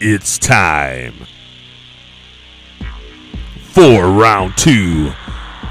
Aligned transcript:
It's 0.00 0.38
time 0.38 1.26
for 3.60 4.08
round 4.08 4.56
two. 4.56 5.10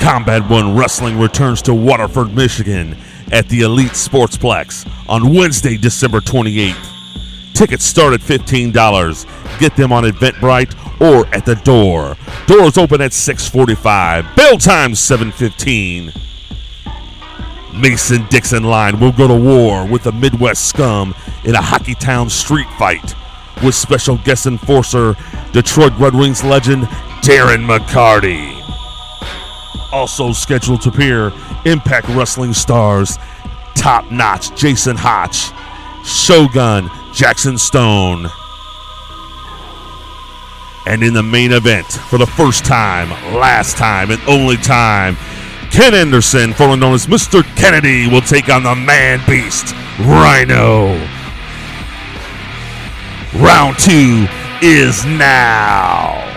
Combat 0.01 0.50
One 0.50 0.75
Wrestling 0.75 1.17
returns 1.17 1.61
to 1.61 1.74
Waterford, 1.74 2.35
Michigan 2.35 2.98
at 3.32 3.48
the 3.48 3.61
Elite 3.61 3.93
Sportsplex 3.93 4.85
on 5.08 5.33
Wednesday, 5.33 5.77
December 5.77 6.19
28th. 6.19 7.53
Tickets 7.53 7.85
start 7.85 8.13
at 8.13 8.20
$15. 8.20 9.59
Get 9.59 9.77
them 9.77 9.93
on 9.93 10.04
Eventbrite 10.04 10.75
or 11.00 11.25
at 11.34 11.46
the 11.46 11.55
door. 11.55 12.18
Doors 12.48 12.78
open 12.78 13.00
at 13.00 13.14
645. 13.14 14.36
Bell 14.36 14.57
time 14.57 14.94
715. 14.94 16.12
Mason 17.80 18.28
Dixon 18.28 18.64
line 18.64 19.00
will 19.00 19.14
go 19.14 19.30
to 19.30 19.36
war 19.36 19.88
with 19.88 20.04
the 20.04 20.12
Midwest 20.12 20.68
scum 20.68 21.16
in 21.46 21.55
a 21.55 21.62
Hockey 21.62 21.96
Town 21.96 22.30
street 22.30 22.68
fight 22.78 23.16
with 23.63 23.75
special 23.75 24.17
guest 24.20 24.45
enforcer 24.45 25.16
Detroit 25.52 25.93
Red 25.98 26.13
Wings 26.13 26.43
legend 26.43 26.84
Darren 27.21 27.65
McCarty. 27.65 28.53
Also 29.91 30.31
scheduled 30.31 30.81
to 30.81 30.89
appear 30.89 31.31
Impact 31.65 32.07
Wrestling 32.09 32.53
stars 32.53 33.17
Top 33.75 34.12
Notch 34.12 34.55
Jason 34.55 34.98
Hotch, 34.98 35.51
Shogun 36.05 36.89
Jackson 37.13 37.57
Stone. 37.57 38.27
And 40.87 41.03
in 41.03 41.13
the 41.13 41.23
main 41.23 41.51
event, 41.51 41.85
for 41.85 42.17
the 42.17 42.26
first 42.26 42.65
time, 42.65 43.09
last 43.35 43.77
time, 43.77 44.09
and 44.09 44.21
only 44.27 44.57
time, 44.57 45.15
Ken 45.70 45.93
Anderson, 45.93 46.53
formerly 46.53 46.79
known 46.79 46.93
as 46.95 47.07
Mr. 47.07 47.43
Kennedy, 47.55 48.07
will 48.07 48.21
take 48.21 48.49
on 48.49 48.63
the 48.63 48.73
man 48.73 49.21
beast, 49.27 49.76
Rhino. 49.99 51.16
Round 53.40 53.77
two 53.77 54.27
is 54.64 55.05
now. 55.05 56.37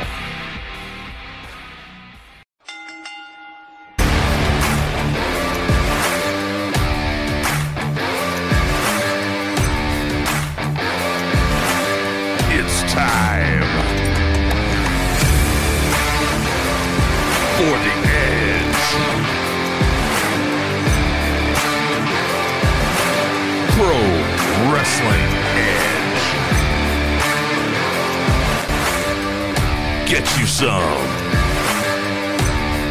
Get 30.21 30.39
you 30.39 30.45
some 30.45 31.01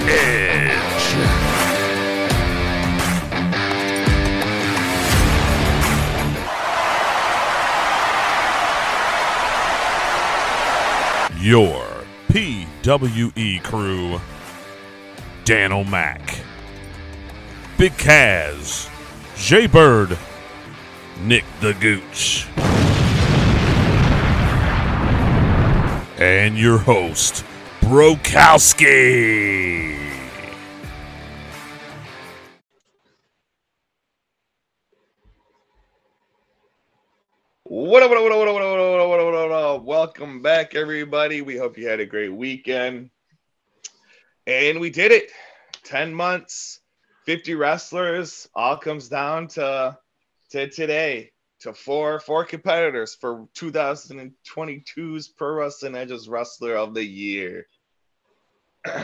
edge. 0.10 1.06
Your 11.40 11.86
PWE 12.30 13.64
crew 13.64 14.20
Dan 15.46 15.72
O'Mac, 15.72 16.36
Big 17.78 17.92
Kaz, 17.92 18.90
Jay 19.38 19.68
Bird, 19.68 20.18
Nick 21.22 21.46
the 21.62 21.76
Gooch, 21.76 22.48
and 26.20 26.58
your 26.58 26.78
host, 26.78 27.45
Brokowski. 27.80 29.30
What 37.64 38.04
up, 38.04 38.10
what 38.10 38.17
up, 38.17 38.23
what 38.23 38.32
up, 38.32 38.38
what 38.38 38.48
up, 38.48 38.55
what 38.55 38.64
up, 38.64 39.10
what 39.10 39.20
up, 39.20 39.26
what 39.26 39.36
up, 39.36 39.49
what 39.49 39.52
up, 39.52 39.83
Welcome 39.83 40.42
back, 40.42 40.76
everybody. 40.76 41.42
We 41.42 41.55
hope 41.55 41.77
you 41.77 41.88
had 41.88 42.02
a 42.02 42.05
great 42.05 42.33
weekend. 42.33 43.11
And 44.45 44.80
we 44.82 44.89
did 44.89 45.14
it. 45.14 45.32
10 45.83 46.14
months, 46.14 46.82
50 47.26 47.55
wrestlers, 47.55 48.49
all 48.54 48.76
comes 48.76 49.08
down 49.08 49.48
to, 49.49 49.98
to 50.52 50.70
today 50.70 51.32
to 51.61 51.73
four 51.73 52.20
four 52.20 52.45
competitors 52.45 53.15
for 53.15 53.47
2022's 53.55 55.27
Pro 55.30 55.53
Wrestling 55.53 55.95
Edges 55.95 56.30
Wrestler 56.30 56.75
of 56.75 56.93
the 56.93 57.03
Year. 57.03 57.67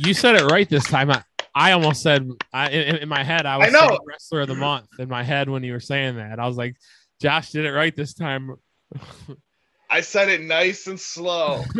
You 0.00 0.14
said 0.14 0.36
it 0.36 0.44
right 0.44 0.68
this 0.68 0.84
time. 0.84 1.10
I, 1.10 1.24
I 1.56 1.72
almost 1.72 2.02
said 2.02 2.30
I, 2.52 2.70
in, 2.70 2.96
in 2.98 3.08
my 3.08 3.24
head. 3.24 3.46
I 3.46 3.56
was 3.56 3.66
I 3.66 3.70
know. 3.70 3.98
wrestler 4.06 4.42
of 4.42 4.48
the 4.48 4.54
month 4.54 4.86
in 5.00 5.08
my 5.08 5.24
head 5.24 5.48
when 5.50 5.64
you 5.64 5.72
were 5.72 5.80
saying 5.80 6.14
that. 6.18 6.38
I 6.38 6.46
was 6.46 6.56
like, 6.56 6.76
Josh 7.20 7.50
did 7.50 7.64
it 7.64 7.72
right 7.72 7.96
this 7.96 8.14
time. 8.14 8.54
I 9.90 10.02
said 10.02 10.28
it 10.28 10.42
nice 10.42 10.86
and 10.86 11.00
slow. 11.00 11.64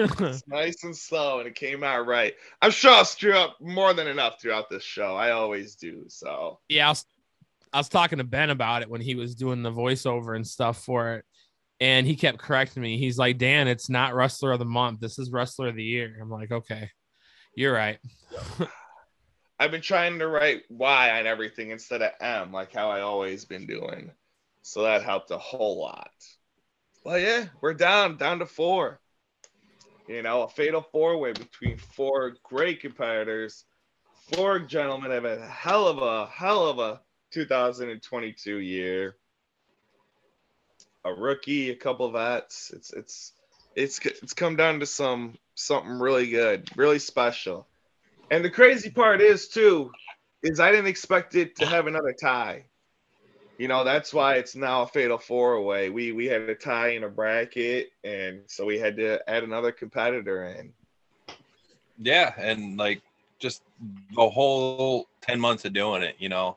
Nice 0.49 0.83
and 0.83 0.97
slow, 0.97 1.39
and 1.39 1.47
it 1.47 1.55
came 1.55 1.85
out 1.85 2.07
right. 2.07 2.35
I'm 2.61 2.73
sure 2.73 2.91
I'll 2.91 3.05
screw 3.05 3.35
up 3.35 3.57
more 3.61 3.93
than 3.95 4.09
enough 4.09 4.41
throughout 4.41 4.69
this 4.69 4.83
show. 4.83 5.15
I 5.15 5.31
always 5.31 5.77
do. 5.77 6.05
So 6.09 6.59
yeah, 6.69 6.87
I 6.87 6.91
was, 6.91 7.05
I 7.73 7.79
was 7.79 7.89
talking 7.89 8.19
to 8.19 8.25
Ben 8.25 8.51
about 8.51 8.83
it 8.83 8.91
when 8.91 9.01
he 9.01 9.15
was 9.15 9.35
doing 9.35 9.63
the 9.63 9.73
voiceover 9.73 10.35
and 10.37 10.47
stuff 10.47 10.85
for 10.85 11.15
it, 11.15 11.25
and 11.81 12.07
he 12.07 12.17
kept 12.17 12.39
correcting 12.39 12.83
me. 12.83 12.99
He's 12.99 13.19
like, 13.19 13.39
Dan, 13.39 13.69
it's 13.69 13.89
not 13.89 14.15
wrestler 14.15 14.53
of 14.53 14.59
the 14.59 14.65
month. 14.65 15.01
This 15.01 15.19
is 15.19 15.31
wrestler 15.31 15.69
of 15.69 15.77
the 15.77 15.85
year. 15.85 16.17
I'm 16.21 16.31
like, 16.31 16.51
okay, 16.51 16.91
you're 17.55 17.75
right. 17.75 17.99
I've 19.59 19.71
been 19.73 19.83
trying 19.83 20.19
to 20.21 20.29
write 20.29 20.63
Y 20.69 21.19
on 21.19 21.27
everything 21.27 21.71
instead 21.71 22.03
of 22.03 22.13
M, 22.21 22.53
like 22.53 22.73
how 22.73 22.91
I 22.91 23.01
always 23.01 23.45
been 23.45 23.67
doing. 23.67 24.13
So 24.63 24.83
that 24.83 25.03
helped 25.03 25.31
a 25.31 25.39
whole 25.39 25.81
lot. 25.81 26.11
Well, 27.05 27.19
yeah, 27.19 27.47
we're 27.61 27.75
down, 27.75 28.17
down 28.17 28.39
to 28.39 28.47
four. 28.47 29.01
You 30.07 30.23
know, 30.23 30.43
a 30.43 30.49
fatal 30.49 30.87
four 30.93 31.19
way 31.19 31.33
between 31.33 31.77
four 31.77 32.35
great 32.43 32.81
competitors. 32.81 33.65
Four 34.33 34.61
gentlemen 34.61 35.11
have 35.11 35.25
a 35.25 35.47
hell 35.47 35.87
of 35.87 35.99
a 35.99 36.27
hell 36.27 36.67
of 36.67 36.79
a 36.79 37.01
2022 37.31 38.59
year. 38.59 39.17
A 41.05 41.13
rookie, 41.13 41.71
a 41.71 41.77
couple 41.77 42.07
of 42.07 42.13
vets. 42.13 42.71
It's 42.75 42.93
it's 42.93 43.33
it's 43.75 43.99
it's 44.05 44.35
come 44.35 44.57
down 44.57 44.81
to 44.81 44.87
some 44.87 45.39
something 45.55 45.99
really 45.99 46.29
good, 46.29 46.69
really 46.77 46.99
special. 46.99 47.67
And 48.31 48.45
the 48.45 48.51
crazy 48.51 48.91
part 48.91 49.21
is 49.21 49.49
too, 49.49 49.91
is 50.43 50.61
I 50.61 50.71
didn't 50.71 50.89
expect 50.89 51.35
it 51.35 51.57
to 51.57 51.67
have 51.67 51.87
another 51.87 52.15
tie. 52.21 52.67
You 53.59 53.67
know, 53.67 53.83
that's 53.83 54.15
why 54.15 54.35
it's 54.35 54.55
now 54.55 54.83
a 54.83 54.87
fatal 54.87 55.19
four 55.19 55.61
way. 55.63 55.91
We 55.91 56.13
we 56.13 56.27
had 56.27 56.43
a 56.43 56.55
tie 56.55 56.91
in 56.91 57.05
a 57.05 57.09
bracket, 57.09 57.91
and 58.05 58.43
so 58.47 58.65
we 58.65 58.79
had 58.79 58.97
to 58.97 59.19
add 59.29 59.43
another 59.43 59.73
competitor 59.73 60.45
in. 60.45 60.73
Yeah, 62.01 62.33
and 62.39 62.77
like 62.77 63.03
just 63.39 63.63
the 64.15 64.29
whole 64.29 65.09
10 65.23 65.41
months 65.41 65.65
of 65.65 65.73
doing 65.73 66.03
it, 66.03 66.17
you 66.19 66.29
know, 66.29 66.57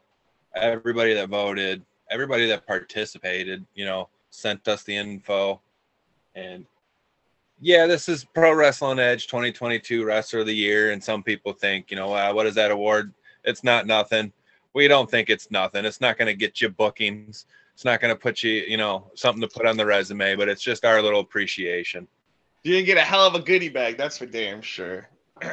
everybody 0.56 1.14
that 1.14 1.30
voted, 1.30 1.84
everybody 2.10 2.48
that 2.48 2.66
participated, 2.68 3.66
you 3.74 3.86
know, 3.86 4.10
sent 4.30 4.68
us 4.68 4.84
the 4.84 4.96
info. 4.96 5.62
And 6.36 6.66
yeah, 7.60 7.86
this 7.88 8.10
is 8.10 8.24
Pro 8.24 8.54
Wrestling 8.54 9.00
Edge 9.00 9.28
2022 9.28 10.04
Wrestler 10.06 10.42
of 10.42 10.48
the 10.48 10.54
Year. 10.56 10.92
And 10.92 11.04
some 11.04 11.24
people 11.24 11.54
think, 11.54 11.92
you 11.92 11.98
know, 11.98 12.14
uh, 12.14 12.34
what 12.34 12.48
is 12.48 12.56
that 12.56 12.72
award? 12.72 13.14
It's 13.44 13.64
not 13.64 13.88
nothing. 13.88 14.32
We 14.74 14.88
don't 14.88 15.10
think 15.10 15.30
it's 15.30 15.52
nothing. 15.52 15.84
It's 15.86 16.02
not 16.02 16.18
going 16.18 16.28
to 16.28 16.34
get 16.34 16.62
you 16.62 16.70
bookings. 16.70 17.46
It's 17.74 17.86
not 17.86 18.00
going 18.00 18.14
to 18.14 18.20
put 18.20 18.44
you, 18.44 18.52
you 18.52 18.78
know, 18.78 19.10
something 19.16 19.42
to 19.42 19.48
put 19.48 19.66
on 19.66 19.76
the 19.78 19.86
resume, 19.86 20.36
but 20.36 20.48
it's 20.48 20.62
just 20.62 20.86
our 20.86 21.02
little 21.02 21.20
appreciation. 21.20 22.08
You 22.64 22.74
didn't 22.74 22.86
get 22.86 22.98
a 22.98 23.02
hell 23.02 23.26
of 23.26 23.34
a 23.36 23.40
goodie 23.40 23.70
bag, 23.70 23.98
that's 23.98 24.18
for 24.20 24.26
damn 24.28 24.62
sure. 24.62 25.10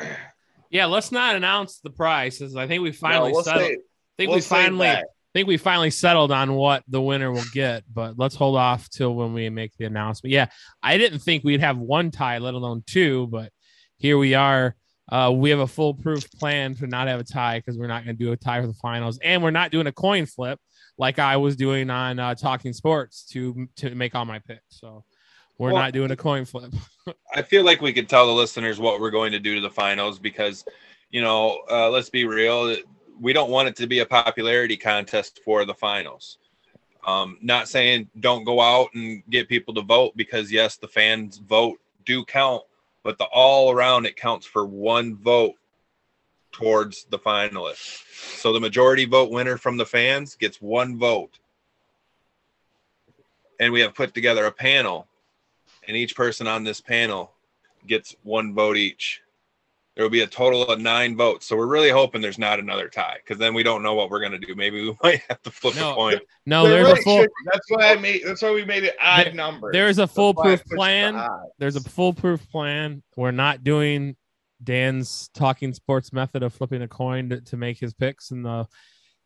Yeah, 0.70 0.84
let's 0.84 1.10
not 1.10 1.34
announce 1.34 1.78
the 1.78 1.88
prices. 1.88 2.54
I 2.54 2.66
think 2.66 2.82
we 2.82 2.92
finally 2.92 3.30
No, 3.30 3.36
we'll 3.36 3.42
settled. 3.42 3.64
say- 3.68 3.72
I 3.72 3.76
think 4.18 4.28
we'll 4.28 4.38
we 4.38 4.42
finally. 4.42 4.88
I 4.88 5.04
think 5.34 5.48
we 5.48 5.56
finally 5.56 5.90
settled 5.90 6.32
on 6.32 6.54
what 6.54 6.82
the 6.88 7.02
winner 7.02 7.30
will 7.30 7.44
get, 7.52 7.84
but 7.92 8.18
let's 8.18 8.34
hold 8.34 8.56
off 8.56 8.88
till 8.88 9.14
when 9.14 9.34
we 9.34 9.48
make 9.50 9.76
the 9.76 9.84
announcement. 9.84 10.32
Yeah, 10.32 10.46
I 10.82 10.96
didn't 10.96 11.18
think 11.20 11.44
we'd 11.44 11.60
have 11.60 11.78
one 11.78 12.10
tie, 12.10 12.38
let 12.38 12.54
alone 12.54 12.82
two, 12.86 13.26
but 13.28 13.52
here 13.98 14.16
we 14.16 14.34
are. 14.34 14.74
Uh, 15.10 15.32
we 15.34 15.50
have 15.50 15.58
a 15.60 15.66
foolproof 15.66 16.30
plan 16.32 16.74
to 16.76 16.86
not 16.86 17.08
have 17.08 17.20
a 17.20 17.24
tie 17.24 17.58
because 17.58 17.78
we're 17.78 17.86
not 17.86 18.04
going 18.04 18.16
to 18.16 18.24
do 18.24 18.32
a 18.32 18.36
tie 18.36 18.60
for 18.60 18.66
the 18.66 18.74
finals, 18.74 19.18
and 19.22 19.42
we're 19.42 19.50
not 19.50 19.70
doing 19.70 19.86
a 19.86 19.92
coin 19.92 20.26
flip 20.26 20.58
like 20.98 21.18
I 21.18 21.36
was 21.36 21.56
doing 21.56 21.90
on 21.90 22.18
uh, 22.18 22.34
Talking 22.34 22.72
Sports 22.72 23.24
to 23.32 23.68
to 23.76 23.94
make 23.94 24.14
all 24.14 24.24
my 24.24 24.38
picks. 24.40 24.80
So 24.80 25.04
we're 25.58 25.72
Well, 25.72 25.82
not 25.82 25.92
doing 25.92 26.10
a 26.10 26.16
coin 26.16 26.44
flip. 26.44 26.72
I 27.34 27.42
feel 27.42 27.64
like 27.64 27.80
we 27.80 27.92
could 27.92 28.08
tell 28.08 28.26
the 28.26 28.32
listeners 28.32 28.78
what 28.78 29.00
we're 29.00 29.10
going 29.10 29.32
to 29.32 29.40
do 29.40 29.56
to 29.56 29.60
the 29.60 29.70
finals 29.70 30.18
because, 30.18 30.64
you 31.10 31.20
know, 31.20 31.60
uh, 31.70 31.90
let's 31.90 32.10
be 32.10 32.24
real. 32.24 32.76
We 33.20 33.32
don't 33.32 33.50
want 33.50 33.68
it 33.68 33.76
to 33.76 33.86
be 33.86 34.00
a 34.00 34.06
popularity 34.06 34.76
contest 34.76 35.40
for 35.44 35.64
the 35.64 35.74
finals. 35.74 36.38
Um, 37.06 37.38
not 37.40 37.68
saying 37.68 38.08
don't 38.20 38.44
go 38.44 38.60
out 38.60 38.90
and 38.94 39.22
get 39.30 39.48
people 39.48 39.74
to 39.74 39.82
vote 39.82 40.16
because 40.16 40.52
yes, 40.52 40.76
the 40.76 40.88
fans 40.88 41.38
vote 41.38 41.78
do 42.04 42.24
count, 42.24 42.62
but 43.02 43.18
the 43.18 43.24
all 43.26 43.70
around 43.70 44.06
it 44.06 44.16
counts 44.16 44.46
for 44.46 44.66
one 44.66 45.16
vote 45.16 45.54
towards 46.52 47.04
the 47.04 47.18
finalists. 47.18 48.02
So 48.40 48.52
the 48.52 48.60
majority 48.60 49.04
vote 49.04 49.30
winner 49.30 49.56
from 49.56 49.76
the 49.76 49.86
fans 49.86 50.34
gets 50.34 50.60
one 50.60 50.98
vote. 50.98 51.38
And 53.60 53.72
we 53.72 53.80
have 53.80 53.94
put 53.94 54.14
together 54.14 54.46
a 54.46 54.52
panel, 54.52 55.06
and 55.86 55.96
each 55.96 56.14
person 56.14 56.46
on 56.46 56.64
this 56.64 56.80
panel 56.80 57.32
gets 57.86 58.16
one 58.22 58.54
vote 58.54 58.76
each. 58.76 59.22
There 59.98 60.04
will 60.04 60.10
be 60.10 60.20
a 60.20 60.28
total 60.28 60.62
of 60.64 60.78
nine 60.80 61.16
votes. 61.16 61.44
So 61.46 61.56
we're 61.56 61.66
really 61.66 61.90
hoping 61.90 62.20
there's 62.22 62.38
not 62.38 62.60
another 62.60 62.88
tie 62.88 63.16
because 63.16 63.36
then 63.36 63.52
we 63.52 63.64
don't 63.64 63.82
know 63.82 63.94
what 63.94 64.10
we're 64.10 64.20
going 64.20 64.30
to 64.30 64.38
do. 64.38 64.54
Maybe 64.54 64.80
we 64.80 64.96
might 65.02 65.22
have 65.28 65.42
to 65.42 65.50
flip 65.50 65.74
No, 65.74 65.90
a 65.90 65.94
coin. 65.96 66.20
No, 66.46 66.62
There 66.68 66.74
there's 66.84 66.86
really 66.86 67.00
a 67.00 67.02
full 67.02 67.20
should- 67.22 67.30
That's 67.46 67.66
why 67.68 67.90
I 67.90 67.96
made. 67.96 68.22
That's 68.24 68.40
why 68.40 68.52
we 68.52 68.64
made 68.64 68.84
it 68.84 68.94
odd 69.02 69.26
There- 69.26 69.32
numbers. 69.34 69.72
there's 69.72 69.98
a 69.98 70.02
That's 70.02 70.12
why 70.12 70.14
foolproof 70.14 70.60
pushed 70.60 70.68
the 70.70 70.76
plan. 70.76 71.16
odd. 71.16 71.48
there's 71.58 71.74
a 71.74 71.80
foolproof 71.80 72.48
plan. 72.48 73.02
We're 73.16 73.32
not 73.32 73.64
doing 73.64 74.14
Dan's 74.62 75.30
talking 75.34 75.74
sports 75.74 76.12
method 76.12 76.44
of 76.44 76.54
flipping 76.54 76.82
a 76.82 76.88
coin 76.88 77.30
to, 77.30 77.40
to 77.40 77.56
make 77.56 77.80
his 77.80 77.92
picks 77.92 78.30
in 78.30 78.42
the 78.44 78.68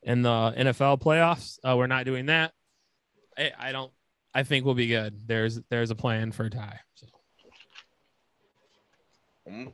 in 0.03 0.23
the 0.23 0.29
NFL 0.57 1.03
playoffs. 1.03 1.59
Uh, 1.63 1.77
we're 1.77 1.87
not 1.87 2.07
doing 2.07 2.27
that. 2.27 2.53
I, 3.37 3.53
I 3.59 3.73
don't. 3.73 3.93
I 4.35 4.43
think 4.43 4.65
we'll 4.65 4.75
be 4.75 4.87
good. 4.89 5.21
There's 5.27 5.61
there's 5.69 5.91
a 5.91 5.95
plan 5.95 6.33
for 6.33 6.45
a 6.47 6.51
tie. 6.51 6.81
So. 6.95 7.07
Mm. 9.51 9.73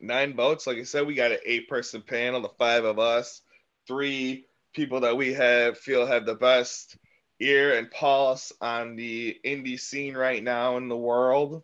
Nine 0.00 0.34
votes. 0.34 0.66
Like 0.66 0.78
I 0.78 0.84
said, 0.84 1.06
we 1.06 1.14
got 1.14 1.32
an 1.32 1.38
eight-person 1.44 2.02
panel. 2.02 2.40
The 2.40 2.48
five 2.58 2.84
of 2.84 2.98
us, 2.98 3.42
three 3.86 4.46
people 4.72 5.00
that 5.00 5.16
we 5.16 5.34
have 5.34 5.78
feel 5.78 6.06
have 6.06 6.24
the 6.24 6.34
best 6.34 6.96
ear 7.40 7.76
and 7.76 7.90
pulse 7.90 8.52
on 8.60 8.96
the 8.96 9.38
indie 9.44 9.80
scene 9.80 10.16
right 10.16 10.42
now 10.42 10.76
in 10.76 10.88
the 10.88 10.96
world. 10.96 11.62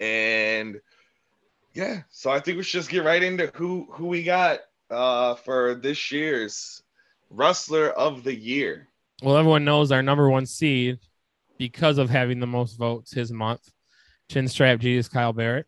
And 0.00 0.80
yeah, 1.74 2.02
so 2.10 2.30
I 2.30 2.40
think 2.40 2.56
we 2.56 2.62
should 2.62 2.80
just 2.80 2.90
get 2.90 3.04
right 3.04 3.22
into 3.22 3.50
who 3.54 3.86
who 3.90 4.06
we 4.06 4.22
got 4.22 4.60
uh, 4.90 5.34
for 5.36 5.74
this 5.74 6.10
year's 6.10 6.82
wrestler 7.30 7.90
of 7.90 8.24
the 8.24 8.34
year. 8.34 8.88
Well, 9.22 9.36
everyone 9.36 9.64
knows 9.64 9.92
our 9.92 10.02
number 10.02 10.28
one 10.28 10.46
seed 10.46 10.98
because 11.58 11.98
of 11.98 12.10
having 12.10 12.40
the 12.40 12.46
most 12.46 12.78
votes 12.78 13.12
his 13.12 13.32
month. 13.32 13.70
Chinstrap 14.30 14.84
is 14.84 15.08
Kyle 15.08 15.32
Barrett. 15.32 15.66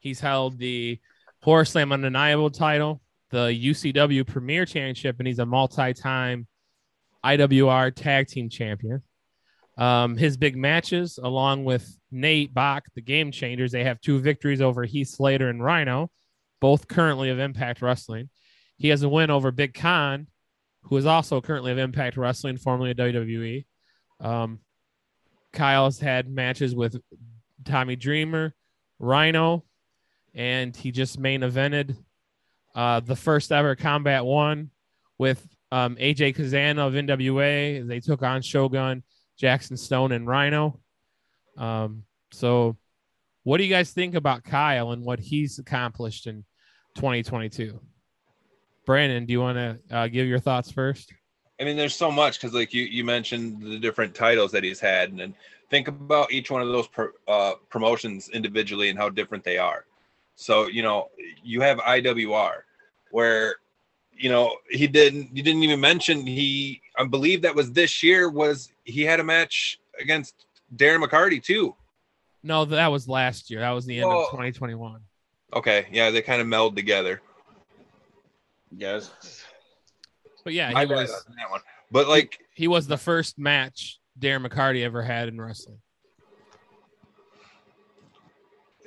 He's 0.00 0.20
held 0.20 0.58
the 0.58 0.98
Horror 1.42 1.64
Slam 1.64 1.92
Undeniable 1.92 2.50
title, 2.50 3.00
the 3.30 3.48
UCW 3.48 4.26
Premier 4.26 4.64
Championship, 4.66 5.16
and 5.18 5.26
he's 5.26 5.38
a 5.38 5.46
multi-time 5.46 6.46
IWR 7.24 7.94
Tag 7.94 8.26
Team 8.26 8.48
Champion. 8.48 9.02
Um, 9.78 10.16
his 10.16 10.36
big 10.36 10.56
matches, 10.56 11.18
along 11.22 11.64
with 11.64 11.98
Nate 12.10 12.52
Bach, 12.52 12.84
the 12.94 13.00
Game 13.00 13.30
Changers, 13.30 13.72
they 13.72 13.84
have 13.84 14.00
two 14.00 14.18
victories 14.18 14.60
over 14.60 14.84
Heath 14.84 15.08
Slater 15.08 15.48
and 15.48 15.62
Rhino, 15.62 16.10
both 16.60 16.88
currently 16.88 17.30
of 17.30 17.38
Impact 17.38 17.80
Wrestling. 17.80 18.28
He 18.76 18.88
has 18.88 19.02
a 19.02 19.08
win 19.08 19.30
over 19.30 19.50
Big 19.50 19.74
Kon, 19.74 20.26
who 20.82 20.96
is 20.96 21.06
also 21.06 21.40
currently 21.40 21.72
of 21.72 21.78
Impact 21.78 22.16
Wrestling, 22.16 22.56
formerly 22.56 22.90
of 22.90 22.96
WWE. 22.96 23.64
Um, 24.20 24.60
Kyle's 25.52 25.98
had 25.98 26.28
matches 26.28 26.74
with 26.74 27.00
Tommy 27.64 27.96
Dreamer, 27.96 28.54
Rhino, 28.98 29.64
and 30.34 30.76
he 30.76 30.90
just 30.90 31.18
main 31.18 31.40
evented 31.40 31.96
uh, 32.74 33.00
the 33.00 33.16
first 33.16 33.52
ever 33.52 33.74
Combat 33.74 34.24
One 34.24 34.70
with 35.18 35.46
um, 35.72 35.96
AJ 35.96 36.36
Cazana 36.36 36.86
of 36.86 36.94
NWA. 36.94 37.86
They 37.86 38.00
took 38.00 38.22
on 38.22 38.42
Shogun, 38.42 39.02
Jackson 39.36 39.76
Stone, 39.76 40.12
and 40.12 40.26
Rhino. 40.26 40.80
Um, 41.56 42.04
so, 42.32 42.76
what 43.42 43.58
do 43.58 43.64
you 43.64 43.70
guys 43.70 43.90
think 43.90 44.14
about 44.14 44.44
Kyle 44.44 44.92
and 44.92 45.04
what 45.04 45.18
he's 45.18 45.58
accomplished 45.58 46.26
in 46.26 46.44
2022? 46.96 47.80
Brandon, 48.86 49.26
do 49.26 49.32
you 49.32 49.40
want 49.40 49.56
to 49.56 49.78
uh, 49.96 50.08
give 50.08 50.26
your 50.26 50.38
thoughts 50.38 50.70
first? 50.70 51.12
I 51.60 51.64
mean, 51.64 51.76
there's 51.76 51.94
so 51.94 52.10
much 52.10 52.40
because, 52.40 52.54
like 52.54 52.72
you, 52.72 52.84
you 52.84 53.04
mentioned 53.04 53.62
the 53.62 53.78
different 53.78 54.14
titles 54.14 54.50
that 54.52 54.64
he's 54.64 54.80
had, 54.80 55.10
and 55.10 55.20
then 55.20 55.34
think 55.68 55.88
about 55.88 56.32
each 56.32 56.50
one 56.50 56.62
of 56.62 56.68
those 56.68 56.88
pro, 56.88 57.08
uh, 57.28 57.52
promotions 57.68 58.30
individually 58.30 58.88
and 58.88 58.98
how 58.98 59.10
different 59.10 59.44
they 59.44 59.58
are. 59.58 59.84
So, 60.40 60.68
you 60.68 60.82
know, 60.82 61.10
you 61.44 61.60
have 61.60 61.76
IWR, 61.80 62.62
where, 63.10 63.56
you 64.10 64.30
know, 64.30 64.56
he 64.70 64.86
didn't, 64.86 65.36
you 65.36 65.42
didn't 65.42 65.62
even 65.62 65.78
mention 65.78 66.26
he, 66.26 66.80
I 66.96 67.04
believe 67.04 67.42
that 67.42 67.54
was 67.54 67.72
this 67.72 68.02
year 68.02 68.30
was 68.30 68.72
he 68.84 69.02
had 69.02 69.20
a 69.20 69.24
match 69.24 69.78
against 70.00 70.46
Darren 70.74 71.04
McCarty 71.04 71.42
too. 71.42 71.76
No, 72.42 72.64
that 72.64 72.86
was 72.86 73.06
last 73.06 73.50
year. 73.50 73.60
That 73.60 73.72
was 73.72 73.84
the 73.84 73.98
end 73.98 74.08
Whoa. 74.08 74.22
of 74.22 74.30
2021. 74.30 75.02
Okay, 75.52 75.86
yeah, 75.92 76.08
they 76.08 76.22
kind 76.22 76.40
of 76.40 76.46
meld 76.46 76.74
together. 76.74 77.20
Yes. 78.74 79.10
But 80.42 80.54
yeah, 80.54 80.68
he 80.68 80.74
bad 80.74 80.88
was 80.88 81.10
on 81.10 81.36
that 81.36 81.50
one. 81.50 81.60
But 81.90 82.08
like, 82.08 82.38
he 82.54 82.66
was 82.66 82.86
the 82.86 82.96
first 82.96 83.38
match 83.38 84.00
Darren 84.18 84.46
McCarty 84.46 84.84
ever 84.84 85.02
had 85.02 85.28
in 85.28 85.38
wrestling. 85.38 85.80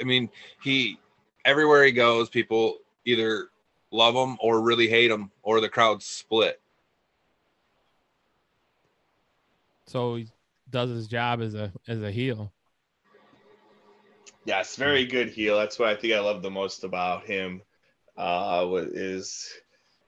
I 0.01 0.03
mean, 0.03 0.31
he 0.63 0.97
everywhere 1.45 1.83
he 1.83 1.91
goes, 1.91 2.29
people 2.29 2.77
either 3.05 3.49
love 3.91 4.15
him 4.15 4.37
or 4.39 4.61
really 4.61 4.87
hate 4.87 5.11
him, 5.11 5.31
or 5.41 5.61
the 5.61 5.69
crowd's 5.69 6.05
split. 6.05 6.59
So 9.87 10.15
he 10.15 10.27
does 10.69 10.89
his 10.89 11.07
job 11.07 11.41
as 11.41 11.53
a 11.53 11.71
as 11.87 12.01
a 12.01 12.11
heel. 12.11 12.51
Yes, 14.45 14.75
very 14.75 15.05
good 15.05 15.29
heel. 15.29 15.57
That's 15.57 15.79
what 15.79 15.89
I 15.89 15.95
think 15.95 16.13
I 16.13 16.19
love 16.19 16.41
the 16.41 16.51
most 16.51 16.83
about 16.83 17.25
him. 17.25 17.61
Uh, 18.17 18.65
wa- 18.69 18.77
is 18.77 19.49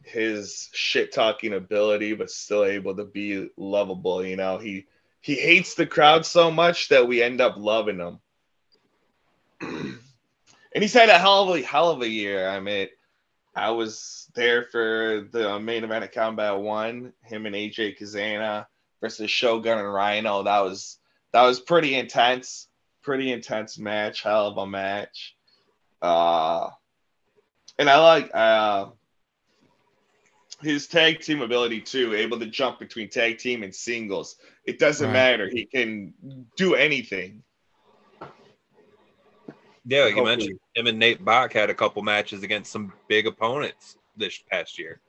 his 0.04 0.70
shit 0.74 1.12
talking 1.12 1.54
ability, 1.54 2.14
but 2.14 2.30
still 2.30 2.66
able 2.66 2.96
to 2.96 3.06
be 3.06 3.50
lovable. 3.58 4.26
You 4.26 4.36
know, 4.36 4.58
he 4.58 4.86
he 5.22 5.36
hates 5.36 5.76
the 5.76 5.88
crowd 5.88 6.26
so 6.26 6.52
much 6.52 6.90
that 6.90 7.08
we 7.08 7.24
end 7.24 7.42
up 7.42 7.56
loving 7.58 8.00
him. 8.00 8.20
and 10.76 10.84
he's 10.84 10.94
had 10.94 11.10
a 11.10 11.18
hell 11.18 11.50
of 11.50 11.56
a 11.58 11.62
hell 11.64 11.90
of 11.90 12.02
a 12.04 12.08
year. 12.08 12.48
I 12.48 12.60
mean, 12.60 12.90
I 13.56 13.72
was 13.72 14.30
there 14.36 14.64
for 14.66 15.28
the 15.32 15.60
main 15.60 15.84
event 15.84 16.04
of 16.04 16.12
Combat 16.12 16.58
One, 16.60 17.14
him 17.24 17.46
and 17.48 17.56
AJ 17.56 17.98
Cazana 17.98 18.68
versus 19.02 19.32
Shogun 19.32 19.80
and 19.80 19.92
Rhino. 19.92 20.44
That 20.44 20.60
was 20.60 21.00
that 21.32 21.44
was 21.44 21.60
pretty 21.60 21.96
intense 21.96 22.68
pretty 23.02 23.32
intense 23.32 23.78
match, 23.78 24.24
hell 24.24 24.48
of 24.48 24.58
a 24.58 24.66
match. 24.68 25.36
Uh, 26.02 26.70
and 27.78 27.88
I 27.88 27.98
like 28.00 28.32
uh, 28.34 28.88
his 30.62 30.88
tag 30.88 31.22
team 31.22 31.42
ability 31.42 31.82
too, 31.82 32.16
able 32.16 32.40
to 32.40 32.48
jump 32.48 32.80
between 32.80 33.10
tag 33.10 33.38
team 33.38 33.62
and 33.64 33.74
singles. 33.74 34.38
It 34.66 34.80
doesn't 34.80 35.06
Right. 35.08 35.14
matter. 35.14 35.48
He 35.48 35.66
can 35.66 36.14
do 36.58 36.74
anything. 36.74 37.44
Yeah, 39.86 40.02
like 40.02 40.10
you 40.10 40.16
Hopefully. 40.16 40.38
mentioned, 40.38 40.60
him 40.76 40.88
and 40.88 41.00
Nate 41.00 41.24
Bach 41.24 41.54
had 41.54 41.70
a 41.70 41.74
couple 41.74 42.02
matches 42.02 42.44
against 42.44 42.72
some 42.72 42.92
big 43.08 43.28
opponents 43.28 43.98
this 44.18 44.40
past 44.50 44.80
year. 44.80 45.00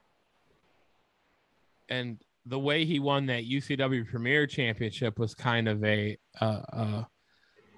And 1.89 2.19
the 2.45 2.59
way 2.59 2.85
he 2.85 2.99
won 2.99 3.27
that 3.27 3.45
UCW 3.45 4.09
Premier 4.09 4.47
Championship 4.47 5.19
was 5.19 5.35
kind 5.35 5.69
of 5.69 5.83
a 5.85 6.19
uh, 6.41 6.63
uh, 6.73 7.05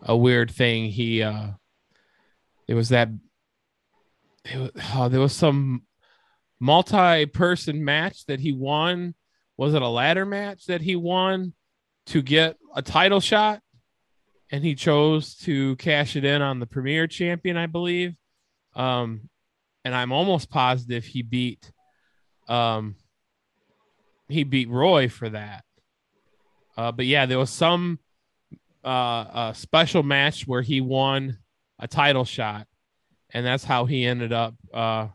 a 0.03 0.17
weird 0.17 0.51
thing. 0.51 0.91
He 0.91 1.23
uh, 1.23 1.49
it 2.67 2.75
was 2.75 2.89
that 2.89 3.11
it 4.45 4.59
was, 4.59 4.71
oh, 4.95 5.09
there 5.09 5.21
was 5.21 5.35
some 5.35 5.83
multi-person 6.61 7.85
match 7.85 8.27
that 8.27 8.41
he 8.41 8.53
won. 8.53 9.15
Was 9.57 9.75
it 9.75 9.83
a 9.83 9.89
ladder 9.89 10.27
match 10.27 10.67
that 10.67 10.81
he 10.81 10.97
won 10.97 11.55
to 12.07 12.23
get 12.23 12.57
a 12.75 12.83
title 12.83 13.21
shot? 13.21 13.61
And 14.51 14.65
he 14.65 14.75
chose 14.75 15.35
to 15.39 15.77
cash 15.77 16.17
it 16.17 16.25
in 16.25 16.41
on 16.41 16.59
the 16.59 16.67
Premier 16.67 17.07
Champion, 17.07 17.57
I 17.57 17.67
believe. 17.67 18.17
Um, 18.75 19.29
and 19.85 19.95
I'm 19.95 20.13
almost 20.13 20.51
positive 20.51 21.05
he 21.05 21.23
beat 21.23 21.73
um 22.49 22.97
he 24.29 24.45
beat 24.45 24.69
Roy 24.69 25.09
for 25.09 25.29
that. 25.29 25.65
Uh, 26.77 26.93
but 26.93 27.07
yeah, 27.07 27.27
there 27.27 27.39
was 27.39 27.51
some 27.51 27.99
uh, 28.85 29.53
special 29.53 30.03
match 30.03 30.47
where 30.47 30.63
he 30.63 30.81
won 30.81 31.39
a 31.79 31.89
title 31.89 32.25
shot, 32.25 32.67
and 33.33 33.45
that's 33.45 33.65
how 33.65 33.85
he 33.85 34.05
ended 34.05 34.33
up 34.33 34.55
uh, 34.73 35.09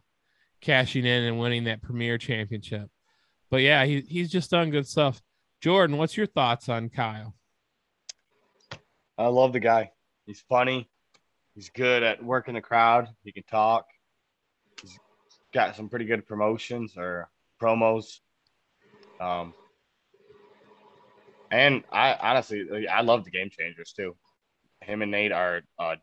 cashing 0.61 1.05
in 1.05 1.23
and 1.23 1.39
winning 1.39 1.65
that 1.65 1.81
premier 1.81 2.17
championship. 2.17 2.89
But 3.49 3.61
yeah, 3.61 3.85
he, 3.85 4.01
he's 4.01 4.31
just 4.31 4.51
done 4.51 4.71
good 4.71 4.87
stuff. 4.87 5.21
Jordan, 5.61 5.97
what's 5.97 6.17
your 6.17 6.27
thoughts 6.27 6.69
on 6.69 6.89
Kyle? 6.89 7.35
I 9.17 9.27
love 9.27 9.53
the 9.53 9.59
guy. 9.59 9.91
He's 10.25 10.41
funny. 10.49 10.89
He's 11.55 11.69
good 11.69 12.03
at 12.03 12.23
working 12.23 12.55
the 12.55 12.61
crowd. 12.61 13.09
He 13.23 13.31
can 13.31 13.43
talk. 13.43 13.85
He's 14.81 14.97
got 15.53 15.75
some 15.75 15.89
pretty 15.89 16.05
good 16.05 16.25
promotions 16.25 16.93
or 16.97 17.29
promos. 17.61 18.19
Um, 19.19 19.53
And 21.53 21.83
I 21.91 22.15
honestly, 22.15 22.87
I 22.87 23.01
love 23.01 23.25
the 23.25 23.29
game 23.29 23.51
changers 23.51 23.93
too. 23.93 24.15
Him 24.81 25.03
and 25.03 25.11
Nate 25.11 25.31
are 25.31 25.61
a 25.79 25.97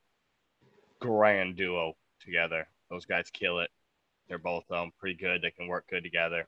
grand 1.01 1.57
duo 1.57 1.95
together. 2.21 2.69
Those 2.89 3.05
guys 3.05 3.31
kill 3.33 3.59
it. 3.59 3.69
They're 4.29 4.39
both 4.39 4.71
um 4.71 4.93
pretty 5.01 5.17
good. 5.17 5.43
They 5.43 5.51
can 5.51 5.67
work 5.67 5.89
good 5.91 6.05
together. 6.05 6.47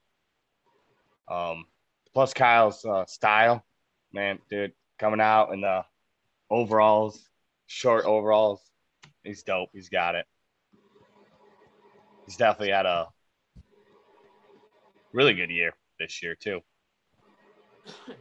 Um, 1.29 1.67
plus 2.13 2.33
Kyle's 2.33 2.85
uh, 2.85 3.05
style, 3.07 3.65
man, 4.13 4.39
dude, 4.49 4.73
coming 5.01 5.21
out 5.21 5.53
in 5.53 5.63
the 5.63 5.85
overalls, 6.53 7.29
short 7.67 8.05
overalls, 8.05 8.61
he's 9.25 9.43
dope. 9.43 9.71
He's 9.73 9.89
got 9.89 10.15
it. 10.15 10.27
He's 12.27 12.37
definitely 12.37 12.73
had 12.73 12.87
a 12.87 13.09
really 15.13 15.35
good 15.35 15.51
year 15.51 15.73
this 15.99 16.23
year 16.23 16.37
too. 16.37 16.61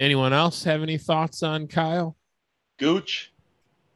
Anyone 0.00 0.32
else 0.32 0.64
have 0.64 0.82
any 0.82 0.96
thoughts 0.96 1.42
on 1.42 1.66
Kyle? 1.66 2.16
Gooch. 2.78 3.32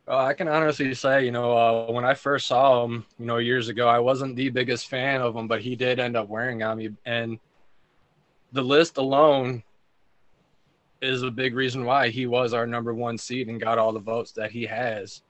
Uh, 0.06 0.18
I 0.18 0.34
can 0.34 0.48
honestly 0.48 0.92
say, 0.92 1.24
you 1.24 1.30
know, 1.30 1.56
uh, 1.56 1.90
when 1.90 2.04
I 2.04 2.12
first 2.12 2.46
saw 2.46 2.84
him, 2.84 3.06
you 3.18 3.24
know, 3.24 3.38
years 3.38 3.70
ago, 3.70 3.88
I 3.88 3.98
wasn't 4.00 4.36
the 4.36 4.50
biggest 4.50 4.88
fan 4.88 5.22
of 5.22 5.34
him, 5.34 5.48
but 5.48 5.62
he 5.62 5.74
did 5.76 5.98
end 5.98 6.14
up 6.14 6.28
wearing 6.28 6.62
on 6.62 6.76
me. 6.76 6.90
And 7.06 7.38
the 8.52 8.60
list 8.60 8.98
alone 8.98 9.62
is 11.04 11.22
a 11.22 11.30
big 11.30 11.54
reason 11.54 11.84
why 11.84 12.08
he 12.08 12.26
was 12.26 12.52
our 12.54 12.66
number 12.66 12.94
one 12.94 13.18
seed 13.18 13.48
and 13.48 13.60
got 13.60 13.78
all 13.78 13.92
the 13.92 14.00
votes 14.00 14.32
that 14.32 14.50
he 14.50 14.64
has. 14.66 15.22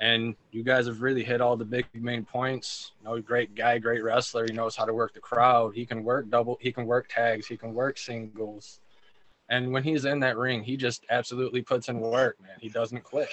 And 0.00 0.36
you 0.52 0.62
guys 0.62 0.86
have 0.86 1.02
really 1.02 1.24
hit 1.24 1.40
all 1.40 1.56
the 1.56 1.64
big 1.64 1.86
main 1.92 2.24
points. 2.24 2.92
You 3.00 3.08
know, 3.08 3.20
great 3.20 3.54
guy, 3.54 3.78
great 3.78 4.02
wrestler. 4.02 4.46
He 4.48 4.54
knows 4.54 4.76
how 4.76 4.84
to 4.84 4.94
work 4.94 5.12
the 5.12 5.20
crowd. 5.20 5.74
He 5.74 5.84
can 5.84 6.04
work 6.04 6.30
double. 6.30 6.56
He 6.60 6.70
can 6.70 6.86
work 6.86 7.08
tags. 7.08 7.46
He 7.46 7.56
can 7.56 7.74
work 7.74 7.98
singles. 7.98 8.80
And 9.48 9.72
when 9.72 9.82
he's 9.82 10.04
in 10.04 10.20
that 10.20 10.36
ring, 10.36 10.62
he 10.62 10.76
just 10.76 11.04
absolutely 11.10 11.62
puts 11.62 11.88
in 11.88 11.98
work, 12.00 12.36
man. 12.40 12.56
He 12.60 12.68
doesn't 12.68 13.02
quit. 13.02 13.28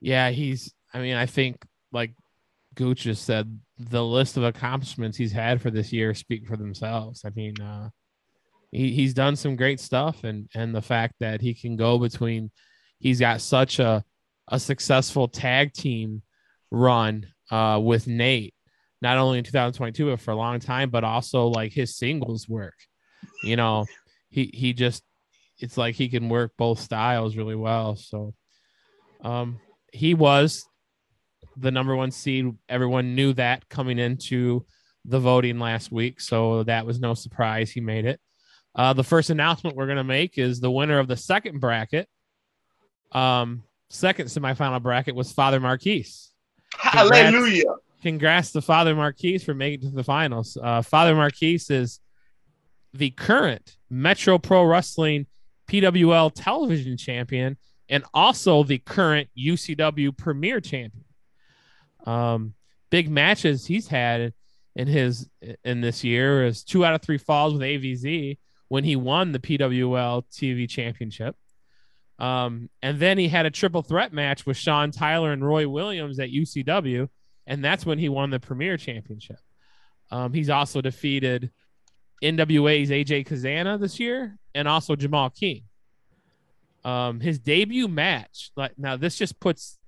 Yeah, 0.00 0.30
he's. 0.30 0.72
I 0.92 1.00
mean, 1.00 1.14
I 1.14 1.26
think 1.26 1.64
like 1.92 2.12
Gooch 2.74 3.02
just 3.02 3.24
said, 3.24 3.60
the 3.78 4.04
list 4.04 4.36
of 4.36 4.44
accomplishments 4.44 5.16
he's 5.16 5.32
had 5.32 5.60
for 5.60 5.70
this 5.70 5.92
year 5.92 6.14
speak 6.14 6.46
for 6.46 6.56
themselves. 6.56 7.24
I 7.24 7.30
mean, 7.30 7.60
uh, 7.60 7.90
he, 8.70 8.92
he's 8.92 9.14
done 9.14 9.36
some 9.36 9.56
great 9.56 9.80
stuff, 9.80 10.24
and 10.24 10.48
and 10.54 10.74
the 10.74 10.82
fact 10.82 11.14
that 11.20 11.40
he 11.40 11.54
can 11.54 11.76
go 11.76 11.98
between, 11.98 12.50
he's 12.98 13.20
got 13.20 13.40
such 13.40 13.78
a 13.78 14.04
a 14.48 14.58
successful 14.58 15.28
tag 15.28 15.72
team 15.72 16.22
run 16.70 17.26
uh, 17.50 17.80
with 17.82 18.06
Nate, 18.06 18.54
not 19.02 19.18
only 19.18 19.38
in 19.38 19.44
2022 19.44 20.10
but 20.10 20.20
for 20.20 20.30
a 20.32 20.36
long 20.36 20.58
time, 20.60 20.90
but 20.90 21.04
also 21.04 21.46
like 21.46 21.72
his 21.72 21.96
singles 21.96 22.48
work. 22.48 22.74
You 23.42 23.56
know, 23.56 23.86
he 24.30 24.50
he 24.52 24.72
just 24.72 25.02
it's 25.58 25.76
like 25.76 25.94
he 25.94 26.08
can 26.08 26.28
work 26.28 26.52
both 26.56 26.80
styles 26.80 27.36
really 27.36 27.56
well. 27.56 27.96
So, 27.96 28.34
um, 29.22 29.60
he 29.92 30.14
was 30.14 30.66
the 31.56 31.70
number 31.70 31.96
one 31.96 32.10
seed. 32.10 32.52
Everyone 32.68 33.14
knew 33.14 33.32
that 33.34 33.68
coming 33.68 33.98
into 33.98 34.66
the 35.04 35.18
voting 35.18 35.58
last 35.58 35.90
week, 35.90 36.20
so 36.20 36.62
that 36.64 36.86
was 36.86 37.00
no 37.00 37.14
surprise. 37.14 37.70
He 37.70 37.80
made 37.80 38.04
it. 38.04 38.20
Uh, 38.78 38.92
the 38.92 39.02
first 39.02 39.30
announcement 39.30 39.74
we're 39.74 39.86
going 39.86 39.98
to 39.98 40.04
make 40.04 40.38
is 40.38 40.60
the 40.60 40.70
winner 40.70 41.00
of 41.00 41.08
the 41.08 41.16
second 41.16 41.58
bracket. 41.58 42.08
Um, 43.10 43.64
second 43.90 44.26
semifinal 44.26 44.80
bracket 44.80 45.16
was 45.16 45.32
Father 45.32 45.58
Marquise. 45.58 46.30
Congrats. 46.80 47.10
Hallelujah. 47.10 47.74
Congrats 48.02 48.52
to 48.52 48.62
Father 48.62 48.94
Marquise 48.94 49.42
for 49.42 49.52
making 49.52 49.80
it 49.80 49.90
to 49.90 49.96
the 49.96 50.04
finals. 50.04 50.56
Uh, 50.62 50.80
Father 50.82 51.16
Marquise 51.16 51.68
is 51.70 51.98
the 52.94 53.10
current 53.10 53.76
Metro 53.90 54.38
Pro 54.38 54.64
Wrestling 54.64 55.26
PWL 55.68 56.30
television 56.32 56.96
champion 56.96 57.56
and 57.88 58.04
also 58.14 58.62
the 58.62 58.78
current 58.78 59.28
UCW 59.36 60.16
Premier 60.16 60.60
champion. 60.60 61.04
Um, 62.06 62.54
big 62.90 63.10
matches 63.10 63.66
he's 63.66 63.88
had 63.88 64.32
in 64.76 64.86
his 64.86 65.28
in 65.64 65.80
this 65.80 66.04
year 66.04 66.46
is 66.46 66.62
two 66.62 66.84
out 66.84 66.94
of 66.94 67.02
three 67.02 67.18
falls 67.18 67.54
with 67.54 67.62
AVZ 67.62 68.38
when 68.68 68.84
he 68.84 68.96
won 68.96 69.32
the 69.32 69.38
PWL 69.38 70.24
TV 70.30 70.68
championship. 70.68 71.36
Um, 72.18 72.68
and 72.82 72.98
then 72.98 73.16
he 73.16 73.28
had 73.28 73.46
a 73.46 73.50
triple 73.50 73.82
threat 73.82 74.12
match 74.12 74.44
with 74.44 74.56
Sean 74.56 74.90
Tyler 74.90 75.32
and 75.32 75.46
Roy 75.46 75.68
Williams 75.68 76.18
at 76.18 76.30
UCW, 76.30 77.08
and 77.46 77.64
that's 77.64 77.86
when 77.86 77.98
he 77.98 78.08
won 78.08 78.30
the 78.30 78.40
Premier 78.40 78.76
Championship. 78.76 79.38
Um, 80.10 80.32
he's 80.32 80.50
also 80.50 80.80
defeated 80.80 81.50
NWA's 82.22 82.90
AJ 82.90 83.28
Cazana 83.28 83.78
this 83.78 84.00
year 84.00 84.36
and 84.54 84.66
also 84.66 84.96
Jamal 84.96 85.30
King. 85.30 85.62
Um, 86.84 87.20
his 87.20 87.38
debut 87.38 87.86
match, 87.88 88.50
like 88.56 88.72
now, 88.78 88.96
this 88.96 89.16
just 89.16 89.38
puts 89.38 89.78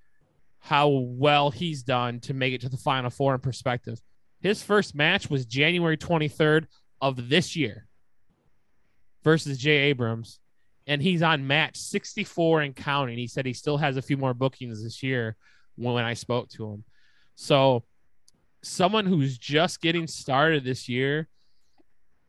how 0.59 0.89
well 0.89 1.51
he's 1.51 1.83
done 1.83 2.21
to 2.21 2.35
make 2.35 2.53
it 2.53 2.61
to 2.61 2.69
the 2.69 2.77
Final 2.77 3.11
Four 3.11 3.35
in 3.35 3.41
perspective. 3.41 4.01
His 4.41 4.63
first 4.63 4.95
match 4.95 5.29
was 5.31 5.47
January 5.47 5.97
23rd 5.97 6.67
of 7.01 7.29
this 7.29 7.57
year 7.57 7.87
versus 9.23 9.59
Jay 9.59 9.77
Abrams, 9.91 10.39
and 10.87 11.03
he's 11.03 11.23
on 11.23 11.47
match 11.47 11.77
64 11.77 12.63
and 12.63 12.77
counting. 12.77 13.19
He 13.19 13.27
said 13.27 13.47
he 13.47 13.53
still 13.53 13.77
has 13.77 13.97
a 13.97 14.03
few 14.03 14.17
more 14.17 14.35
bookings 14.35 14.83
this 14.83 15.03
year 15.03 15.37
when 15.77 16.05
I 16.05 16.15
spoke 16.15 16.49
to 16.51 16.69
him. 16.71 16.85
So, 17.35 17.85
someone 18.63 19.07
who's 19.07 19.39
just 19.39 19.81
getting 19.81 20.07
started 20.07 20.65
this 20.65 20.89
year 20.89 21.29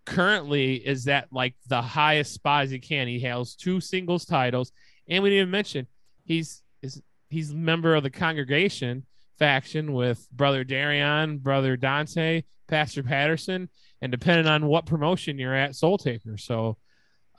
currently 0.05 0.75
is 0.75 1.05
that 1.05 1.27
like 1.31 1.55
the 1.67 1.81
highest 1.81 2.33
spot 2.33 2.63
as 2.63 2.71
he 2.71 2.79
can. 2.79 3.07
He 3.07 3.19
has 3.21 3.55
two 3.55 3.79
singles 3.79 4.25
titles, 4.25 4.71
and 5.07 5.23
we 5.23 5.29
didn't 5.29 5.41
even 5.41 5.51
mention 5.51 5.87
he's 6.25 6.63
is 6.81 7.01
he's 7.29 7.53
member 7.53 7.95
of 7.95 8.03
the 8.03 8.09
congregation 8.09 9.05
faction 9.37 9.93
with 9.93 10.27
brother 10.31 10.63
Darion, 10.63 11.39
brother 11.39 11.75
Dante, 11.75 12.43
Pastor 12.67 13.03
Patterson, 13.03 13.69
and 14.01 14.11
depending 14.11 14.47
on 14.47 14.65
what 14.65 14.85
promotion 14.85 15.37
you're 15.37 15.55
at, 15.55 15.75
Soul 15.75 15.97
Taker. 15.97 16.37
So, 16.37 16.77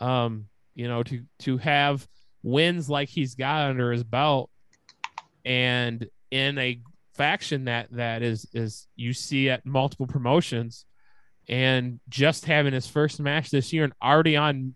um, 0.01 0.47
you 0.75 0.89
know, 0.89 1.03
to 1.03 1.23
to 1.41 1.59
have 1.59 2.07
wins 2.43 2.89
like 2.89 3.09
he's 3.09 3.35
got 3.35 3.71
under 3.71 3.93
his 3.93 4.05
belt, 4.05 4.51
and 5.45 6.07
in 6.31 6.59
a 6.59 6.81
faction 7.15 7.67
that 7.67 7.89
that 7.93 8.23
is 8.23 8.47
is 8.55 8.87
you 8.97 9.13
see 9.13 9.51
at 9.51 9.67
multiple 9.67 10.07
promotions 10.07 10.87
and 11.49 12.01
just 12.09 12.47
having 12.47 12.73
his 12.73 12.87
first 12.87 13.21
match 13.21 13.51
this 13.51 13.73
year 13.73 13.85
and 13.85 13.93
already 14.03 14.37
on 14.37 14.75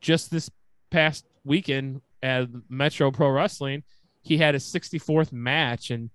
just 0.00 0.30
this 0.30 0.50
past 0.90 1.26
weekend 1.44 2.00
at 2.22 2.48
Metro 2.68 3.10
Pro 3.10 3.30
Wrestling, 3.30 3.84
he 4.22 4.38
had 4.38 4.54
his 4.54 4.64
64th 4.64 5.32
match 5.32 5.90
and 5.90 6.10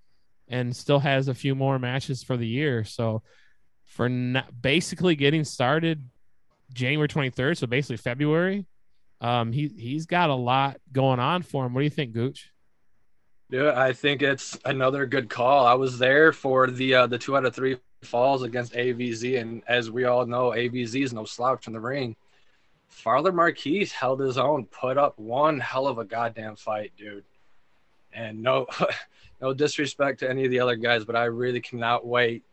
and 0.47 0.75
still 0.75 0.99
has 0.99 1.29
a 1.29 1.33
few 1.33 1.55
more 1.55 1.79
matches 1.79 2.23
for 2.23 2.35
the 2.35 2.47
year. 2.47 2.83
So 2.83 3.23
for 3.91 4.07
not 4.07 4.61
basically 4.61 5.15
getting 5.15 5.43
started 5.43 6.01
January 6.73 7.09
23rd, 7.09 7.57
so 7.57 7.67
basically 7.67 7.97
February, 7.97 8.65
um, 9.19 9.51
he 9.51 9.67
he's 9.67 10.05
got 10.05 10.29
a 10.29 10.33
lot 10.33 10.77
going 10.93 11.19
on 11.19 11.41
for 11.41 11.65
him. 11.65 11.73
What 11.73 11.81
do 11.81 11.83
you 11.83 11.89
think, 11.89 12.13
Gooch? 12.13 12.51
Yeah, 13.49 13.73
I 13.75 13.91
think 13.91 14.21
it's 14.21 14.57
another 14.63 15.05
good 15.05 15.29
call. 15.29 15.65
I 15.65 15.73
was 15.73 15.99
there 15.99 16.31
for 16.31 16.67
the 16.67 16.95
uh, 16.95 17.07
the 17.07 17.17
two 17.17 17.35
out 17.35 17.45
of 17.45 17.53
three 17.53 17.77
falls 18.01 18.43
against 18.43 18.71
AVZ, 18.71 19.41
and 19.41 19.61
as 19.67 19.91
we 19.91 20.05
all 20.05 20.25
know, 20.25 20.51
AVZ 20.51 21.03
is 21.03 21.11
no 21.11 21.25
slouch 21.25 21.67
in 21.67 21.73
the 21.73 21.79
ring. 21.79 22.15
Father 22.87 23.33
Marquise 23.33 23.91
held 23.91 24.21
his 24.21 24.37
own, 24.37 24.67
put 24.67 24.97
up 24.97 25.19
one 25.19 25.59
hell 25.59 25.87
of 25.87 25.97
a 25.97 26.05
goddamn 26.05 26.55
fight, 26.55 26.93
dude. 26.97 27.25
And 28.13 28.41
no, 28.41 28.67
no 29.41 29.53
disrespect 29.53 30.21
to 30.21 30.29
any 30.29 30.45
of 30.45 30.51
the 30.51 30.61
other 30.61 30.77
guys, 30.77 31.03
but 31.03 31.17
I 31.17 31.25
really 31.25 31.59
cannot 31.59 32.05
wait 32.07 32.43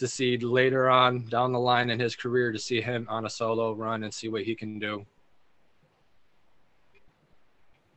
to 0.00 0.08
see 0.08 0.36
later 0.38 0.90
on 0.90 1.26
down 1.26 1.52
the 1.52 1.60
line 1.60 1.90
in 1.90 2.00
his 2.00 2.16
career 2.16 2.52
to 2.52 2.58
see 2.58 2.80
him 2.80 3.06
on 3.08 3.26
a 3.26 3.30
solo 3.30 3.72
run 3.72 4.02
and 4.02 4.12
see 4.12 4.28
what 4.28 4.42
he 4.42 4.54
can 4.54 4.78
do. 4.78 5.06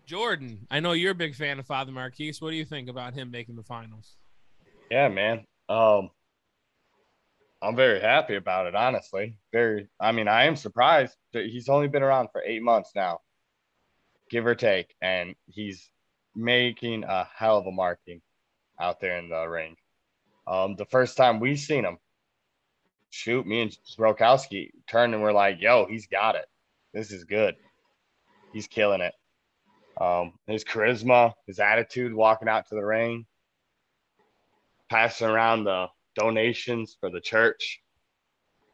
Jordan, 0.06 0.68
I 0.70 0.82
know 0.82 0.92
you're 0.92 1.14
a 1.14 1.16
big 1.16 1.34
fan 1.34 1.60
of 1.60 1.66
Father 1.66 1.94
Marquise. 1.94 2.42
What 2.42 2.52
do 2.52 2.58
you 2.58 2.66
think 2.66 2.90
about 2.90 3.14
him 3.14 3.32
making 3.32 3.56
the 3.56 3.64
finals? 3.64 4.18
Yeah, 4.92 5.08
man. 5.08 5.46
Um, 5.70 6.10
I'm 7.62 7.78
very 7.78 8.02
happy 8.02 8.36
about 8.36 8.68
it, 8.68 8.76
honestly. 8.76 9.38
Very, 9.54 9.88
I 10.02 10.12
mean, 10.12 10.28
I 10.28 10.44
am 10.44 10.58
surprised 10.58 11.16
that 11.32 11.46
he's 11.46 11.70
only 11.70 11.88
been 11.88 12.04
around 12.04 12.28
for 12.34 12.44
eight 12.44 12.62
months 12.62 12.92
now, 12.94 13.20
give 14.30 14.46
or 14.46 14.56
take, 14.56 14.94
and 15.02 15.36
he's 15.48 15.90
making 16.36 17.06
a 17.06 17.26
hell 17.34 17.58
of 17.58 17.66
a 17.66 17.72
marking 17.72 18.22
out 18.82 19.00
there 19.00 19.18
in 19.18 19.30
the 19.30 19.48
ring. 19.48 19.78
Um, 20.46 20.76
the 20.76 20.86
first 20.86 21.18
time 21.18 21.40
we 21.40 21.56
seen 21.56 21.86
him, 21.86 21.98
shoot, 23.10 23.46
me 23.46 23.62
and 23.62 23.78
Brokowski 23.98 24.72
turned 24.90 25.14
and 25.14 25.24
we're 25.24 25.34
like, 25.34 25.62
yo, 25.62 25.86
he's 25.86 26.08
got 26.08 26.36
it. 26.36 26.46
This 26.94 27.12
is 27.12 27.24
good. 27.24 27.56
He's 28.52 28.68
killing 28.68 29.02
it. 29.02 29.14
Um, 30.00 30.34
his 30.48 30.64
charisma, 30.64 31.34
his 31.48 31.60
attitude 31.60 32.14
walking 32.14 32.48
out 32.48 32.68
to 32.70 32.76
the 32.76 32.84
ring, 32.84 33.26
passing 34.90 35.28
around 35.28 35.64
the 35.64 35.88
donations 36.16 36.98
for 37.00 37.10
the 37.10 37.22
church. 37.22 37.82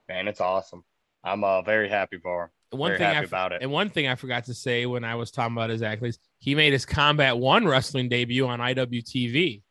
Man, 0.08 0.28
it's 0.28 0.42
awesome. 0.42 0.84
I'm 1.24 1.44
uh, 1.44 1.62
very 1.62 1.90
happy 1.90 2.18
for 2.18 2.46
him. 2.46 2.50
And 2.72 2.80
one 2.80 2.90
Very 2.90 3.00
thing 3.00 3.08
I 3.08 3.14
happy 3.14 3.26
f- 3.26 3.30
about 3.30 3.52
it. 3.52 3.62
And 3.62 3.72
one 3.72 3.90
thing 3.90 4.08
I 4.08 4.16
forgot 4.16 4.46
to 4.46 4.54
say 4.54 4.86
when 4.86 5.04
I 5.04 5.16
was 5.16 5.32
talking 5.32 5.56
about 5.56 5.70
his 5.70 5.82
accolades, 5.82 6.18
he 6.38 6.56
made 6.56 6.72
his 6.72 6.86
Combat 6.86 7.38
One 7.38 7.66
wrestling 7.66 8.10
debut 8.10 8.48
on 8.48 8.60
IWTV 8.60 9.64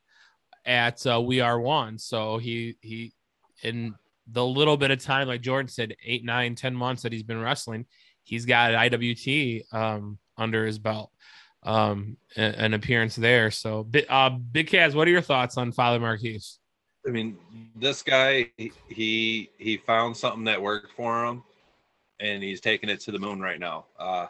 at 0.68 1.04
uh, 1.06 1.20
We 1.20 1.40
Are 1.40 1.58
One. 1.58 1.98
So 1.98 2.38
he 2.38 2.76
he 2.80 3.12
in 3.62 3.94
the 4.30 4.44
little 4.44 4.76
bit 4.76 4.90
of 4.90 5.02
time, 5.02 5.26
like 5.26 5.40
Jordan 5.40 5.68
said, 5.68 5.96
eight, 6.04 6.24
nine, 6.24 6.54
ten 6.54 6.74
months 6.74 7.02
that 7.02 7.12
he's 7.12 7.22
been 7.22 7.40
wrestling, 7.40 7.86
he's 8.22 8.44
got 8.44 8.72
IWT 8.72 9.72
um, 9.72 10.18
under 10.36 10.66
his 10.66 10.78
belt, 10.78 11.10
um, 11.62 12.18
an 12.36 12.74
appearance 12.74 13.16
there. 13.16 13.50
So, 13.50 13.88
uh, 14.08 14.30
Big 14.30 14.68
Kaz, 14.68 14.94
what 14.94 15.08
are 15.08 15.10
your 15.10 15.22
thoughts 15.22 15.56
on 15.56 15.72
Father 15.72 15.98
Marquise? 15.98 16.58
I 17.06 17.10
mean, 17.10 17.38
this 17.74 18.02
guy 18.02 18.50
he 18.88 19.50
he 19.56 19.76
found 19.86 20.16
something 20.16 20.44
that 20.44 20.60
worked 20.60 20.92
for 20.92 21.24
him, 21.24 21.42
and 22.20 22.42
he's 22.42 22.60
taking 22.60 22.90
it 22.90 23.00
to 23.00 23.12
the 23.12 23.18
moon 23.18 23.40
right 23.40 23.58
now. 23.58 23.86
Uh, 23.98 24.26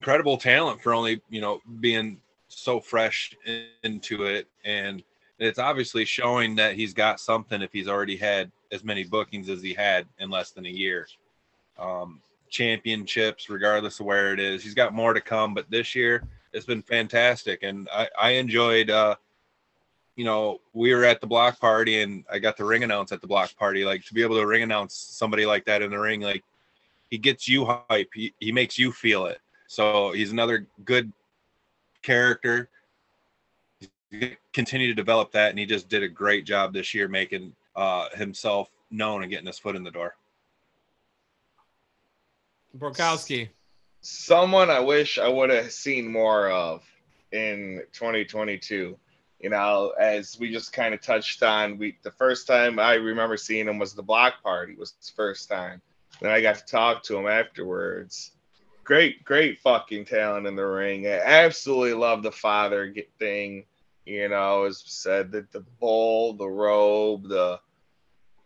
incredible 0.00 0.38
talent 0.38 0.80
for 0.80 0.94
only 0.94 1.20
you 1.28 1.42
know 1.42 1.60
being 1.80 2.18
so 2.54 2.80
fresh 2.80 3.34
in- 3.46 3.66
into 3.82 4.24
it, 4.24 4.48
and 4.64 5.02
it's 5.38 5.58
obviously 5.58 6.04
showing 6.04 6.54
that 6.56 6.74
he's 6.74 6.94
got 6.94 7.20
something 7.20 7.62
if 7.62 7.72
he's 7.72 7.88
already 7.88 8.16
had 8.16 8.50
as 8.70 8.84
many 8.84 9.04
bookings 9.04 9.48
as 9.48 9.62
he 9.62 9.74
had 9.74 10.06
in 10.18 10.30
less 10.30 10.50
than 10.50 10.66
a 10.66 10.70
year. 10.70 11.06
Um, 11.78 12.20
championships, 12.48 13.48
regardless 13.48 13.98
of 13.98 14.06
where 14.06 14.32
it 14.32 14.40
is, 14.40 14.62
he's 14.62 14.74
got 14.74 14.94
more 14.94 15.14
to 15.14 15.20
come. 15.20 15.54
But 15.54 15.70
this 15.70 15.94
year, 15.94 16.22
it's 16.52 16.66
been 16.66 16.82
fantastic, 16.82 17.62
and 17.62 17.88
I, 17.92 18.08
I 18.20 18.30
enjoyed. 18.32 18.90
Uh, 18.90 19.16
you 20.16 20.24
know, 20.24 20.60
we 20.74 20.94
were 20.94 21.04
at 21.04 21.20
the 21.20 21.26
block 21.26 21.58
party 21.58 22.02
and 22.02 22.24
I 22.30 22.38
got 22.38 22.58
the 22.58 22.64
ring 22.64 22.84
announce 22.84 23.12
at 23.12 23.22
the 23.22 23.26
block 23.26 23.56
party. 23.56 23.84
Like 23.84 24.04
to 24.04 24.14
be 24.14 24.22
able 24.22 24.36
to 24.36 24.46
ring 24.46 24.62
announce 24.62 24.94
somebody 24.94 25.46
like 25.46 25.64
that 25.64 25.80
in 25.80 25.90
the 25.90 25.98
ring, 25.98 26.20
like 26.20 26.44
he 27.10 27.18
gets 27.18 27.48
you 27.48 27.64
hype. 27.64 28.10
He, 28.14 28.34
he 28.38 28.52
makes 28.52 28.78
you 28.78 28.92
feel 28.92 29.26
it. 29.26 29.38
So 29.68 30.12
he's 30.12 30.32
another 30.32 30.66
good 30.84 31.10
character. 32.02 32.68
He's 34.10 34.36
Continue 34.52 34.88
to 34.88 34.94
develop 34.94 35.32
that, 35.32 35.50
and 35.50 35.58
he 35.58 35.64
just 35.64 35.88
did 35.88 36.02
a 36.02 36.08
great 36.08 36.44
job 36.44 36.74
this 36.74 36.92
year 36.92 37.08
making 37.08 37.54
uh, 37.74 38.08
himself 38.14 38.68
known 38.90 39.22
and 39.22 39.30
getting 39.30 39.46
his 39.46 39.58
foot 39.58 39.76
in 39.76 39.82
the 39.82 39.90
door. 39.90 40.14
Borkowski. 42.76 43.50
someone 44.00 44.70
I 44.70 44.80
wish 44.80 45.18
I 45.18 45.28
would 45.28 45.50
have 45.50 45.72
seen 45.72 46.10
more 46.10 46.50
of 46.50 46.82
in 47.32 47.82
2022. 47.92 48.98
You 49.40 49.50
know, 49.50 49.92
as 49.98 50.38
we 50.38 50.52
just 50.52 50.72
kind 50.72 50.94
of 50.94 51.00
touched 51.00 51.42
on, 51.42 51.76
we 51.76 51.98
the 52.02 52.12
first 52.12 52.46
time 52.46 52.78
I 52.78 52.94
remember 52.94 53.36
seeing 53.36 53.66
him 53.66 53.78
was 53.78 53.92
the 53.92 54.02
block 54.02 54.42
party 54.42 54.74
was 54.76 54.94
his 54.98 55.10
first 55.10 55.48
time. 55.48 55.82
Then 56.20 56.30
I 56.30 56.40
got 56.40 56.56
to 56.56 56.64
talk 56.64 57.02
to 57.04 57.16
him 57.16 57.26
afterwards. 57.26 58.32
Great, 58.84 59.24
great 59.24 59.60
fucking 59.60 60.04
talent 60.06 60.46
in 60.46 60.56
the 60.56 60.66
ring. 60.66 61.06
I 61.06 61.20
absolutely 61.20 61.94
love 61.94 62.22
the 62.22 62.32
father 62.32 62.92
thing. 63.18 63.64
You 64.04 64.28
know, 64.28 64.64
as 64.64 64.82
said 64.84 65.30
that 65.32 65.52
the 65.52 65.60
bowl, 65.60 66.32
the 66.32 66.48
robe, 66.48 67.28
the 67.28 67.60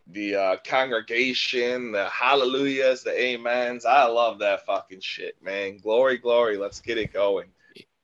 the 0.08 0.36
uh, 0.36 0.56
congregation, 0.64 1.90
the 1.92 2.08
hallelujahs, 2.10 3.02
the 3.02 3.34
amens. 3.34 3.84
I 3.84 4.04
love 4.04 4.38
that 4.40 4.64
fucking 4.66 5.00
shit, 5.00 5.36
man. 5.42 5.78
Glory, 5.78 6.18
glory. 6.18 6.56
Let's 6.56 6.80
get 6.80 6.98
it 6.98 7.12
going. 7.12 7.48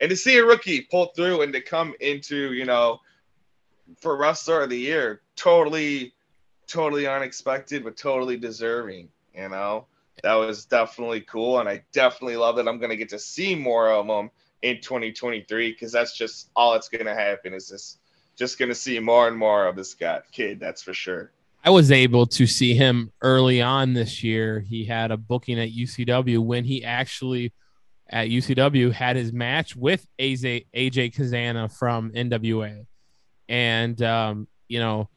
And 0.00 0.10
to 0.10 0.16
see 0.16 0.38
a 0.38 0.44
rookie 0.44 0.80
pull 0.80 1.12
through 1.14 1.42
and 1.42 1.52
to 1.52 1.60
come 1.60 1.94
into, 2.00 2.54
you 2.54 2.64
know, 2.64 2.98
for 4.00 4.16
wrestler 4.16 4.62
of 4.62 4.70
the 4.70 4.78
year, 4.78 5.20
totally, 5.36 6.12
totally 6.66 7.06
unexpected, 7.06 7.84
but 7.84 7.96
totally 7.96 8.36
deserving. 8.36 9.08
You 9.34 9.48
know, 9.50 9.86
that 10.22 10.34
was 10.34 10.64
definitely 10.64 11.20
cool, 11.22 11.60
and 11.60 11.68
I 11.68 11.82
definitely 11.92 12.36
love 12.36 12.56
that 12.56 12.68
I'm 12.68 12.78
gonna 12.78 12.96
get 12.96 13.08
to 13.10 13.18
see 13.18 13.54
more 13.54 13.90
of 13.90 14.06
them 14.06 14.30
in 14.62 14.80
2023 14.80 15.72
because 15.72 15.92
that's 15.92 16.16
just 16.16 16.50
all 16.56 16.72
that's 16.72 16.88
gonna 16.88 17.14
happen. 17.14 17.52
Is 17.52 17.68
this 17.68 17.98
just 18.36 18.58
gonna 18.58 18.74
see 18.74 18.98
more 18.98 19.28
and 19.28 19.36
more 19.36 19.66
of 19.66 19.76
this 19.76 19.94
guy 19.94 20.20
kid? 20.32 20.60
That's 20.60 20.82
for 20.82 20.94
sure. 20.94 21.32
I 21.64 21.70
was 21.70 21.92
able 21.92 22.26
to 22.26 22.46
see 22.46 22.74
him 22.74 23.12
early 23.20 23.62
on 23.62 23.92
this 23.92 24.24
year. 24.24 24.60
He 24.60 24.84
had 24.84 25.12
a 25.12 25.16
booking 25.16 25.60
at 25.60 25.70
UCW 25.70 26.38
when 26.40 26.64
he 26.64 26.84
actually 26.84 27.52
at 28.08 28.28
UCW 28.28 28.92
had 28.92 29.16
his 29.16 29.32
match 29.32 29.76
with 29.76 30.06
AJ, 30.18 30.66
AJ 30.74 31.14
Cazana 31.14 31.72
from 31.72 32.10
NWA. 32.12 32.84
And, 33.48 34.00
um, 34.02 34.48
you 34.68 34.80
know, 34.80 35.08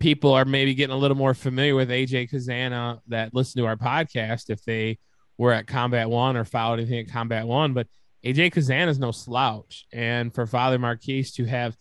people 0.00 0.32
are 0.32 0.44
maybe 0.44 0.74
getting 0.74 0.94
a 0.94 0.98
little 0.98 1.16
more 1.16 1.34
familiar 1.34 1.76
with 1.76 1.90
AJ 1.90 2.30
Cazana 2.30 3.00
that 3.08 3.34
listen 3.34 3.62
to 3.62 3.68
our 3.68 3.76
podcast 3.76 4.50
if 4.50 4.64
they 4.64 4.98
were 5.38 5.52
at 5.52 5.66
Combat 5.66 6.10
One 6.10 6.36
or 6.36 6.44
followed 6.44 6.80
anything 6.80 6.98
at 6.98 7.12
Combat 7.12 7.46
One. 7.46 7.74
But 7.74 7.86
AJ 8.24 8.52
Cazana 8.52 8.88
is 8.88 8.98
no 8.98 9.12
slouch. 9.12 9.86
And 9.92 10.34
for 10.34 10.46
Father 10.46 10.78
Marquise 10.78 11.32
to 11.34 11.44
have 11.44 11.76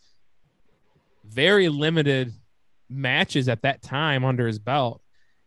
very 1.26 1.70
limited 1.70 2.34
matches 2.90 3.48
at 3.48 3.62
that 3.62 3.82
time 3.82 4.26
under 4.26 4.46
his 4.46 4.60
belt 4.60 5.02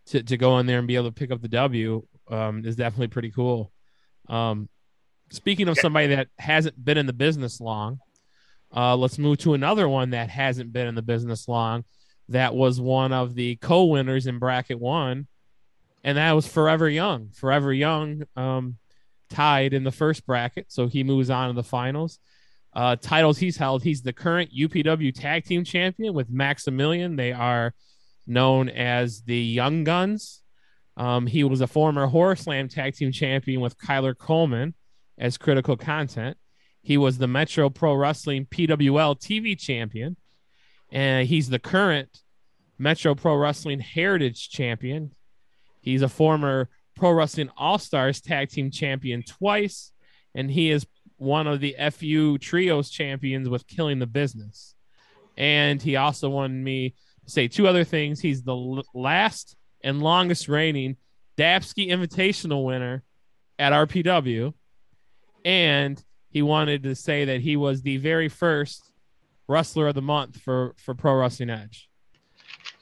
to, 0.06 0.22
to 0.22 0.36
go 0.36 0.58
in 0.58 0.66
there 0.66 0.78
and 0.78 0.88
be 0.88 0.96
able 0.96 1.06
to 1.06 1.12
pick 1.12 1.30
up 1.30 1.42
the 1.42 1.48
W 1.48 2.06
um, 2.28 2.64
is 2.64 2.76
definitely 2.76 3.08
pretty 3.08 3.30
cool. 3.30 3.70
Um, 4.28 4.68
speaking 5.30 5.68
of 5.68 5.78
somebody 5.78 6.08
that 6.08 6.28
hasn't 6.38 6.82
been 6.82 6.98
in 6.98 7.06
the 7.06 7.12
business 7.12 7.60
long, 7.60 7.98
uh, 8.74 8.96
let's 8.96 9.18
move 9.18 9.38
to 9.38 9.54
another 9.54 9.88
one 9.88 10.10
that 10.10 10.30
hasn't 10.30 10.72
been 10.72 10.86
in 10.86 10.94
the 10.94 11.02
business 11.02 11.48
long. 11.48 11.84
That 12.28 12.54
was 12.54 12.80
one 12.80 13.12
of 13.12 13.34
the 13.34 13.56
co-winners 13.56 14.26
in 14.26 14.38
bracket 14.38 14.78
one, 14.78 15.26
and 16.04 16.18
that 16.18 16.32
was 16.32 16.46
Forever 16.46 16.88
Young. 16.88 17.30
Forever 17.34 17.72
Young 17.72 18.24
um, 18.36 18.78
tied 19.28 19.74
in 19.74 19.84
the 19.84 19.92
first 19.92 20.24
bracket, 20.24 20.66
so 20.68 20.86
he 20.86 21.04
moves 21.04 21.30
on 21.30 21.48
to 21.48 21.54
the 21.54 21.62
finals 21.62 22.18
uh, 22.74 22.96
titles 22.96 23.38
he's 23.38 23.56
held. 23.56 23.82
He's 23.82 24.02
the 24.02 24.12
current 24.12 24.50
UPW 24.56 25.14
Tag 25.14 25.44
Team 25.44 25.64
Champion 25.64 26.14
with 26.14 26.30
Maximilian. 26.30 27.16
They 27.16 27.32
are 27.32 27.74
known 28.26 28.68
as 28.68 29.22
the 29.22 29.38
Young 29.38 29.84
Guns. 29.84 30.42
Um, 30.96 31.26
he 31.26 31.44
was 31.44 31.60
a 31.60 31.66
former 31.66 32.06
Horror 32.06 32.36
Slam 32.36 32.68
Tag 32.68 32.94
Team 32.94 33.12
Champion 33.12 33.60
with 33.60 33.78
Kyler 33.78 34.16
Coleman 34.16 34.74
as 35.18 35.38
critical 35.38 35.76
content. 35.76 36.36
He 36.82 36.96
was 36.96 37.18
the 37.18 37.28
Metro 37.28 37.70
Pro 37.70 37.94
Wrestling 37.94 38.46
PWL 38.46 39.20
TV 39.20 39.58
Champion, 39.58 40.16
and 40.92 41.26
he's 41.26 41.48
the 41.48 41.58
current 41.58 42.20
Metro 42.78 43.14
Pro 43.14 43.34
Wrestling 43.34 43.80
Heritage 43.80 44.50
Champion. 44.50 45.12
He's 45.80 46.02
a 46.02 46.08
former 46.08 46.68
Pro 46.94 47.10
Wrestling 47.12 47.50
All 47.56 47.78
Stars 47.78 48.20
Tag 48.20 48.50
Team 48.50 48.70
Champion 48.70 49.22
twice, 49.22 49.92
and 50.34 50.50
he 50.50 50.70
is 50.70 50.86
one 51.16 51.46
of 51.46 51.60
the 51.60 51.74
FU 51.90 52.36
Trios 52.38 52.90
champions 52.90 53.48
with 53.48 53.66
Killing 53.66 53.98
the 53.98 54.06
Business. 54.06 54.74
And 55.36 55.80
he 55.80 55.96
also 55.96 56.28
wanted 56.28 56.62
me 56.62 56.94
to 57.24 57.30
say 57.30 57.48
two 57.48 57.66
other 57.66 57.84
things. 57.84 58.20
He's 58.20 58.42
the 58.42 58.54
l- 58.54 58.82
last 58.94 59.56
and 59.82 60.02
longest 60.02 60.48
reigning 60.48 60.96
Dapsky 61.38 61.88
Invitational 61.88 62.64
winner 62.64 63.02
at 63.58 63.72
RPW. 63.72 64.52
And 65.44 66.02
he 66.28 66.42
wanted 66.42 66.82
to 66.82 66.94
say 66.94 67.24
that 67.26 67.40
he 67.40 67.56
was 67.56 67.82
the 67.82 67.96
very 67.96 68.28
first 68.28 68.91
wrestler 69.52 69.88
of 69.88 69.94
the 69.94 70.02
month 70.02 70.40
for, 70.40 70.74
for 70.76 70.94
Pro 70.94 71.14
Wrestling 71.14 71.50
Edge. 71.50 71.88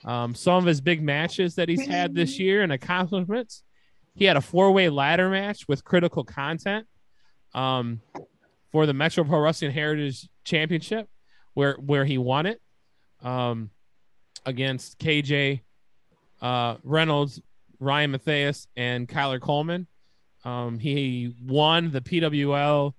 Um, 0.04 0.34
some 0.34 0.56
of 0.56 0.64
his 0.64 0.80
big 0.80 1.02
matches 1.02 1.56
that 1.56 1.68
he's 1.68 1.86
had 1.86 2.14
this 2.14 2.38
year 2.38 2.62
and 2.62 2.72
accomplishments. 2.72 3.62
He 4.14 4.24
had 4.24 4.36
a 4.36 4.40
four 4.40 4.72
way 4.72 4.88
ladder 4.88 5.28
match 5.28 5.68
with 5.68 5.84
critical 5.84 6.24
content 6.24 6.86
um, 7.54 8.00
for 8.72 8.86
the 8.86 8.94
Metro 8.94 9.24
Pro 9.24 9.40
Wrestling 9.40 9.72
Heritage 9.72 10.28
Championship, 10.44 11.08
where 11.54 11.74
where 11.74 12.04
he 12.04 12.16
won 12.16 12.46
it 12.46 12.60
um, 13.22 13.70
against 14.46 14.98
KJ 14.98 15.60
uh, 16.40 16.76
Reynolds, 16.82 17.40
Ryan 17.78 18.12
Matthias, 18.12 18.66
and 18.76 19.08
Kyler 19.08 19.40
Coleman. 19.40 19.86
Um, 20.44 20.78
he 20.78 21.34
won 21.44 21.90
the 21.90 22.00
PWL 22.00 22.94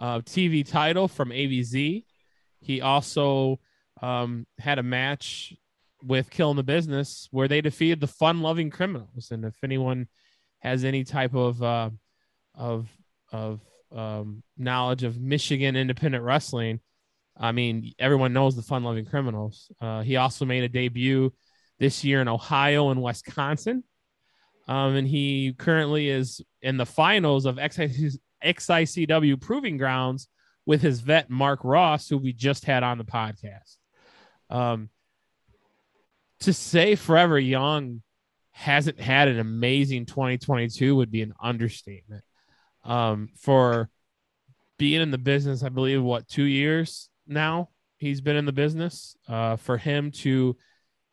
uh, 0.00 0.18
TV 0.20 0.64
title 0.68 1.08
from 1.08 1.30
AVZ. 1.30 2.04
He 2.66 2.80
also 2.80 3.60
um, 4.02 4.44
had 4.58 4.80
a 4.80 4.82
match 4.82 5.54
with 6.02 6.30
Killing 6.30 6.56
the 6.56 6.64
Business 6.64 7.28
where 7.30 7.46
they 7.46 7.60
defeated 7.60 8.00
the 8.00 8.08
Fun 8.08 8.42
Loving 8.42 8.70
Criminals. 8.70 9.30
And 9.30 9.44
if 9.44 9.54
anyone 9.62 10.08
has 10.58 10.84
any 10.84 11.04
type 11.04 11.34
of 11.34 11.62
uh, 11.62 11.90
of 12.56 12.88
of 13.30 13.60
um, 13.94 14.42
knowledge 14.58 15.04
of 15.04 15.20
Michigan 15.20 15.76
independent 15.76 16.24
wrestling, 16.24 16.80
I 17.38 17.52
mean, 17.52 17.92
everyone 18.00 18.32
knows 18.32 18.56
the 18.56 18.62
Fun 18.62 18.82
Loving 18.82 19.06
Criminals. 19.06 19.70
Uh, 19.80 20.02
he 20.02 20.16
also 20.16 20.44
made 20.44 20.64
a 20.64 20.68
debut 20.68 21.32
this 21.78 22.02
year 22.02 22.20
in 22.20 22.26
Ohio 22.26 22.90
and 22.90 23.00
Wisconsin. 23.00 23.84
Um, 24.66 24.96
and 24.96 25.06
he 25.06 25.54
currently 25.56 26.08
is 26.08 26.40
in 26.62 26.78
the 26.78 26.86
finals 26.86 27.46
of 27.46 27.58
XIC, 27.58 28.16
XICW 28.44 29.40
Proving 29.40 29.76
Grounds 29.76 30.26
with 30.66 30.82
his 30.82 31.00
vet, 31.00 31.30
Mark 31.30 31.60
Ross, 31.62 32.08
who 32.08 32.18
we 32.18 32.32
just 32.32 32.64
had 32.64 32.82
on 32.82 32.98
the 32.98 33.04
podcast. 33.04 33.76
Um, 34.50 34.90
to 36.40 36.52
say 36.52 36.96
Forever 36.96 37.38
Young 37.38 38.02
hasn't 38.50 39.00
had 39.00 39.28
an 39.28 39.38
amazing 39.38 40.06
2022 40.06 40.96
would 40.96 41.10
be 41.10 41.22
an 41.22 41.34
understatement. 41.40 42.24
Um, 42.84 43.30
for 43.38 43.88
being 44.78 45.00
in 45.00 45.10
the 45.10 45.18
business, 45.18 45.62
I 45.62 45.68
believe 45.68 46.02
what 46.02 46.28
two 46.28 46.44
years 46.44 47.08
now 47.26 47.70
he's 47.98 48.20
been 48.20 48.36
in 48.36 48.44
the 48.44 48.52
business. 48.52 49.16
Uh, 49.28 49.56
for 49.56 49.76
him 49.76 50.10
to 50.10 50.56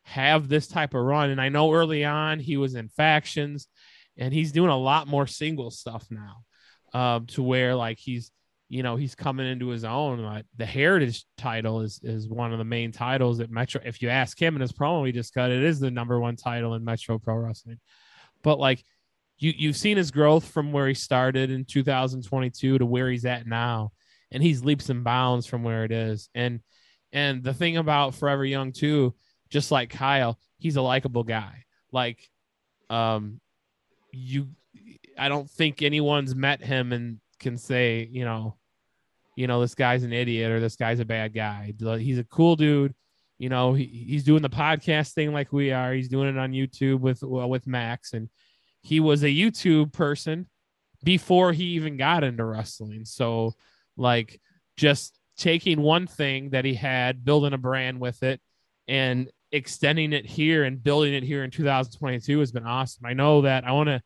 have 0.03 0.47
this 0.47 0.67
type 0.67 0.93
of 0.93 1.03
run, 1.03 1.29
and 1.29 1.41
I 1.41 1.49
know 1.49 1.73
early 1.73 2.03
on 2.05 2.39
he 2.39 2.57
was 2.57 2.75
in 2.75 2.89
factions, 2.89 3.67
and 4.17 4.33
he's 4.33 4.51
doing 4.51 4.69
a 4.69 4.77
lot 4.77 5.07
more 5.07 5.27
single 5.27 5.71
stuff 5.71 6.07
now, 6.09 6.43
um, 6.93 7.25
to 7.27 7.43
where 7.43 7.75
like 7.75 7.97
he's 7.97 8.31
you 8.73 8.81
know 8.81 8.95
he's 8.95 9.13
coming 9.13 9.45
into 9.45 9.67
his 9.67 9.83
own. 9.83 10.43
The 10.57 10.65
Heritage 10.65 11.25
title 11.37 11.81
is 11.81 11.99
is 12.01 12.27
one 12.27 12.51
of 12.51 12.57
the 12.57 12.65
main 12.65 12.91
titles 12.91 13.39
at 13.39 13.51
Metro. 13.51 13.79
If 13.85 14.01
you 14.01 14.09
ask 14.09 14.41
him 14.41 14.55
in 14.55 14.61
his 14.61 14.71
promo, 14.71 15.05
he 15.05 15.11
just 15.11 15.35
got 15.35 15.51
it 15.51 15.63
is 15.63 15.79
the 15.79 15.91
number 15.91 16.19
one 16.19 16.35
title 16.35 16.73
in 16.73 16.83
Metro 16.83 17.19
Pro 17.19 17.35
Wrestling. 17.35 17.79
But 18.41 18.57
like 18.57 18.83
you 19.37 19.53
you've 19.55 19.77
seen 19.77 19.95
his 19.95 20.09
growth 20.09 20.47
from 20.47 20.71
where 20.71 20.87
he 20.87 20.95
started 20.95 21.51
in 21.51 21.65
2022 21.65 22.79
to 22.79 22.85
where 22.85 23.11
he's 23.11 23.25
at 23.25 23.45
now, 23.45 23.91
and 24.31 24.41
he's 24.41 24.63
leaps 24.63 24.89
and 24.89 25.03
bounds 25.03 25.45
from 25.45 25.61
where 25.61 25.83
it 25.83 25.91
is. 25.91 26.29
And 26.33 26.59
and 27.11 27.43
the 27.43 27.53
thing 27.53 27.77
about 27.77 28.15
Forever 28.15 28.43
Young 28.43 28.71
too, 28.71 29.13
just 29.51 29.69
like 29.69 29.91
Kyle, 29.91 30.39
he's 30.57 30.77
a 30.77 30.81
likable 30.81 31.23
guy. 31.23 31.65
Like 31.91 32.27
um 32.89 33.39
you 34.11 34.47
I 35.15 35.29
don't 35.29 35.47
think 35.47 35.83
anyone's 35.83 36.33
met 36.33 36.63
him 36.63 36.91
and 36.91 37.19
can 37.39 37.55
say, 37.57 38.09
you 38.11 38.25
know, 38.25 38.57
you 39.35 39.47
know, 39.47 39.61
this 39.61 39.75
guy's 39.75 40.03
an 40.03 40.13
idiot 40.13 40.51
or 40.51 40.59
this 40.59 40.75
guy's 40.75 40.99
a 40.99 41.05
bad 41.05 41.33
guy. 41.33 41.73
He's 41.99 42.19
a 42.19 42.23
cool 42.23 42.55
dude. 42.55 42.93
You 43.39 43.49
know, 43.49 43.73
he, 43.73 43.85
he's 43.85 44.23
doing 44.23 44.41
the 44.41 44.49
podcast 44.49 45.13
thing 45.13 45.33
like 45.33 45.51
we 45.51 45.71
are. 45.71 45.93
He's 45.93 46.07
doing 46.07 46.29
it 46.29 46.37
on 46.37 46.51
YouTube 46.51 46.99
with 46.99 47.23
well, 47.23 47.49
with 47.49 47.67
Max, 47.67 48.13
and 48.13 48.29
he 48.81 48.99
was 48.99 49.23
a 49.23 49.27
YouTube 49.27 49.91
person 49.91 50.47
before 51.03 51.51
he 51.51 51.63
even 51.65 51.97
got 51.97 52.23
into 52.23 52.45
wrestling. 52.45 53.05
So, 53.05 53.53
like, 53.97 54.39
just 54.77 55.17
taking 55.37 55.81
one 55.81 56.07
thing 56.07 56.51
that 56.51 56.63
he 56.63 56.75
had, 56.75 57.25
building 57.25 57.53
a 57.53 57.57
brand 57.57 57.99
with 57.99 58.21
it, 58.23 58.39
and 58.87 59.29
extending 59.51 60.13
it 60.13 60.25
here 60.25 60.63
and 60.63 60.83
building 60.83 61.13
it 61.13 61.23
here 61.23 61.43
in 61.43 61.51
2022 61.51 62.39
has 62.39 62.51
been 62.51 62.65
awesome. 62.65 63.05
I 63.05 63.13
know 63.13 63.41
that 63.41 63.65
I 63.65 63.71
want 63.71 63.87
to, 63.87 64.01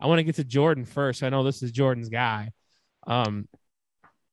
I 0.00 0.06
want 0.06 0.18
to 0.20 0.24
get 0.24 0.36
to 0.36 0.44
Jordan 0.44 0.84
first. 0.84 1.22
I 1.22 1.28
know 1.28 1.42
this 1.42 1.62
is 1.62 1.72
Jordan's 1.72 2.08
guy. 2.08 2.52
Um, 3.06 3.48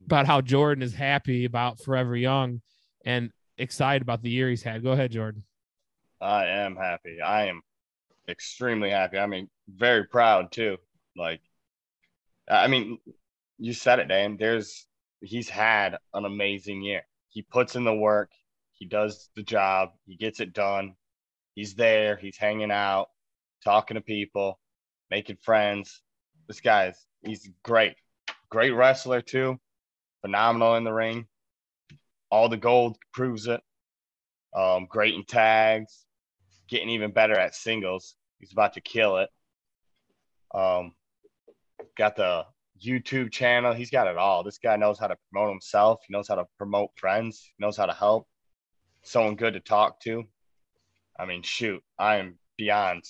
about 0.06 0.28
how 0.28 0.42
Jordan 0.42 0.84
is 0.84 0.94
happy 0.94 1.46
about 1.46 1.80
Forever 1.80 2.16
Young 2.16 2.62
and 3.06 3.32
excited 3.58 4.02
about 4.02 4.22
the 4.22 4.30
year 4.30 4.50
he's 4.50 4.64
had. 4.64 4.84
Go 4.84 4.92
ahead, 4.92 5.12
Jordan. 5.12 5.44
I 6.22 6.46
am 6.46 6.76
happy. 6.76 7.22
I 7.22 7.48
am 7.48 7.62
extremely 8.30 8.92
happy. 8.92 9.18
I 9.18 9.26
mean, 9.26 9.50
very 9.68 10.06
proud 10.06 10.52
too. 10.52 10.78
Like, 11.18 11.42
I 12.50 12.68
mean, 12.68 13.00
you 13.58 13.74
said 13.74 14.00
it, 14.00 14.08
Dan. 14.08 14.38
There's 14.40 14.86
he's 15.22 15.50
had 15.50 15.98
an 16.14 16.26
amazing 16.26 16.84
year. 16.84 17.02
He 17.30 17.42
puts 17.42 17.76
in 17.76 17.84
the 17.84 17.94
work. 17.94 18.32
He 18.74 18.86
does 18.86 19.30
the 19.36 19.44
job. 19.44 19.90
He 20.06 20.16
gets 20.16 20.40
it 20.40 20.54
done. 20.54 20.96
He's 21.56 21.74
there. 21.74 22.18
He's 22.18 22.38
hanging 22.38 22.72
out, 22.72 23.08
talking 23.64 23.96
to 23.96 24.02
people, 24.02 24.60
making 25.10 25.38
friends. 25.42 26.02
This 26.48 26.62
guy's 26.62 27.06
he's 27.24 27.50
great. 27.64 27.96
Great 28.50 28.72
wrestler 28.72 29.22
too 29.22 29.60
phenomenal 30.26 30.74
in 30.76 30.84
the 30.84 30.92
ring. 30.92 31.28
All 32.32 32.50
the 32.50 32.58
gold 32.58 32.98
proves 33.14 33.46
it. 33.46 33.62
Um, 34.56 34.88
great 34.90 35.14
in 35.14 35.24
tags, 35.24 36.06
getting 36.68 36.90
even 36.90 37.12
better 37.12 37.38
at 37.38 37.54
singles. 37.54 38.16
He's 38.40 38.52
about 38.52 38.74
to 38.74 38.82
kill 38.82 39.18
it. 39.18 39.30
Um, 40.56 40.94
got 41.96 42.16
the 42.16 42.46
YouTube 42.84 43.32
channel. 43.32 43.74
He's 43.74 43.92
got 43.92 44.08
it 44.08 44.18
all. 44.18 44.44
This 44.44 44.58
guy 44.58 44.78
knows 44.78 44.98
how 44.98 45.08
to 45.08 45.16
promote 45.32 45.52
himself. 45.52 46.00
He 46.08 46.14
knows 46.14 46.28
how 46.28 46.36
to 46.36 46.46
promote 46.58 46.90
friends. 46.96 47.52
He 47.56 47.64
knows 47.64 47.78
how 47.78 47.86
to 47.86 47.94
help. 47.94 48.28
Someone 49.04 49.36
good 49.36 49.54
to 49.54 49.60
talk 49.60 50.00
to. 50.02 50.24
I 51.20 51.26
mean, 51.26 51.44
shoot, 51.44 51.84
I 52.00 52.16
am 52.16 52.40
beyond 52.58 53.04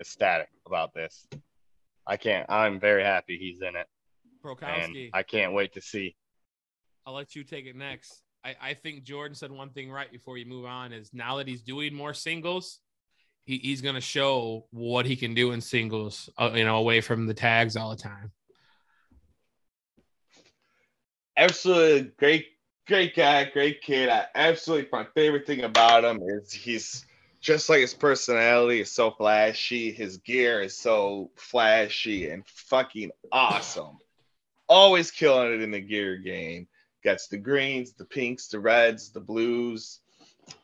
ecstatic 0.00 0.48
about 0.66 0.94
this. 0.94 1.26
I 2.06 2.16
can't. 2.16 2.48
I'm 2.48 2.80
very 2.80 3.04
happy 3.04 3.36
he's 3.36 3.60
in 3.60 3.76
it. 3.76 3.86
Brokowski. 4.42 4.84
And 4.84 5.10
I 5.12 5.22
can't 5.22 5.52
wait 5.52 5.74
to 5.74 5.82
see 5.82 6.16
I'll 7.06 7.14
let 7.14 7.34
you 7.34 7.44
take 7.44 7.66
it 7.66 7.76
next. 7.76 8.22
I, 8.44 8.54
I 8.60 8.74
think 8.74 9.04
Jordan 9.04 9.34
said 9.34 9.50
one 9.50 9.70
thing 9.70 9.90
right 9.90 10.10
before 10.10 10.38
you 10.38 10.46
move 10.46 10.64
on 10.64 10.92
is 10.92 11.10
now 11.12 11.36
that 11.36 11.46
he's 11.46 11.62
doing 11.62 11.94
more 11.94 12.14
singles, 12.14 12.80
he, 13.44 13.58
he's 13.58 13.80
going 13.80 13.94
to 13.94 14.00
show 14.00 14.66
what 14.70 15.06
he 15.06 15.16
can 15.16 15.34
do 15.34 15.52
in 15.52 15.60
singles, 15.60 16.28
uh, 16.38 16.50
you 16.54 16.64
know, 16.64 16.76
away 16.76 17.00
from 17.00 17.26
the 17.26 17.34
tags 17.34 17.76
all 17.76 17.90
the 17.90 17.96
time. 17.96 18.30
Absolutely 21.36 22.12
great, 22.18 22.46
great 22.86 23.16
guy, 23.16 23.44
great 23.44 23.80
kid. 23.80 24.08
I 24.08 24.26
absolutely 24.34 24.88
my 24.92 25.06
favorite 25.14 25.46
thing 25.46 25.62
about 25.62 26.04
him 26.04 26.20
is 26.22 26.52
he's 26.52 27.06
just 27.40 27.68
like 27.68 27.80
his 27.80 27.94
personality 27.94 28.80
is 28.80 28.92
so 28.92 29.10
flashy. 29.10 29.92
His 29.92 30.18
gear 30.18 30.60
is 30.60 30.78
so 30.78 31.30
flashy 31.36 32.30
and 32.30 32.46
fucking 32.46 33.10
awesome. 33.32 33.98
Always 34.68 35.10
killing 35.10 35.54
it 35.54 35.62
in 35.62 35.70
the 35.70 35.80
gear 35.80 36.18
game. 36.18 36.68
Gets 37.02 37.28
the 37.28 37.38
greens, 37.38 37.92
the 37.92 38.04
pinks, 38.04 38.48
the 38.48 38.60
reds, 38.60 39.10
the 39.10 39.20
blues. 39.20 40.00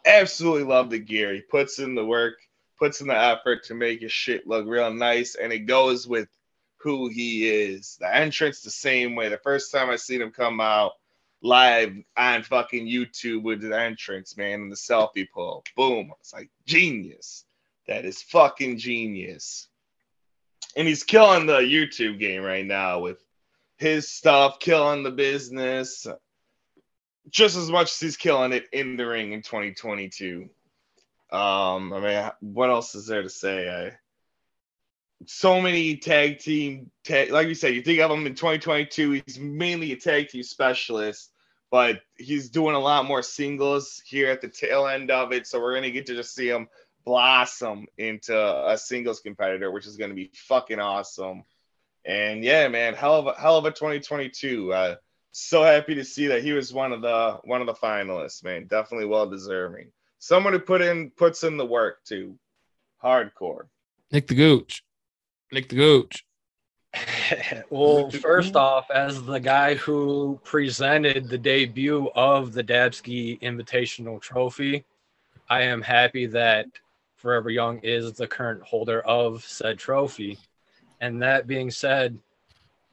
Absolutely 0.06 0.64
love 0.64 0.90
the 0.90 0.98
gear. 0.98 1.34
He 1.34 1.40
puts 1.40 1.78
in 1.78 1.94
the 1.94 2.04
work, 2.04 2.34
puts 2.78 3.00
in 3.00 3.08
the 3.08 3.16
effort 3.16 3.64
to 3.64 3.74
make 3.74 4.00
his 4.00 4.12
shit 4.12 4.46
look 4.46 4.66
real 4.66 4.92
nice, 4.92 5.34
and 5.34 5.52
it 5.52 5.60
goes 5.60 6.06
with 6.06 6.28
who 6.76 7.08
he 7.08 7.48
is. 7.48 7.96
The 8.00 8.14
entrance 8.14 8.60
the 8.60 8.70
same 8.70 9.16
way. 9.16 9.28
The 9.28 9.38
first 9.38 9.72
time 9.72 9.90
I 9.90 9.96
seen 9.96 10.22
him 10.22 10.30
come 10.30 10.60
out 10.60 10.92
live 11.42 11.92
on 12.16 12.42
fucking 12.42 12.86
YouTube 12.86 13.42
with 13.42 13.60
the 13.60 13.78
entrance, 13.78 14.36
man, 14.36 14.62
and 14.62 14.72
the 14.72 14.76
selfie 14.76 15.28
pull. 15.32 15.64
Boom. 15.76 16.12
It's 16.20 16.32
like 16.32 16.50
genius. 16.66 17.44
That 17.86 18.04
is 18.04 18.22
fucking 18.22 18.78
genius. 18.78 19.68
And 20.76 20.86
he's 20.86 21.02
killing 21.02 21.46
the 21.46 21.60
YouTube 21.60 22.18
game 22.18 22.42
right 22.42 22.66
now 22.66 23.00
with 23.00 23.24
his 23.76 24.08
stuff, 24.08 24.60
killing 24.60 25.02
the 25.02 25.10
business 25.10 26.06
just 27.30 27.56
as 27.56 27.70
much 27.70 27.90
as 27.92 28.00
he's 28.00 28.16
killing 28.16 28.52
it 28.52 28.66
in 28.72 28.96
the 28.96 29.06
ring 29.06 29.32
in 29.32 29.42
2022. 29.42 30.48
Um, 31.30 31.92
I 31.92 32.00
mean, 32.00 32.30
what 32.40 32.70
else 32.70 32.94
is 32.94 33.06
there 33.06 33.22
to 33.22 33.28
say? 33.28 33.68
I 33.68 33.98
so 35.26 35.60
many 35.60 35.96
tag 35.96 36.38
team 36.38 36.90
tag, 37.04 37.30
like 37.30 37.48
you 37.48 37.54
said, 37.54 37.74
you 37.74 37.82
think 37.82 38.00
of 38.00 38.10
him 38.10 38.26
in 38.26 38.34
2022. 38.34 39.22
He's 39.26 39.38
mainly 39.38 39.92
a 39.92 39.96
tag 39.96 40.28
team 40.28 40.42
specialist, 40.42 41.32
but 41.70 42.00
he's 42.16 42.50
doing 42.50 42.74
a 42.74 42.80
lot 42.80 43.04
more 43.04 43.22
singles 43.22 44.02
here 44.06 44.30
at 44.30 44.40
the 44.40 44.48
tail 44.48 44.86
end 44.86 45.10
of 45.10 45.32
it. 45.32 45.46
So 45.46 45.60
we're 45.60 45.74
gonna 45.74 45.90
get 45.90 46.06
to 46.06 46.14
just 46.14 46.34
see 46.34 46.48
him 46.48 46.68
blossom 47.04 47.86
into 47.96 48.36
a 48.36 48.78
singles 48.78 49.20
competitor, 49.20 49.70
which 49.70 49.86
is 49.86 49.96
gonna 49.96 50.14
be 50.14 50.30
fucking 50.34 50.80
awesome. 50.80 51.44
And 52.04 52.44
yeah, 52.44 52.68
man, 52.68 52.94
hell 52.94 53.16
of 53.16 53.26
a 53.26 53.40
hell 53.40 53.58
of 53.58 53.64
a 53.64 53.70
2022. 53.70 54.72
Uh, 54.72 54.96
so 55.32 55.62
happy 55.62 55.94
to 55.94 56.04
see 56.04 56.26
that 56.26 56.42
he 56.42 56.52
was 56.52 56.72
one 56.72 56.92
of 56.92 57.02
the 57.02 57.38
one 57.44 57.60
of 57.60 57.66
the 57.66 57.74
finalists, 57.74 58.42
man. 58.44 58.66
Definitely 58.66 59.06
well 59.06 59.28
deserving. 59.28 59.90
Someone 60.18 60.52
who 60.52 60.58
put 60.58 60.80
in 60.80 61.10
puts 61.10 61.44
in 61.44 61.56
the 61.56 61.66
work 61.66 62.04
too. 62.04 62.38
Hardcore. 63.02 63.66
Nick 64.10 64.26
the 64.26 64.34
Gooch. 64.34 64.82
Nick 65.52 65.68
the 65.68 65.76
Gooch. 65.76 66.24
well, 67.70 68.10
first 68.10 68.56
off, 68.56 68.90
as 68.90 69.22
the 69.22 69.38
guy 69.38 69.74
who 69.74 70.40
presented 70.42 71.28
the 71.28 71.38
debut 71.38 72.10
of 72.14 72.52
the 72.52 72.64
Dabski 72.64 73.40
Invitational 73.40 74.20
Trophy, 74.20 74.84
I 75.50 75.62
am 75.62 75.82
happy 75.82 76.26
that 76.26 76.66
Forever 77.16 77.50
Young 77.50 77.78
is 77.80 78.12
the 78.12 78.26
current 78.26 78.62
holder 78.62 79.00
of 79.02 79.44
said 79.44 79.78
trophy. 79.78 80.38
And 81.00 81.22
that 81.22 81.46
being 81.46 81.70
said, 81.70 82.18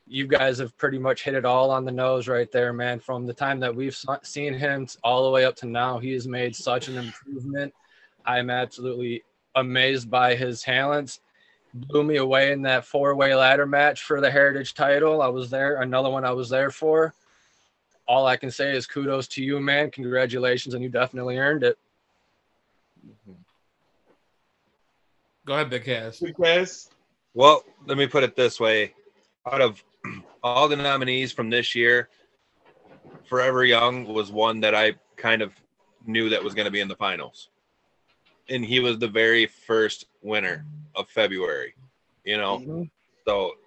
you 0.08 0.28
guys 0.28 0.60
have 0.60 0.78
pretty 0.78 1.00
much 1.00 1.24
hit 1.24 1.34
it 1.34 1.46
all 1.46 1.72
on 1.72 1.84
the 1.84 1.91
nose 1.91 2.28
right 2.28 2.52
there, 2.52 2.72
man. 2.74 3.00
From 3.00 3.26
the 3.26 3.34
time 3.34 3.60
that 3.62 3.76
we've 3.76 3.98
seen 4.24 4.54
him 4.54 4.88
all 5.04 5.24
the 5.24 5.32
way 5.32 5.46
up 5.46 5.56
to 5.58 5.65
now, 5.65 5.98
he 5.98 6.12
has 6.13 6.28
made 6.28 6.56
such 6.56 6.88
an 6.88 6.98
improvement. 6.98 7.74
I'm 8.26 8.50
absolutely 8.50 9.24
amazed 9.56 10.10
by 10.10 10.36
his 10.36 10.62
talents. 10.62 11.22
Blew 11.74 12.04
me 12.04 12.18
away 12.18 12.52
in 12.52 12.62
that 12.63 12.86
four 12.86 13.15
way 13.15 13.34
ladder 13.36 13.65
match 13.65 14.04
for 14.04 14.22
the 14.22 14.30
Heritage 14.30 14.76
title. 14.76 15.22
I 15.22 15.28
was 15.28 15.50
there, 15.50 15.82
another 15.82 16.10
one 16.10 16.24
I 16.24 16.32
was 16.32 16.50
there 16.50 16.72
for. 16.72 17.13
All 18.08 18.28
I 18.28 18.38
can 18.38 18.52
say 18.52 18.76
is 18.76 18.86
kudos 18.86 19.28
to 19.30 19.44
you, 19.44 19.60
man. 19.60 19.89
Congratulations, 19.89 20.76
and 20.76 20.84
you 20.84 20.89
definitely 20.89 21.39
earned 21.39 21.63
it. 21.63 21.78
Go 25.46 25.54
ahead, 25.54 25.70
Big 25.70 25.84
Kaz. 25.84 26.22
Big 26.22 26.36
Kaz. 26.36 26.89
Well, 27.34 27.63
let 27.88 27.98
me 27.98 28.08
put 28.08 28.24
it 28.24 28.36
this 28.36 28.60
way 28.60 28.94
out 29.52 29.62
of 29.62 29.84
all 30.46 30.68
the 30.68 30.76
nominees 30.76 31.32
from 31.32 31.50
this 31.50 31.74
year, 31.74 32.08
Forever 33.26 33.66
Young 33.66 34.06
was 34.06 34.32
one 34.32 34.60
that 34.60 34.76
I 34.76 34.94
kind 35.16 35.42
of 35.42 35.52
knew 36.06 36.30
that 36.30 36.44
was 36.44 36.54
going 36.54 36.66
to 36.66 36.72
be 36.72 36.82
in 36.82 36.88
the 36.88 36.96
finals. 36.96 37.50
And 38.48 38.64
he 38.64 38.80
was 38.80 39.00
the 39.00 39.08
very 39.08 39.48
first 39.48 40.06
winner 40.22 40.64
of 40.94 41.10
February. 41.10 41.74
You 42.24 42.38
know, 42.38 42.60
Mhm. 42.60 42.90
so 43.28 43.58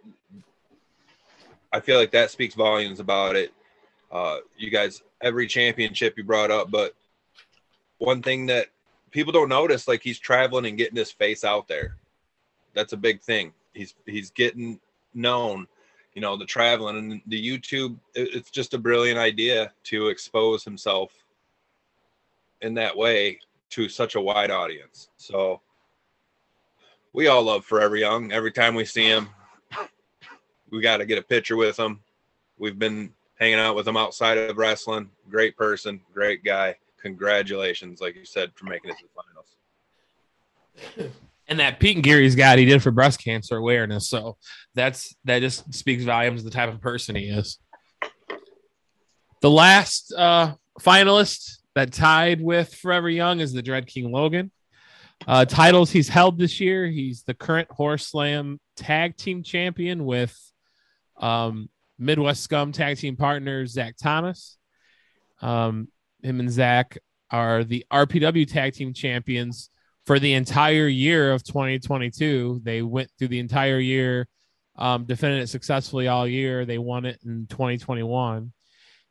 I 1.72 1.80
feel 1.80 1.98
like 1.98 2.12
that 2.12 2.30
speaks 2.30 2.54
volumes 2.54 3.00
about 3.00 3.34
it. 3.34 3.52
Uh, 4.12 4.38
you 4.56 4.70
guys, 4.70 5.02
every 5.20 5.48
championship 5.48 6.16
you 6.16 6.22
brought 6.22 6.52
up, 6.52 6.70
but 6.70 6.94
one 7.98 8.22
thing 8.22 8.46
that 8.46 8.68
people 9.10 9.32
don't 9.32 9.48
notice, 9.48 9.88
like 9.88 10.02
he's 10.02 10.18
traveling 10.20 10.66
and 10.66 10.78
getting 10.78 10.96
his 10.96 11.10
face 11.10 11.42
out 11.42 11.66
there. 11.66 11.96
That's 12.72 12.92
a 12.92 12.96
big 12.96 13.20
thing. 13.20 13.52
He's 13.74 13.94
he's 14.06 14.30
getting 14.30 14.80
known. 15.12 15.66
You 16.18 16.22
know, 16.22 16.36
the 16.36 16.44
traveling 16.44 16.96
and 16.96 17.22
the 17.28 17.40
YouTube. 17.40 17.96
It's 18.12 18.50
just 18.50 18.74
a 18.74 18.78
brilliant 18.78 19.20
idea 19.20 19.72
to 19.84 20.08
expose 20.08 20.64
himself 20.64 21.12
in 22.60 22.74
that 22.74 22.96
way 22.96 23.38
to 23.70 23.88
such 23.88 24.16
a 24.16 24.20
wide 24.20 24.50
audience. 24.50 25.10
So 25.16 25.60
we 27.12 27.28
all 27.28 27.44
love 27.44 27.64
Forever 27.64 27.94
Young. 27.94 28.32
Every 28.32 28.50
time 28.50 28.74
we 28.74 28.84
see 28.84 29.04
him, 29.04 29.28
we 30.70 30.80
got 30.80 30.96
to 30.96 31.06
get 31.06 31.18
a 31.18 31.22
picture 31.22 31.56
with 31.56 31.78
him. 31.78 32.00
We've 32.58 32.80
been 32.80 33.12
hanging 33.38 33.60
out 33.60 33.76
with 33.76 33.86
him 33.86 33.96
outside 33.96 34.38
of 34.38 34.58
wrestling. 34.58 35.10
Great 35.30 35.56
person, 35.56 36.00
great 36.12 36.42
guy. 36.42 36.74
Congratulations, 37.00 38.00
like 38.00 38.16
you 38.16 38.24
said, 38.24 38.50
for 38.56 38.64
making 38.64 38.90
it 38.90 38.96
to 38.98 39.04
the 39.04 39.22
finals. 40.96 41.14
and 41.48 41.60
that 41.60 41.80
Pete 41.80 41.96
and 41.96 42.04
Gary's 42.04 42.36
got 42.36 42.58
he 42.58 42.66
did 42.66 42.82
for 42.82 42.90
breast 42.90 43.22
cancer 43.22 43.56
awareness. 43.56 44.08
So 44.08 44.36
that's 44.74 45.16
that 45.24 45.40
just 45.40 45.72
speaks 45.72 46.04
volumes 46.04 46.40
of 46.40 46.44
the 46.44 46.50
type 46.50 46.68
of 46.68 46.80
person 46.80 47.16
he 47.16 47.24
is. 47.24 47.58
The 49.40 49.50
last 49.50 50.12
uh, 50.12 50.54
finalist 50.80 51.58
that 51.74 51.92
tied 51.92 52.40
with 52.40 52.74
Forever 52.74 53.08
Young 53.08 53.40
is 53.40 53.52
the 53.52 53.62
Dread 53.62 53.86
King 53.86 54.12
Logan. 54.12 54.50
Uh, 55.26 55.44
titles 55.44 55.90
he's 55.90 56.08
held 56.08 56.38
this 56.38 56.60
year. 56.60 56.86
He's 56.86 57.22
the 57.22 57.34
current 57.34 57.68
Horror 57.70 57.98
Slam 57.98 58.60
Tag 58.76 59.16
Team 59.16 59.42
Champion 59.42 60.04
with 60.04 60.36
um, 61.16 61.68
Midwest 61.98 62.42
Scum 62.42 62.72
Tag 62.72 62.98
Team 62.98 63.16
partner 63.16 63.66
Zach 63.66 63.96
Thomas. 63.96 64.58
Um, 65.40 65.88
him 66.22 66.40
and 66.40 66.50
Zach 66.50 66.98
are 67.30 67.64
the 67.64 67.84
RPW 67.92 68.46
Tag 68.46 68.74
Team 68.74 68.92
Champions 68.92 69.70
for 70.08 70.18
the 70.18 70.32
entire 70.32 70.88
year 70.88 71.32
of 71.32 71.44
2022. 71.44 72.62
They 72.64 72.80
went 72.80 73.10
through 73.18 73.28
the 73.28 73.40
entire 73.40 73.78
year, 73.78 74.26
um, 74.76 75.04
defended 75.04 75.42
it 75.42 75.48
successfully 75.48 76.08
all 76.08 76.26
year. 76.26 76.64
They 76.64 76.78
won 76.78 77.04
it 77.04 77.20
in 77.26 77.46
2021. 77.46 78.50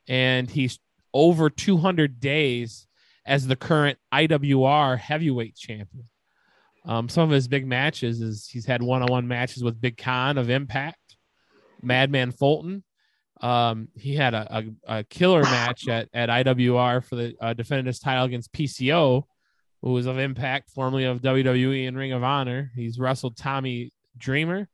And 0.07 0.49
he's 0.49 0.79
over 1.13 1.51
200 1.51 2.19
days 2.19 2.87
as 3.27 3.45
the 3.45 3.55
current 3.55 3.99
IWR 4.11 4.97
heavyweight 4.97 5.55
champion. 5.55 6.09
Um, 6.83 7.09
some 7.09 7.25
of 7.25 7.29
his 7.29 7.47
big 7.47 7.67
matches 7.67 8.19
is 8.19 8.47
he's 8.47 8.65
had 8.65 8.81
one-on-one 8.81 9.27
matches 9.27 9.63
with 9.63 9.79
Big 9.79 9.97
Kon 9.97 10.39
of 10.39 10.49
Impact, 10.49 11.15
Madman 11.79 12.31
Fulton. 12.31 12.83
Um, 13.39 13.89
he 13.93 14.15
had 14.15 14.33
a, 14.33 14.63
a, 14.87 14.97
a 14.99 15.03
killer 15.03 15.43
match 15.43 15.87
at, 15.87 16.09
at 16.11 16.29
IWR 16.29 17.05
for 17.05 17.15
the 17.17 17.35
uh, 17.39 17.53
defending 17.53 17.85
his 17.85 17.99
title 17.99 18.25
against 18.25 18.51
PCO, 18.51 19.25
who 19.81 19.91
was 19.91 20.05
of 20.05 20.17
Impact, 20.17 20.69
formerly 20.69 21.05
of 21.05 21.21
WWE 21.21 21.87
and 21.87 21.97
Ring 21.97 22.11
of 22.11 22.23
Honor. 22.23 22.71
He's 22.75 22.99
wrestled 22.99 23.37
Tommy 23.37 23.91
Dreamer, 24.17 24.67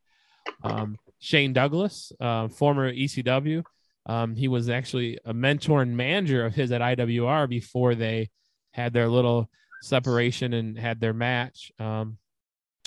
um, 0.62 0.96
Shane 1.18 1.52
Douglas, 1.52 2.12
uh, 2.20 2.48
former 2.48 2.92
ECW. 2.92 3.64
Um, 4.06 4.36
he 4.36 4.48
was 4.48 4.68
actually 4.68 5.18
a 5.24 5.32
mentor 5.32 5.82
and 5.82 5.96
manager 5.96 6.44
of 6.44 6.54
his 6.54 6.72
at 6.72 6.80
IWR 6.80 7.48
before 7.48 7.94
they 7.94 8.30
had 8.72 8.92
their 8.92 9.08
little 9.08 9.48
separation 9.82 10.52
and 10.52 10.78
had 10.78 11.00
their 11.00 11.14
match. 11.14 11.72
Um, 11.78 12.18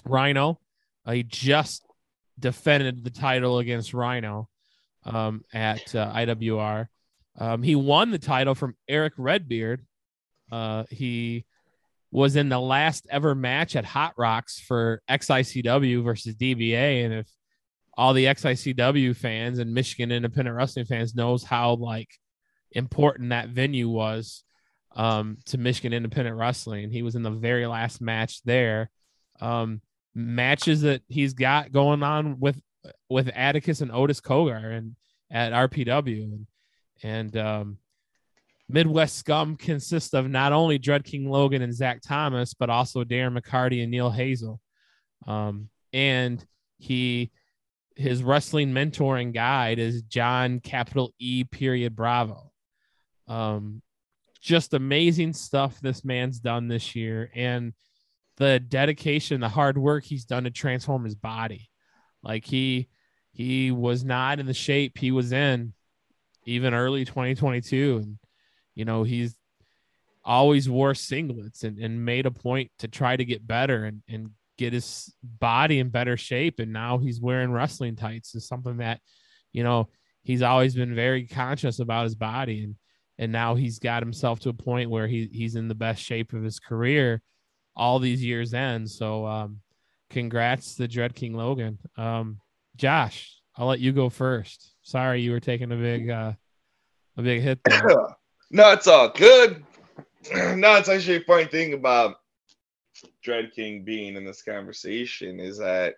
Rhino, 0.06 0.60
uh, 1.06 1.14
he 1.14 1.24
just 1.24 1.86
defended 2.40 3.04
the 3.04 3.10
title 3.10 3.60
against 3.60 3.94
Rhino 3.94 4.50
um, 5.06 5.44
at 5.54 5.96
uh, 5.96 6.12
IWR. 6.14 6.88
Um, 7.40 7.64
he 7.64 7.76
won 7.76 8.12
the 8.12 8.20
title 8.20 8.56
from 8.56 8.76
Eric 8.88 9.14
Redbeard. 9.18 9.86
Uh, 10.52 10.84
he 10.90 11.46
was 12.12 12.36
in 12.36 12.50
the 12.50 12.60
last 12.60 13.08
ever 13.10 13.36
match 13.36 13.76
at 13.76 13.86
Hot 13.86 14.14
Rocks 14.18 14.60
for 14.60 15.02
XICW 15.10 16.04
versus 16.04 16.36
DBA, 16.36 17.06
and 17.06 17.14
if 17.14 17.28
all 17.98 18.14
the 18.14 18.26
XICW 18.26 19.16
fans 19.16 19.60
and 19.60 19.74
Michigan 19.74 20.12
independent 20.12 20.56
wrestling 20.56 20.86
fans 20.86 21.16
knows 21.16 21.44
how 21.44 21.74
like 21.74 22.10
important 22.72 23.30
that 23.30 23.50
venue 23.50 23.90
was 23.90 24.44
um, 24.96 25.38
to 25.46 25.58
Michigan 25.58 25.94
independent 25.94 26.38
wrestling. 26.38 26.92
He 26.92 27.02
was 27.02 27.16
in 27.16 27.24
the 27.24 27.32
very 27.32 27.66
last 27.66 28.02
match 28.02 28.42
there. 28.44 28.90
Um, 29.40 29.82
matches 30.14 30.82
that 30.82 31.02
he's 31.08 31.34
got 31.34 31.72
going 31.72 32.02
on 32.04 32.40
with 32.40 32.60
with 33.10 33.30
Atticus 33.36 33.82
and 33.82 33.92
Otis 33.92 34.22
Cogar 34.22 34.78
and 34.78 34.96
at 35.30 35.54
RPW 35.54 36.24
and 36.24 36.48
and 37.04 37.38
um, 37.38 37.78
Midwest 38.70 39.18
Scum 39.18 39.56
consists 39.56 40.14
of 40.14 40.30
not 40.30 40.52
only 40.52 40.78
Dread 40.78 41.04
King 41.04 41.30
Logan 41.30 41.62
and 41.62 41.74
Zach 41.74 42.02
Thomas, 42.02 42.54
but 42.54 42.70
also 42.70 43.04
Darren 43.04 43.38
McCarty 43.38 43.82
and 43.82 43.92
Neil 43.92 44.12
Hazel. 44.12 44.60
Um, 45.26 45.70
and 45.94 46.46
he 46.78 47.32
his 47.96 48.22
wrestling 48.22 48.74
mentor 48.74 49.18
and 49.18 49.34
guide 49.34 49.80
is 49.80 50.04
John 50.04 50.60
capital 50.60 51.14
E 51.18 51.44
period 51.44 51.96
Bravo. 51.96 52.52
Um, 53.28 53.82
just 54.40 54.74
amazing 54.74 55.34
stuff 55.34 55.80
this 55.82 56.06
man's 56.06 56.40
done 56.40 56.68
this 56.68 56.96
year 56.96 57.32
and 57.34 57.74
the 58.38 58.60
dedication, 58.60 59.42
the 59.42 59.50
hard 59.50 59.78
work 59.78 60.04
he's 60.04 60.26
done 60.26 60.44
to 60.44 60.52
transform 60.52 61.04
his 61.04 61.16
body. 61.16 61.70
Like 62.22 62.46
he 62.46 62.88
he 63.32 63.72
was 63.72 64.04
not 64.04 64.40
in 64.40 64.46
the 64.46 64.54
shape 64.54 64.98
he 64.98 65.12
was 65.12 65.32
in 65.32 65.74
even 66.46 66.74
early 66.74 67.04
2022 67.04 68.00
and 68.04 68.18
you 68.78 68.86
know 68.86 69.02
he's 69.02 69.36
always 70.24 70.70
wore 70.70 70.94
singlets 70.94 71.64
and, 71.64 71.80
and 71.80 72.06
made 72.06 72.28
a 72.28 72.32
point 72.32 72.70
to 72.78 72.88
try 72.88 73.16
to 73.16 73.26
get 73.26 73.48
better 73.48 73.86
and, 73.86 74.04
and 74.08 74.30
get 74.58 74.72
his 74.72 75.12
body 75.24 75.80
in 75.80 75.90
better 75.90 76.16
shape. 76.16 76.60
And 76.60 76.72
now 76.72 77.00
he's 77.00 77.20
wearing 77.20 77.52
wrestling 77.52 77.96
tights. 77.96 78.36
Is 78.36 78.48
something 78.48 78.78
that 78.78 79.02
you 79.52 79.64
know 79.64 79.90
he's 80.22 80.44
always 80.44 80.76
been 80.76 80.94
very 80.94 81.26
conscious 81.26 81.80
about 81.80 82.04
his 82.04 82.14
body. 82.14 82.66
And 82.66 82.76
and 83.18 83.32
now 83.32 83.56
he's 83.56 83.80
got 83.80 84.04
himself 84.04 84.40
to 84.42 84.50
a 84.50 84.54
point 84.54 84.92
where 84.92 85.08
he, 85.08 85.28
he's 85.32 85.56
in 85.56 85.68
the 85.68 85.74
best 85.74 86.04
shape 86.04 86.34
of 86.34 86.44
his 86.44 86.60
career 86.60 87.24
all 87.76 87.98
these 87.98 88.24
years 88.24 88.54
in. 88.54 88.86
So 88.86 89.26
um 89.26 89.62
congrats 90.12 90.76
to 90.76 90.88
dread 90.88 91.16
king 91.16 91.34
logan. 91.34 91.80
Um 91.98 92.42
josh 92.76 93.42
i'll 93.56 93.66
let 93.66 93.80
you 93.80 93.92
go 93.92 94.10
first. 94.10 94.76
Sorry 94.84 95.22
you 95.22 95.32
were 95.32 95.40
taking 95.40 95.72
a 95.72 95.76
big 95.78 96.12
uh 96.12 96.34
a 97.18 97.24
big 97.24 97.42
hit 97.42 97.60
there 97.66 97.82
no, 98.50 98.72
it's 98.72 98.88
all 98.88 99.10
good. 99.10 99.64
no, 100.34 100.76
it's 100.76 100.90
actually 100.90 101.18
a 101.18 101.22
funny 101.22 101.46
thing 101.46 101.74
about 101.74 102.18
Dread 103.24 103.52
King 103.54 103.84
being 103.84 104.16
in 104.16 104.26
this 104.26 104.42
conversation 104.42 105.40
is 105.40 105.58
that 105.58 105.96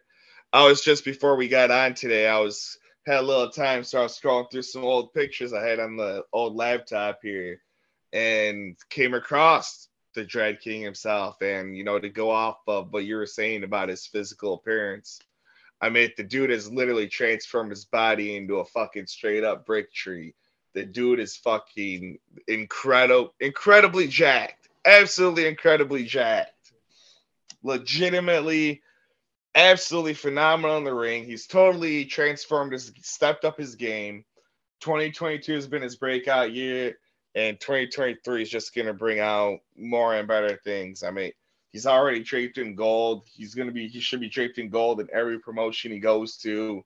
I 0.52 0.66
was 0.66 0.82
just 0.82 1.06
before 1.06 1.36
we 1.36 1.48
got 1.48 1.72
on 1.72 1.94
today, 1.94 2.28
I 2.28 2.40
was 2.40 2.78
had 3.06 3.20
a 3.20 3.22
little 3.22 3.50
time, 3.50 3.84
so 3.84 4.00
I 4.00 4.04
was 4.04 4.20
scrolling 4.20 4.52
through 4.52 4.64
some 4.64 4.84
old 4.84 5.14
pictures 5.14 5.54
I 5.54 5.66
had 5.66 5.80
on 5.80 5.96
the 5.96 6.24
old 6.34 6.56
laptop 6.56 7.20
here 7.22 7.62
and 8.14 8.76
came 8.90 9.14
across 9.14 9.88
the 10.16 10.24
Dread 10.24 10.60
King 10.60 10.82
himself. 10.82 11.42
And 11.42 11.78
you 11.78 11.84
know, 11.84 12.00
to 12.00 12.10
go 12.10 12.30
off 12.32 12.58
of 12.68 12.92
what 12.92 13.06
you 13.06 13.16
were 13.16 13.26
saying 13.26 13.64
about 13.64 13.90
his 13.90 14.06
physical 14.06 14.56
appearance, 14.56 15.20
I 15.82 15.90
mean, 15.90 16.12
the 16.18 16.24
dude 16.24 16.50
has 16.50 16.72
literally 16.72 17.08
transformed 17.08 17.72
his 17.72 17.86
body 17.86 18.36
into 18.36 18.58
a 18.58 18.66
fucking 18.66 19.08
straight 19.08 19.44
up 19.44 19.66
brick 19.66 19.94
tree. 19.94 20.34
The 20.74 20.86
dude 20.86 21.20
is 21.20 21.36
fucking 21.38 22.20
incredible, 22.48 23.34
incredibly 23.40 24.08
jacked, 24.08 24.70
absolutely 24.86 25.48
incredibly 25.48 26.06
jacked, 26.06 26.74
legitimately, 27.64 28.82
absolutely 29.56 30.14
phenomenal 30.14 30.78
in 30.78 30.84
the 30.84 30.94
ring. 30.94 31.26
He's 31.26 31.48
totally 31.48 32.06
transformed, 32.06 32.74
his 32.74 32.92
stepped 33.02 33.46
up 33.46 33.58
his 33.58 33.76
game. 33.76 34.26
2022 34.82 35.54
has 35.54 35.68
been 35.68 35.82
his 35.82 35.96
breakout 35.96 36.54
year, 36.54 36.98
and 37.36 37.60
2023 37.60 38.42
is 38.42 38.50
just 38.50 38.76
gonna 38.76 38.94
bring 38.94 39.20
out 39.20 39.60
more 39.76 40.16
and 40.16 40.28
better 40.28 40.56
things. 40.64 41.04
I 41.04 41.12
mean, 41.12 41.32
he's 41.72 41.86
already 41.86 42.22
draped 42.24 42.58
in 42.60 42.76
gold. 42.76 43.24
He's 43.26 43.56
gonna 43.56 43.72
be, 43.72 43.88
he 43.88 44.00
should 44.00 44.20
be 44.20 44.30
draped 44.30 44.60
in 44.60 44.70
gold 44.70 45.02
in 45.02 45.10
every 45.12 45.40
promotion 45.40 45.92
he 45.92 46.00
goes 46.00 46.38
to. 46.38 46.86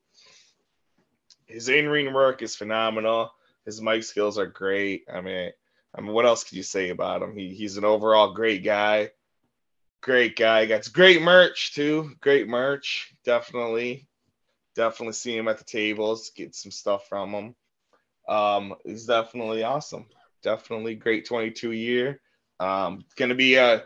His 1.46 1.70
in-ring 1.70 2.14
work 2.14 2.42
is 2.42 2.56
phenomenal. 2.56 3.32
His 3.66 3.82
mic 3.82 4.04
skills 4.04 4.38
are 4.38 4.48
great. 4.48 5.06
I 5.12 5.22
mean, 5.22 5.52
I 5.96 6.02
mean, 6.02 6.12
what 6.12 6.26
else 6.26 6.44
could 6.44 6.58
you 6.58 6.64
say 6.64 6.90
about 6.90 7.22
him? 7.22 7.36
He, 7.36 7.54
he's 7.54 7.78
an 7.78 7.86
overall 7.86 8.34
great 8.34 8.64
guy. 8.64 9.12
Great 10.02 10.36
guy. 10.36 10.66
Got 10.66 10.92
great 10.92 11.22
merch 11.22 11.74
too. 11.74 12.12
Great 12.20 12.48
merch. 12.48 13.14
Definitely, 13.24 14.08
definitely 14.76 15.14
see 15.14 15.38
him 15.38 15.48
at 15.48 15.60
the 15.60 15.64
tables. 15.64 16.32
Get 16.36 16.56
some 16.56 16.72
stuff 16.72 17.08
from 17.08 17.32
him. 17.32 17.56
Um, 18.28 18.76
he's 18.84 19.06
definitely 19.06 19.64
awesome. 19.64 20.08
Definitely 20.42 20.96
great 20.96 21.26
22 21.26 21.72
year. 21.72 22.20
Um, 22.60 23.06
gonna 23.16 23.36
be 23.36 23.56
a 23.56 23.86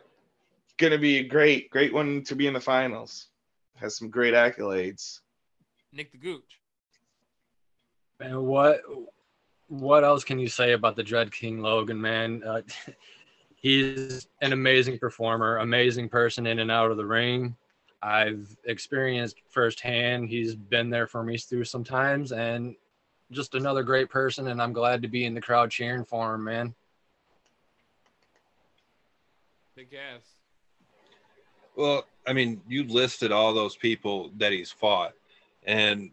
gonna 0.78 0.98
be 0.98 1.18
a 1.20 1.28
great, 1.28 1.70
great 1.70 1.94
one 1.94 2.24
to 2.24 2.36
be 2.36 2.48
in 2.48 2.54
the 2.54 2.60
finals. 2.60 3.28
has 3.76 3.98
some 3.98 4.10
great 4.10 4.34
accolades. 4.34 5.20
Nick 5.92 6.12
the 6.12 6.18
Gooch. 6.18 6.60
And 8.20 8.46
what 8.46 8.82
what 9.68 10.04
else 10.04 10.24
can 10.24 10.40
you 10.40 10.48
say 10.48 10.74
about 10.74 10.96
the 10.96 11.04
Dread 11.04 11.32
King 11.32 11.62
Logan, 11.62 12.00
man? 12.00 12.42
Uh, 12.46 12.62
he's 13.56 14.28
an 14.42 14.54
amazing 14.54 14.98
performer, 14.98 15.58
amazing 15.58 16.10
person 16.10 16.48
in 16.48 16.60
and 16.60 16.72
out 16.72 16.92
of 16.92 16.98
the 16.98 17.06
ring. 17.06 17.56
I've 18.02 18.56
experienced 18.66 19.42
firsthand. 19.50 20.30
He's 20.30 20.56
been 20.56 20.90
there 20.90 21.08
for 21.08 21.24
me 21.24 21.38
through 21.38 21.66
some 21.66 21.84
times 21.84 22.32
and 22.32 22.76
just 23.32 23.56
another 23.56 23.84
great 23.84 24.10
person. 24.10 24.48
And 24.48 24.62
I'm 24.62 24.74
glad 24.74 25.02
to 25.02 25.08
be 25.08 25.26
in 25.26 25.34
the 25.34 25.42
crowd 25.42 25.72
cheering 25.72 26.06
for 26.06 26.36
him, 26.36 26.44
man. 26.44 26.76
Big 29.76 29.92
Kaz. 29.92 30.22
Well, 31.76 32.06
I 32.26 32.34
mean, 32.34 32.62
you 32.68 32.84
listed 32.84 33.32
all 33.32 33.54
those 33.54 33.76
people 33.76 34.32
that 34.38 34.52
he's 34.52 34.72
fought, 34.72 35.14
and 35.64 36.10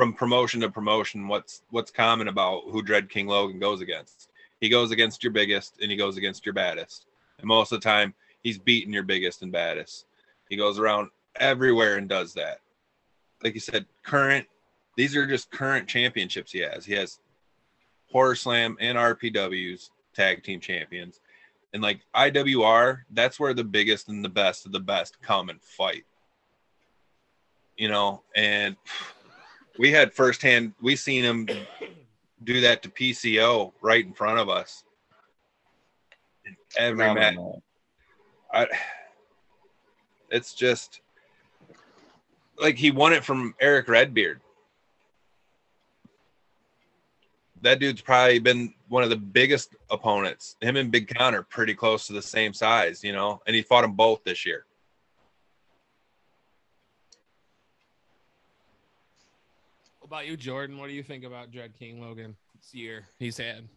from 0.00 0.14
promotion 0.14 0.62
to 0.62 0.70
promotion, 0.70 1.28
what's 1.28 1.60
what's 1.68 1.90
common 1.90 2.28
about 2.28 2.62
who 2.70 2.80
Dread 2.80 3.10
King 3.10 3.26
Logan 3.26 3.58
goes 3.58 3.82
against? 3.82 4.30
He 4.58 4.70
goes 4.70 4.92
against 4.92 5.22
your 5.22 5.30
biggest, 5.30 5.76
and 5.82 5.90
he 5.90 5.96
goes 5.98 6.16
against 6.16 6.46
your 6.46 6.54
baddest, 6.54 7.04
and 7.38 7.46
most 7.46 7.70
of 7.70 7.82
the 7.82 7.84
time, 7.84 8.14
he's 8.42 8.56
beating 8.56 8.94
your 8.94 9.02
biggest 9.02 9.42
and 9.42 9.52
baddest. 9.52 10.06
He 10.48 10.56
goes 10.56 10.78
around 10.78 11.10
everywhere 11.36 11.96
and 11.96 12.08
does 12.08 12.32
that. 12.32 12.60
Like 13.44 13.52
you 13.52 13.60
said, 13.60 13.84
current. 14.02 14.46
These 14.96 15.14
are 15.16 15.26
just 15.26 15.50
current 15.50 15.86
championships 15.86 16.50
he 16.50 16.60
has. 16.60 16.86
He 16.86 16.94
has 16.94 17.18
Horror 18.10 18.36
Slam 18.36 18.78
and 18.80 18.96
RPW's 18.96 19.90
tag 20.14 20.42
team 20.42 20.60
champions 20.60 21.20
and 21.74 21.82
like 21.82 22.00
IWR, 22.16 23.00
that's 23.10 23.38
where 23.38 23.54
the 23.54 23.64
biggest 23.64 24.08
and 24.08 24.24
the 24.24 24.28
best 24.28 24.66
of 24.66 24.72
the 24.72 24.80
best 24.80 25.20
come 25.22 25.50
and 25.50 25.62
fight. 25.62 26.04
You 27.76 27.88
know, 27.88 28.22
and 28.34 28.76
we 29.78 29.90
had 29.90 30.12
firsthand, 30.12 30.74
we 30.80 30.96
seen 30.96 31.24
him 31.24 31.48
do 32.44 32.60
that 32.62 32.82
to 32.82 32.88
PCO 32.88 33.72
right 33.80 34.04
in 34.04 34.12
front 34.12 34.38
of 34.38 34.48
us. 34.48 34.84
Every 36.78 37.12
match. 37.14 37.36
I, 38.52 38.66
it's 40.30 40.54
just 40.54 41.00
like 42.58 42.76
he 42.76 42.90
won 42.90 43.12
it 43.12 43.24
from 43.24 43.54
Eric 43.60 43.88
Redbeard 43.88 44.40
that 47.62 47.78
dude's 47.78 48.00
probably 48.00 48.38
been 48.38 48.72
one 48.88 49.02
of 49.02 49.10
the 49.10 49.16
biggest 49.16 49.76
opponents. 49.90 50.56
Him 50.60 50.76
and 50.76 50.90
Big 50.90 51.12
Kon 51.14 51.34
are 51.34 51.42
pretty 51.42 51.74
close 51.74 52.06
to 52.06 52.12
the 52.12 52.22
same 52.22 52.52
size, 52.52 53.04
you 53.04 53.12
know, 53.12 53.40
and 53.46 53.54
he 53.54 53.62
fought 53.62 53.82
them 53.82 53.92
both 53.92 54.24
this 54.24 54.46
year. 54.46 54.64
About 60.10 60.26
you, 60.26 60.36
Jordan? 60.36 60.76
What 60.76 60.88
do 60.88 60.92
you 60.92 61.04
think 61.04 61.22
about 61.22 61.52
Dread 61.52 61.72
King 61.78 62.00
Logan 62.00 62.34
this 62.56 62.74
year 62.74 63.04
he's 63.20 63.36
had? 63.36 63.68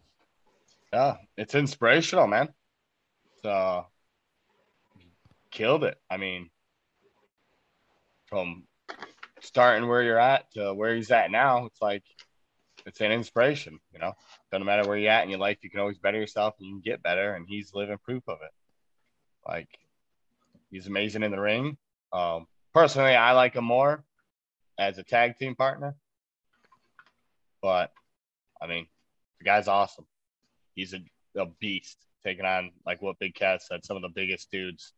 Yeah, 0.92 1.14
it's 1.36 1.54
inspirational, 1.54 2.26
man. 2.26 2.48
So 3.40 3.86
killed 5.52 5.84
it. 5.84 5.96
I 6.10 6.16
mean, 6.16 6.50
from 8.26 8.64
starting 9.42 9.88
where 9.88 10.02
you're 10.02 10.18
at 10.18 10.50
to 10.54 10.74
where 10.74 10.96
he's 10.96 11.12
at 11.12 11.30
now, 11.30 11.66
it's 11.66 11.80
like 11.80 12.02
it's 12.84 13.00
an 13.00 13.12
inspiration. 13.12 13.78
You 13.92 14.00
know, 14.00 14.14
doesn't 14.50 14.66
matter 14.66 14.88
where 14.88 14.98
you're 14.98 15.12
at 15.12 15.22
in 15.22 15.30
your 15.30 15.38
life, 15.38 15.58
you 15.62 15.70
can 15.70 15.78
always 15.78 15.98
better 15.98 16.18
yourself 16.18 16.56
and 16.58 16.66
you 16.66 16.74
can 16.74 16.82
get 16.82 17.00
better. 17.00 17.36
And 17.36 17.46
he's 17.48 17.74
living 17.74 17.98
proof 18.02 18.24
of 18.26 18.38
it. 18.42 18.50
Like 19.46 19.68
he's 20.72 20.88
amazing 20.88 21.22
in 21.22 21.30
the 21.30 21.40
ring. 21.40 21.76
Um, 22.12 22.48
personally, 22.72 23.14
I 23.14 23.30
like 23.34 23.54
him 23.54 23.66
more 23.66 24.02
as 24.80 24.98
a 24.98 25.04
tag 25.04 25.38
team 25.38 25.54
partner. 25.54 25.94
But 27.64 27.92
I 28.60 28.66
mean, 28.66 28.86
the 29.38 29.46
guy's 29.46 29.68
awesome. 29.68 30.04
He's 30.74 30.92
a, 30.92 31.00
a 31.40 31.46
beast 31.60 31.96
taking 32.22 32.44
on 32.44 32.72
like 32.84 33.00
what 33.00 33.18
Big 33.18 33.34
Kaz 33.34 33.62
said, 33.62 33.86
some 33.86 33.96
of 33.96 34.02
the 34.02 34.10
biggest 34.14 34.50
dudes. 34.50 34.92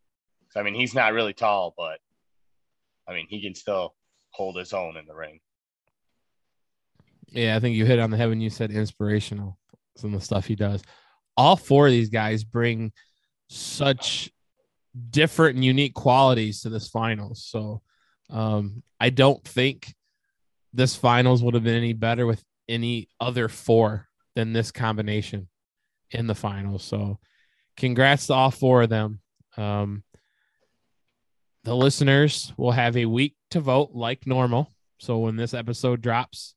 So 0.50 0.58
I 0.58 0.64
mean, 0.64 0.74
he's 0.74 0.92
not 0.92 1.12
really 1.12 1.32
tall, 1.32 1.74
but 1.78 2.00
I 3.08 3.14
mean, 3.14 3.28
he 3.30 3.40
can 3.40 3.54
still 3.54 3.94
hold 4.30 4.56
his 4.56 4.72
own 4.72 4.96
in 4.96 5.06
the 5.06 5.14
ring. 5.14 5.38
Yeah, 7.28 7.54
I 7.54 7.60
think 7.60 7.76
you 7.76 7.86
hit 7.86 8.00
on 8.00 8.10
the 8.10 8.16
head 8.16 8.30
when 8.30 8.40
you 8.40 8.50
said 8.50 8.72
inspirational. 8.72 9.56
Some 9.96 10.12
of 10.12 10.18
the 10.18 10.26
stuff 10.26 10.46
he 10.46 10.56
does. 10.56 10.82
All 11.36 11.54
four 11.54 11.86
of 11.86 11.92
these 11.92 12.10
guys 12.10 12.42
bring 12.42 12.90
such 13.48 14.28
different 15.10 15.54
and 15.54 15.64
unique 15.64 15.94
qualities 15.94 16.62
to 16.62 16.68
this 16.68 16.88
finals. 16.88 17.44
So 17.46 17.82
um, 18.28 18.82
I 18.98 19.10
don't 19.10 19.44
think 19.44 19.94
this 20.74 20.96
finals 20.96 21.44
would 21.44 21.54
have 21.54 21.62
been 21.62 21.76
any 21.76 21.92
better 21.92 22.26
with 22.26 22.42
any 22.68 23.08
other 23.20 23.48
four 23.48 24.08
than 24.34 24.52
this 24.52 24.70
combination 24.70 25.48
in 26.10 26.26
the 26.26 26.34
finals. 26.34 26.84
So 26.84 27.18
congrats 27.76 28.26
to 28.26 28.34
all 28.34 28.50
four 28.50 28.82
of 28.82 28.88
them. 28.90 29.20
Um, 29.56 30.02
the 31.64 31.74
listeners 31.74 32.52
will 32.56 32.72
have 32.72 32.96
a 32.96 33.06
week 33.06 33.34
to 33.50 33.60
vote 33.60 33.90
like 33.92 34.26
normal. 34.26 34.70
So 34.98 35.18
when 35.18 35.36
this 35.36 35.54
episode 35.54 36.00
drops, 36.00 36.54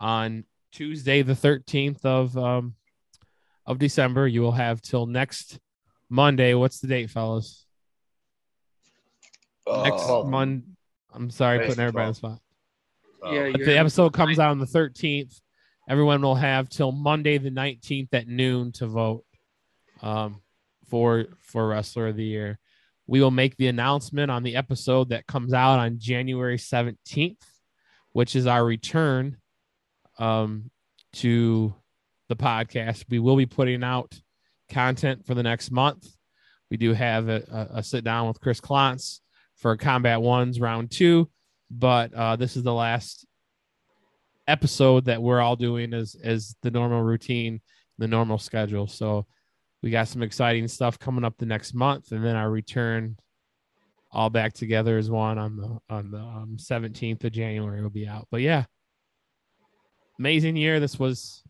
on 0.00 0.44
Tuesday, 0.72 1.22
the 1.22 1.32
13th 1.34 2.04
of 2.04 2.36
um, 2.36 2.74
of 3.66 3.78
December. 3.78 4.26
You 4.28 4.42
will 4.42 4.52
have 4.52 4.82
till 4.82 5.06
next 5.06 5.58
Monday. 6.10 6.54
What's 6.54 6.80
the 6.80 6.88
date, 6.88 7.10
fellas? 7.10 7.64
Next 9.66 10.02
Oh. 10.06 10.24
Monday. 10.24 10.66
I'm 11.12 11.30
sorry, 11.30 11.60
putting 11.60 11.80
everybody 11.80 12.06
on 12.06 12.10
the 12.10 12.14
spot. 12.14 12.38
So, 13.24 13.32
Yeah, 13.32 13.52
If 13.54 13.64
the 13.64 13.78
episode 13.78 14.12
comes 14.12 14.38
out 14.38 14.50
on 14.50 14.58
the 14.58 14.66
13th, 14.66 15.40
everyone 15.88 16.20
will 16.22 16.34
have 16.34 16.68
till 16.68 16.92
Monday 16.92 17.38
the 17.38 17.50
19th 17.50 18.12
at 18.12 18.28
noon 18.28 18.72
to 18.72 18.86
vote 18.86 19.24
um, 20.02 20.42
for 20.88 21.26
for 21.40 21.68
wrestler 21.68 22.08
of 22.08 22.16
the 22.16 22.24
year. 22.24 22.58
We 23.06 23.20
will 23.20 23.30
make 23.30 23.56
the 23.56 23.68
announcement 23.68 24.30
on 24.30 24.42
the 24.42 24.56
episode 24.56 25.10
that 25.10 25.26
comes 25.26 25.52
out 25.52 25.78
on 25.78 25.98
January 25.98 26.56
17th, 26.56 27.36
which 28.12 28.34
is 28.34 28.46
our 28.46 28.64
return 28.64 29.36
um, 30.18 30.70
to 31.14 31.74
the 32.28 32.36
podcast. 32.36 33.04
We 33.10 33.18
will 33.18 33.36
be 33.36 33.46
putting 33.46 33.84
out 33.84 34.18
content 34.70 35.26
for 35.26 35.34
the 35.34 35.42
next 35.42 35.70
month. 35.70 36.08
We 36.70 36.78
do 36.78 36.94
have 36.94 37.28
a, 37.28 37.68
a, 37.74 37.78
a 37.78 37.82
sit 37.82 38.04
down 38.04 38.26
with 38.28 38.40
Chris 38.40 38.60
Klontz 38.60 39.20
for 39.56 39.76
Combat 39.76 40.20
Ones 40.20 40.58
round 40.58 40.90
two, 40.90 41.30
but 41.70 42.12
uh, 42.14 42.36
this 42.36 42.56
is 42.56 42.62
the 42.62 42.74
last 42.74 43.26
episode 44.46 45.06
that 45.06 45.22
we're 45.22 45.40
all 45.40 45.56
doing 45.56 45.94
as 45.94 46.16
as 46.22 46.56
the 46.62 46.70
normal 46.70 47.02
routine, 47.02 47.60
the 47.98 48.08
normal 48.08 48.38
schedule. 48.38 48.86
So 48.86 49.26
we 49.82 49.90
got 49.90 50.08
some 50.08 50.22
exciting 50.22 50.68
stuff 50.68 50.98
coming 50.98 51.24
up 51.24 51.36
the 51.38 51.46
next 51.46 51.74
month, 51.74 52.12
and 52.12 52.24
then 52.24 52.36
our 52.36 52.50
return 52.50 53.16
all 54.10 54.30
back 54.30 54.52
together 54.52 54.96
as 54.96 55.10
one 55.10 55.38
on 55.38 55.56
the 55.56 55.78
on 55.90 56.10
the 56.10 56.18
um, 56.18 56.56
17th 56.58 57.24
of 57.24 57.32
January 57.32 57.82
will 57.82 57.90
be 57.90 58.06
out. 58.06 58.28
But 58.30 58.40
yeah, 58.40 58.64
amazing 60.18 60.56
year. 60.56 60.80
This 60.80 60.98
was 60.98 61.42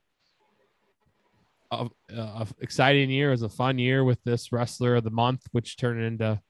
a, 1.70 1.88
a 2.11 2.46
exciting 2.61 3.11
year. 3.11 3.29
It 3.29 3.33
was 3.33 3.42
a 3.42 3.48
fun 3.48 3.79
year 3.79 4.03
with 4.03 4.22
this 4.24 4.50
wrestler 4.53 4.96
of 4.96 5.05
the 5.05 5.11
month, 5.11 5.42
which 5.53 5.77
turned 5.77 6.03
into 6.03 6.40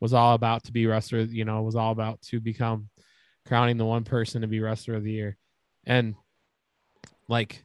was 0.00 0.14
all 0.14 0.34
about 0.34 0.64
to 0.64 0.72
be 0.72 0.86
wrestler. 0.86 1.20
You 1.20 1.44
know, 1.44 1.62
was 1.62 1.76
all 1.76 1.92
about 1.92 2.22
to 2.22 2.40
become 2.40 2.88
crowning 3.48 3.78
the 3.78 3.84
one 3.84 4.04
person 4.04 4.42
to 4.42 4.46
be 4.46 4.60
wrestler 4.60 4.94
of 4.94 5.02
the 5.02 5.12
year. 5.12 5.36
And 5.86 6.14
like 7.28 7.64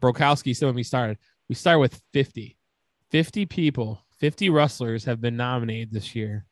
Brokowski 0.00 0.54
said 0.54 0.66
when 0.66 0.74
we 0.76 0.84
started, 0.84 1.18
we 1.48 1.54
started 1.54 1.80
with 1.80 2.00
50. 2.12 2.56
50 3.10 3.46
people, 3.46 4.00
50 4.18 4.50
wrestlers 4.50 5.04
have 5.04 5.20
been 5.20 5.36
nominated 5.36 5.92
this 5.92 6.14
year. 6.14 6.46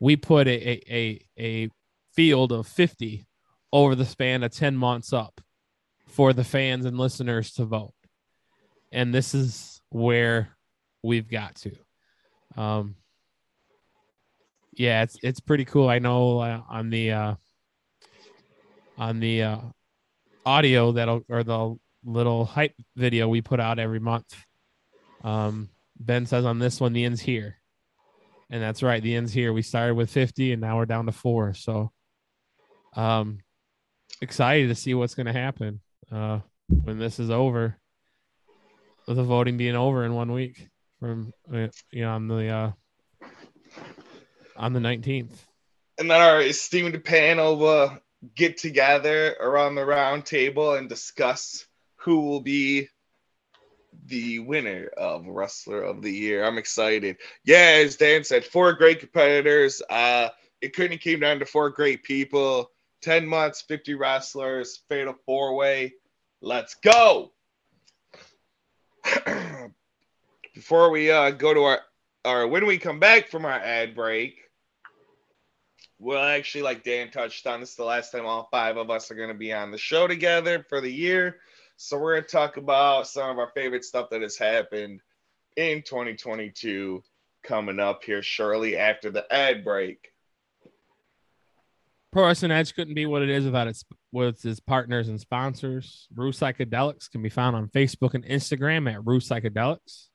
We 0.00 0.16
put 0.16 0.48
a, 0.48 0.70
a, 0.70 0.80
a, 0.90 1.26
a 1.38 1.68
field 2.14 2.52
of 2.52 2.66
50 2.66 3.26
over 3.72 3.94
the 3.94 4.04
span 4.04 4.42
of 4.42 4.52
10 4.52 4.76
months 4.76 5.12
up 5.12 5.40
for 6.08 6.32
the 6.32 6.44
fans 6.44 6.84
and 6.84 6.98
listeners 6.98 7.52
to 7.54 7.64
vote. 7.64 7.94
And 8.90 9.14
this 9.14 9.34
is 9.34 9.80
where 9.88 10.50
we've 11.02 11.30
got 11.30 11.54
to. 11.56 11.72
Um, 12.56 12.96
yeah, 14.74 15.02
it's 15.02 15.18
it's 15.22 15.40
pretty 15.40 15.64
cool. 15.64 15.88
I 15.88 15.98
know 15.98 16.40
uh, 16.40 16.60
on 16.68 16.90
the 16.90 17.12
uh, 17.12 17.34
on 19.02 19.18
the 19.18 19.42
uh, 19.42 19.58
audio 20.46 20.92
that'll 20.92 21.24
or 21.28 21.42
the 21.42 21.76
little 22.04 22.44
hype 22.44 22.76
video 22.94 23.26
we 23.26 23.40
put 23.40 23.58
out 23.58 23.80
every 23.80 23.98
month. 23.98 24.32
Um, 25.24 25.70
ben 25.98 26.24
says 26.24 26.44
on 26.44 26.60
this 26.60 26.80
one 26.80 26.92
the 26.92 27.04
end's 27.04 27.20
here, 27.20 27.56
and 28.48 28.62
that's 28.62 28.80
right. 28.80 29.02
The 29.02 29.16
end's 29.16 29.32
here. 29.32 29.52
We 29.52 29.62
started 29.62 29.94
with 29.94 30.08
50 30.08 30.52
and 30.52 30.62
now 30.62 30.76
we're 30.76 30.86
down 30.86 31.06
to 31.06 31.12
four. 31.12 31.52
So, 31.54 31.90
um, 32.94 33.40
excited 34.20 34.68
to 34.68 34.76
see 34.76 34.94
what's 34.94 35.16
going 35.16 35.26
to 35.26 35.32
happen 35.32 35.80
uh, 36.12 36.38
when 36.68 37.00
this 37.00 37.18
is 37.18 37.30
over. 37.30 37.76
With 39.08 39.16
the 39.16 39.24
voting 39.24 39.56
being 39.56 39.74
over 39.74 40.04
in 40.04 40.14
one 40.14 40.30
week 40.30 40.68
from 41.00 41.32
uh, 41.52 41.66
you 41.90 42.02
know 42.02 42.12
on 42.12 42.28
the 42.28 42.48
uh, 42.48 42.70
on 44.56 44.72
the 44.72 44.78
19th. 44.78 45.34
and 45.98 46.08
then 46.08 46.20
our 46.20 46.40
esteemed 46.40 47.02
panel 47.04 47.56
will 47.56 47.98
get 48.34 48.56
together 48.56 49.36
around 49.40 49.74
the 49.74 49.84
round 49.84 50.24
table 50.24 50.74
and 50.74 50.88
discuss 50.88 51.66
who 51.96 52.20
will 52.20 52.40
be 52.40 52.88
the 54.06 54.38
winner 54.40 54.90
of 54.96 55.26
Wrestler 55.26 55.82
of 55.82 56.02
the 56.02 56.12
Year. 56.12 56.44
I'm 56.44 56.58
excited. 56.58 57.16
Yeah, 57.44 57.80
as 57.84 57.96
Dan 57.96 58.24
said, 58.24 58.44
four 58.44 58.72
great 58.72 59.00
competitors. 59.00 59.82
Uh, 59.88 60.28
it 60.60 60.74
couldn't 60.74 61.00
came 61.00 61.20
down 61.20 61.38
to 61.40 61.46
four 61.46 61.70
great 61.70 62.02
people. 62.02 62.70
10 63.02 63.26
months, 63.26 63.62
50 63.62 63.94
wrestlers, 63.94 64.82
fatal 64.88 65.14
four 65.26 65.56
way. 65.56 65.94
Let's 66.40 66.74
go. 66.76 67.32
Before 70.54 70.90
we 70.90 71.10
uh, 71.10 71.30
go 71.30 71.52
to 71.52 71.62
our, 71.64 71.80
or 72.24 72.46
when 72.46 72.66
we 72.66 72.78
come 72.78 73.00
back 73.00 73.28
from 73.28 73.44
our 73.44 73.58
ad 73.58 73.94
break, 73.94 74.36
we'll 76.02 76.18
actually, 76.18 76.62
like 76.62 76.82
Dan 76.82 77.10
touched 77.10 77.46
on, 77.46 77.60
this 77.60 77.70
is 77.70 77.76
the 77.76 77.84
last 77.84 78.10
time 78.10 78.26
all 78.26 78.48
five 78.50 78.76
of 78.76 78.90
us 78.90 79.10
are 79.10 79.14
going 79.14 79.28
to 79.28 79.34
be 79.34 79.52
on 79.52 79.70
the 79.70 79.78
show 79.78 80.08
together 80.08 80.66
for 80.68 80.80
the 80.80 80.92
year. 80.92 81.36
So 81.76 81.96
we're 81.96 82.14
going 82.14 82.24
to 82.24 82.28
talk 82.28 82.56
about 82.56 83.06
some 83.06 83.30
of 83.30 83.38
our 83.38 83.50
favorite 83.54 83.84
stuff 83.84 84.10
that 84.10 84.20
has 84.20 84.36
happened 84.36 85.00
in 85.56 85.82
2022 85.82 87.02
coming 87.44 87.78
up 87.78 88.02
here 88.02 88.22
shortly 88.22 88.76
after 88.76 89.10
the 89.10 89.32
ad 89.32 89.64
break. 89.64 90.08
Pro 92.12 92.26
Wrestling 92.26 92.50
Edge 92.50 92.74
couldn't 92.74 92.94
be 92.94 93.06
what 93.06 93.22
it 93.22 93.30
is 93.30 93.44
without 93.44 93.68
its 93.68 93.84
with 94.10 94.44
its 94.44 94.60
partners 94.60 95.08
and 95.08 95.18
sponsors. 95.18 96.08
Rue 96.14 96.32
Psychedelics 96.32 97.10
can 97.10 97.22
be 97.22 97.30
found 97.30 97.56
on 97.56 97.68
Facebook 97.68 98.12
and 98.12 98.24
Instagram 98.26 98.92
at 98.92 99.06
Rue 99.06 99.20
Psychedelics. 99.20 100.08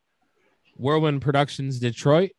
Whirlwind 0.75 1.23
Productions 1.23 1.79
Detroit. 1.79 2.31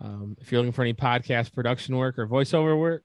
Um, 0.00 0.36
if 0.40 0.52
you're 0.52 0.60
looking 0.60 0.72
for 0.72 0.82
any 0.82 0.94
podcast 0.94 1.52
production 1.52 1.96
work 1.96 2.18
or 2.18 2.26
voiceover 2.26 2.78
work, 2.78 3.04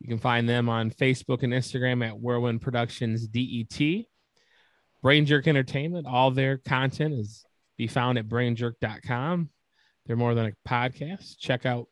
you 0.00 0.08
can 0.08 0.18
find 0.18 0.48
them 0.48 0.68
on 0.68 0.90
Facebook 0.90 1.42
and 1.42 1.52
Instagram 1.52 2.06
at 2.06 2.18
Whirlwind 2.18 2.60
Productions 2.60 3.26
DET. 3.26 4.06
Brain 5.02 5.26
Jerk 5.26 5.46
Entertainment, 5.46 6.06
all 6.06 6.30
their 6.30 6.58
content 6.58 7.14
is 7.14 7.44
be 7.76 7.86
found 7.86 8.18
at 8.18 8.28
brainjerk.com. 8.28 9.50
They're 10.06 10.16
more 10.16 10.34
than 10.34 10.46
a 10.46 10.68
podcast. 10.68 11.38
Check 11.38 11.66
out 11.66 11.86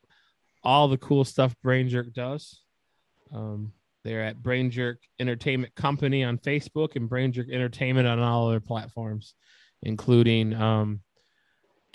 all 0.65 0.89
the 0.89 0.99
cool 0.99 1.25
stuff 1.25 1.55
Brain 1.63 1.89
Jerk 1.89 2.13
does. 2.13 2.63
Um, 3.33 3.73
they're 4.05 4.25
at 4.25 4.43
Brain 4.43 4.71
Jerk 4.71 4.99
Entertainment 5.19 5.75
Company 5.75 6.25
on 6.25 6.39
Facebook 6.39 6.97
and 6.97 7.09
Brain 7.09 7.33
Jerk 7.33 7.49
Entertainment 7.51 8.07
on 8.07 8.19
all 8.21 8.49
other 8.49 8.61
platforms, 8.61 9.35
including 9.83 10.55
um, 10.55 11.01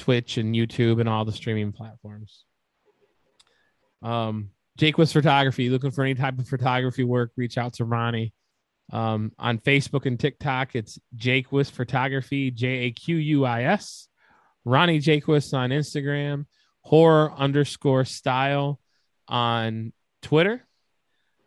Twitch 0.01 0.37
and 0.37 0.55
YouTube 0.55 0.99
and 0.99 1.07
all 1.07 1.25
the 1.25 1.31
streaming 1.31 1.71
platforms. 1.71 2.43
Um, 4.01 4.49
Jaquis 4.79 5.13
photography. 5.13 5.69
Looking 5.69 5.91
for 5.91 6.03
any 6.03 6.15
type 6.15 6.39
of 6.39 6.47
photography 6.47 7.03
work, 7.03 7.31
reach 7.37 7.57
out 7.57 7.73
to 7.73 7.85
Ronnie. 7.85 8.33
Um, 8.91 9.31
on 9.37 9.59
Facebook 9.59 10.07
and 10.07 10.19
TikTok, 10.19 10.75
it's 10.75 10.99
Jaquis 11.15 11.69
Photography, 11.69 12.51
J 12.51 12.67
A 12.67 12.91
Q 12.91 13.15
U 13.15 13.45
I 13.45 13.63
S. 13.63 14.07
Ronnie 14.65 14.99
Jaquis 14.99 15.53
on 15.53 15.69
Instagram, 15.69 16.45
horror 16.81 17.31
underscore 17.37 18.05
style 18.05 18.79
on 19.27 19.93
Twitter. 20.21 20.65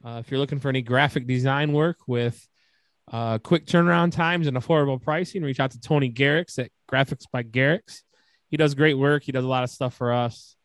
Uh, 0.05 0.23
if 0.25 0.31
you're 0.31 0.41
looking 0.41 0.61
for 0.61 0.69
any 0.69 0.83
graphic 0.83 1.27
design 1.27 1.73
work 1.73 1.99
with 2.07 2.49
uh, 3.13 3.39
quick 3.39 3.67
turnaround 3.67 4.13
times 4.13 4.47
and 4.47 4.57
affordable 4.57 5.03
pricing, 5.03 5.43
reach 5.43 5.61
out 5.61 5.73
to 5.73 5.81
Tony 5.81 6.11
Garrix 6.11 6.59
at 6.59 6.71
Graphics 6.91 7.25
by 7.33 7.43
Garrix. 7.43 8.03
He 8.49 8.57
does 8.57 8.74
great 8.74 8.95
work. 8.95 9.22
He 9.22 9.32
does 9.32 9.45
a 9.45 9.49
lot 9.49 9.64
of 9.64 9.70
stuff 9.70 9.95
for 9.95 10.12
us. 10.12 10.57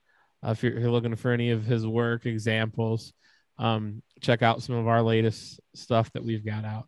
Uh, 0.45 0.51
if, 0.51 0.63
you're, 0.63 0.73
if, 0.73 0.81
you're, 0.81 0.91
looking 0.91 1.15
for 1.15 1.31
any 1.31 1.51
of 1.51 1.65
his 1.65 1.85
work 1.85 2.25
examples, 2.25 3.13
um, 3.57 4.01
check 4.21 4.41
out 4.41 4.61
some 4.61 4.75
of 4.75 4.87
our 4.87 5.01
latest 5.01 5.59
stuff 5.75 6.11
that 6.13 6.23
we've 6.23 6.45
got 6.45 6.65
out. 6.65 6.87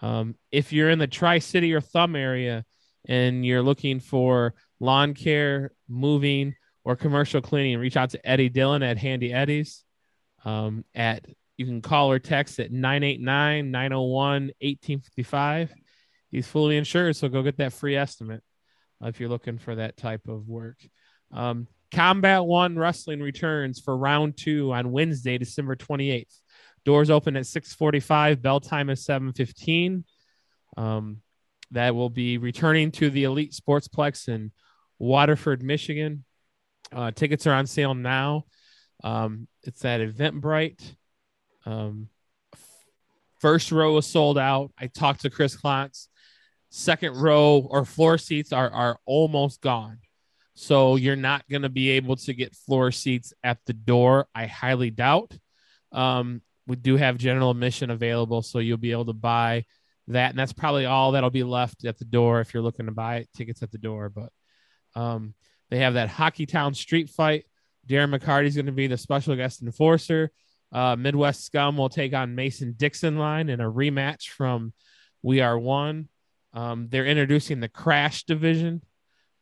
Um, 0.00 0.34
if 0.52 0.72
you're 0.72 0.90
in 0.90 0.98
the 0.98 1.06
Tri 1.06 1.38
City 1.38 1.72
or 1.72 1.80
Thumb 1.80 2.16
area 2.16 2.64
and 3.08 3.46
you're 3.46 3.62
looking 3.62 4.00
for 4.00 4.54
lawn 4.78 5.14
care, 5.14 5.72
moving, 5.88 6.54
or 6.84 6.96
commercial 6.96 7.40
cleaning, 7.40 7.78
reach 7.78 7.96
out 7.96 8.10
to 8.10 8.28
Eddie 8.28 8.48
Dillon 8.48 8.82
at 8.82 8.98
Handy 8.98 9.32
Eddie's. 9.32 9.84
Um, 10.44 10.84
at 10.94 11.26
you 11.56 11.64
can 11.64 11.80
call 11.80 12.10
or 12.10 12.18
text 12.18 12.60
at 12.60 12.70
989 12.70 13.70
901 13.70 14.42
1855. 14.60 15.72
He's 16.30 16.46
fully 16.46 16.76
insured, 16.76 17.16
so 17.16 17.28
go 17.28 17.42
get 17.42 17.56
that 17.56 17.72
free 17.72 17.96
estimate 17.96 18.42
if 19.02 19.20
you're 19.20 19.28
looking 19.28 19.58
for 19.58 19.74
that 19.74 19.96
type 19.96 20.28
of 20.28 20.48
work. 20.48 20.78
Um, 21.32 21.66
Combat 21.92 22.44
One 22.44 22.78
Wrestling 22.78 23.20
returns 23.20 23.80
for 23.80 23.96
round 23.96 24.36
two 24.36 24.72
on 24.72 24.92
Wednesday, 24.92 25.38
December 25.38 25.76
28th. 25.76 26.40
Doors 26.84 27.10
open 27.10 27.36
at 27.36 27.46
6:45. 27.46 28.42
Bell 28.42 28.60
time 28.60 28.90
is 28.90 29.04
7:15. 29.04 30.04
Um, 30.76 31.22
that 31.72 31.94
will 31.94 32.10
be 32.10 32.38
returning 32.38 32.92
to 32.92 33.10
the 33.10 33.24
Elite 33.24 33.52
Sportsplex 33.52 34.28
in 34.28 34.52
Waterford, 34.98 35.62
Michigan. 35.62 36.24
Uh, 36.92 37.10
tickets 37.10 37.46
are 37.46 37.54
on 37.54 37.66
sale 37.66 37.94
now. 37.94 38.44
Um, 39.02 39.48
it's 39.64 39.84
at 39.84 40.00
Eventbrite. 40.00 40.94
Um, 41.64 42.08
first 43.40 43.72
row 43.72 43.94
was 43.94 44.06
sold 44.06 44.38
out. 44.38 44.72
I 44.78 44.86
talked 44.86 45.22
to 45.22 45.30
Chris 45.30 45.56
Klontz. 45.56 46.08
Second 46.76 47.16
row 47.16 47.66
or 47.70 47.86
floor 47.86 48.18
seats 48.18 48.52
are 48.52 48.70
are 48.70 48.98
almost 49.06 49.62
gone. 49.62 49.96
So 50.52 50.96
you're 50.96 51.16
not 51.16 51.48
going 51.48 51.62
to 51.62 51.70
be 51.70 51.88
able 51.90 52.16
to 52.16 52.34
get 52.34 52.54
floor 52.54 52.92
seats 52.92 53.32
at 53.42 53.56
the 53.64 53.72
door. 53.72 54.26
I 54.34 54.44
highly 54.44 54.90
doubt. 54.90 55.34
Um, 55.90 56.42
we 56.66 56.76
do 56.76 56.98
have 56.98 57.16
general 57.16 57.50
admission 57.50 57.88
available, 57.88 58.42
so 58.42 58.58
you'll 58.58 58.76
be 58.76 58.92
able 58.92 59.06
to 59.06 59.14
buy 59.14 59.64
that, 60.08 60.30
and 60.30 60.38
that's 60.38 60.52
probably 60.52 60.84
all 60.84 61.12
that'll 61.12 61.30
be 61.30 61.44
left 61.44 61.86
at 61.86 61.98
the 61.98 62.04
door 62.04 62.42
if 62.42 62.52
you're 62.52 62.62
looking 62.62 62.84
to 62.84 62.92
buy 62.92 63.24
tickets 63.34 63.62
at 63.62 63.72
the 63.72 63.78
door. 63.78 64.10
But 64.10 64.30
um, 64.94 65.32
they 65.70 65.78
have 65.78 65.94
that 65.94 66.10
Hockey 66.10 66.44
Town 66.44 66.74
Street 66.74 67.08
Fight. 67.08 67.46
Darren 67.88 68.14
McCarty 68.14 68.48
is 68.48 68.54
going 68.54 68.66
to 68.66 68.72
be 68.72 68.86
the 68.86 68.98
special 68.98 69.34
guest 69.34 69.62
enforcer. 69.62 70.30
Uh, 70.72 70.94
Midwest 70.94 71.42
Scum 71.42 71.78
will 71.78 71.88
take 71.88 72.12
on 72.12 72.34
Mason 72.34 72.74
Dixon 72.76 73.16
line 73.16 73.48
in 73.48 73.62
a 73.62 73.72
rematch 73.72 74.28
from 74.28 74.74
We 75.22 75.40
Are 75.40 75.58
One. 75.58 76.10
Um, 76.56 76.88
they're 76.90 77.04
introducing 77.04 77.60
the 77.60 77.68
Crash 77.68 78.24
division, 78.24 78.82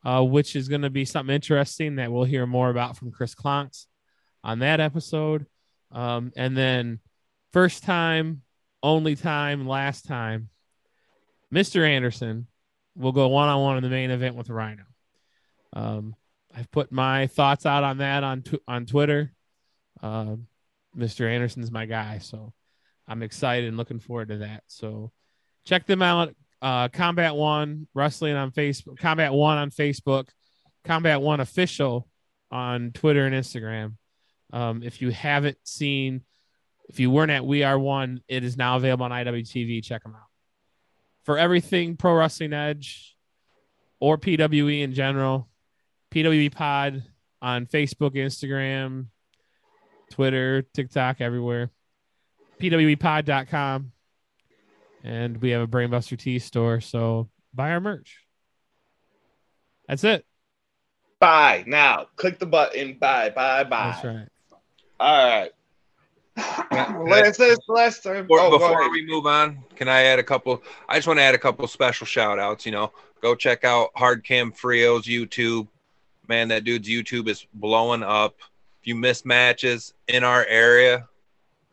uh, 0.04 0.22
which 0.24 0.56
is 0.56 0.68
going 0.68 0.82
to 0.82 0.90
be 0.90 1.04
something 1.04 1.32
interesting 1.34 1.96
that 1.96 2.10
we'll 2.10 2.24
hear 2.24 2.44
more 2.44 2.70
about 2.70 2.96
from 2.96 3.12
Chris 3.12 3.36
Klontz 3.36 3.86
on 4.42 4.58
that 4.58 4.80
episode. 4.80 5.46
Um, 5.92 6.32
and 6.36 6.56
then 6.56 6.98
first 7.52 7.84
time, 7.84 8.42
only 8.82 9.14
time, 9.14 9.66
last 9.68 10.06
time, 10.06 10.48
Mr. 11.54 11.88
Anderson 11.88 12.48
will 12.96 13.12
go 13.12 13.28
one 13.28 13.48
on 13.48 13.62
one 13.62 13.76
in 13.76 13.84
the 13.84 13.88
main 13.88 14.10
event 14.10 14.34
with 14.34 14.50
Rhino. 14.50 14.82
Um, 15.72 16.16
I've 16.54 16.70
put 16.72 16.90
my 16.90 17.28
thoughts 17.28 17.64
out 17.64 17.84
on 17.84 17.98
that 17.98 18.24
on 18.24 18.42
tw- 18.42 18.62
on 18.66 18.86
Twitter. 18.86 19.32
Uh, 20.02 20.36
Mr. 20.96 21.30
Anderson's 21.30 21.70
my 21.70 21.86
guy, 21.86 22.18
so 22.18 22.52
I'm 23.06 23.22
excited 23.22 23.68
and 23.68 23.76
looking 23.76 24.00
forward 24.00 24.28
to 24.28 24.38
that. 24.38 24.64
So 24.66 25.12
check 25.64 25.86
them 25.86 26.02
out. 26.02 26.34
Uh, 26.64 26.88
Combat 26.88 27.34
One 27.34 27.86
Wrestling 27.92 28.36
on 28.36 28.50
Facebook, 28.50 28.98
Combat 28.98 29.34
One 29.34 29.58
on 29.58 29.70
Facebook, 29.70 30.28
Combat 30.82 31.20
One 31.20 31.40
Official 31.40 32.08
on 32.50 32.90
Twitter 32.92 33.26
and 33.26 33.34
Instagram. 33.34 33.96
Um, 34.50 34.82
if 34.82 35.02
you 35.02 35.10
haven't 35.10 35.58
seen, 35.64 36.22
if 36.88 36.98
you 36.98 37.10
weren't 37.10 37.30
at 37.30 37.44
We 37.44 37.64
Are 37.64 37.78
One, 37.78 38.22
it 38.28 38.44
is 38.44 38.56
now 38.56 38.78
available 38.78 39.04
on 39.04 39.10
IWTV. 39.10 39.84
Check 39.84 40.04
them 40.04 40.14
out. 40.14 40.28
For 41.24 41.36
everything 41.36 41.98
Pro 41.98 42.14
Wrestling 42.14 42.54
Edge 42.54 43.14
or 44.00 44.16
PWE 44.16 44.80
in 44.80 44.94
general, 44.94 45.50
PWE 46.12 46.50
Pod 46.50 47.02
on 47.42 47.66
Facebook, 47.66 48.14
Instagram, 48.14 49.08
Twitter, 50.10 50.62
TikTok, 50.62 51.20
everywhere. 51.20 51.70
PWEpod.com. 52.58 53.92
And 55.04 55.40
we 55.40 55.50
have 55.50 55.60
a 55.60 55.66
Brainbuster 55.66 56.18
Tea 56.18 56.38
store. 56.38 56.80
So 56.80 57.28
buy 57.52 57.70
our 57.70 57.80
merch. 57.80 58.24
That's 59.86 60.02
it. 60.02 60.24
Buy 61.20 61.64
now. 61.66 62.06
Click 62.16 62.38
the 62.38 62.46
button. 62.46 62.96
Buy, 62.98 63.30
buy, 63.30 63.64
buy. 63.64 63.90
That's 63.90 64.04
right. 64.04 64.28
All 64.98 65.40
right. 65.40 65.50
last, 66.36 67.38
last 67.68 68.02
time. 68.02 68.26
Before, 68.26 68.40
oh, 68.40 68.50
before 68.50 68.90
we 68.90 69.06
move 69.06 69.26
on, 69.26 69.62
can 69.76 69.88
I 69.88 70.02
add 70.04 70.18
a 70.18 70.22
couple? 70.22 70.62
I 70.88 70.96
just 70.96 71.06
want 71.06 71.18
to 71.18 71.22
add 71.22 71.34
a 71.34 71.38
couple 71.38 71.66
special 71.68 72.06
shout 72.06 72.38
outs. 72.38 72.64
You 72.64 72.72
know, 72.72 72.90
go 73.20 73.34
check 73.34 73.64
out 73.64 73.90
Hardcam 73.94 74.56
Frio's 74.56 75.04
YouTube. 75.04 75.68
Man, 76.26 76.48
that 76.48 76.64
dude's 76.64 76.88
YouTube 76.88 77.28
is 77.28 77.46
blowing 77.52 78.02
up. 78.02 78.36
If 78.80 78.88
you 78.88 78.94
miss 78.94 79.24
matches 79.24 79.92
in 80.08 80.24
our 80.24 80.44
area, 80.46 81.06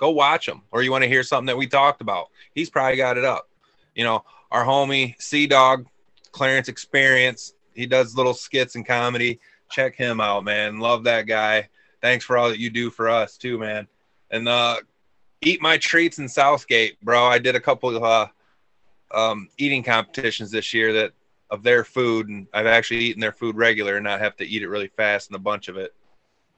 go 0.02 0.10
watch 0.10 0.48
them. 0.48 0.64
Or 0.72 0.84
you 0.84 0.92
want 0.92 1.04
to 1.04 1.10
hear 1.10 1.24
something 1.24 1.46
that 1.46 1.56
we 1.56 1.68
talked 1.68 2.02
about, 2.02 2.28
he's 2.54 2.70
probably 2.70 2.98
got 2.98 3.18
it 3.18 3.24
up. 3.24 3.48
You 3.96 4.04
know, 4.04 4.26
our 4.52 4.66
homie 4.66 5.16
Sea 5.22 5.48
Dog, 5.48 5.86
Clarence 6.32 6.68
Experience, 6.68 7.54
he 7.74 7.86
does 7.86 8.18
little 8.18 8.34
skits 8.34 8.76
and 8.76 8.86
comedy. 8.86 9.40
Check 9.70 9.96
him 9.96 10.20
out, 10.20 10.44
man. 10.44 10.80
Love 10.80 11.06
that 11.06 11.28
guy. 11.28 11.70
Thanks 12.02 12.26
for 12.26 12.38
all 12.38 12.50
that 12.50 12.60
you 12.60 12.70
do 12.70 12.90
for 12.90 13.08
us 13.08 13.38
too, 13.38 13.58
man. 13.58 13.88
and 14.32 14.48
uh, 14.48 14.78
eat 15.42 15.62
my 15.62 15.78
treats 15.78 16.20
in 16.20 16.28
Southgate, 16.28 17.00
bro. 17.02 17.24
I 17.26 17.38
did 17.38 17.56
a 17.56 17.60
couple 17.60 17.96
of 17.96 18.04
uh, 18.04 18.28
um, 19.14 19.50
eating 19.58 19.84
competitions 19.84 20.52
this 20.52 20.74
year 20.74 20.94
that 20.94 21.14
of 21.50 21.64
their 21.64 21.84
food, 21.84 22.30
and 22.30 22.48
I've 22.54 22.66
actually 22.66 23.02
eaten 23.02 23.20
their 23.20 23.34
food 23.34 23.58
regular 23.58 23.98
and 23.98 24.06
not 24.06 24.22
have 24.22 24.38
to 24.38 24.46
eat 24.46 24.64
it 24.64 24.70
really 24.70 24.88
fast 24.88 25.30
and 25.30 25.36
a 25.36 25.40
bunch 25.40 25.68
of 25.68 25.78
it. 25.78 25.94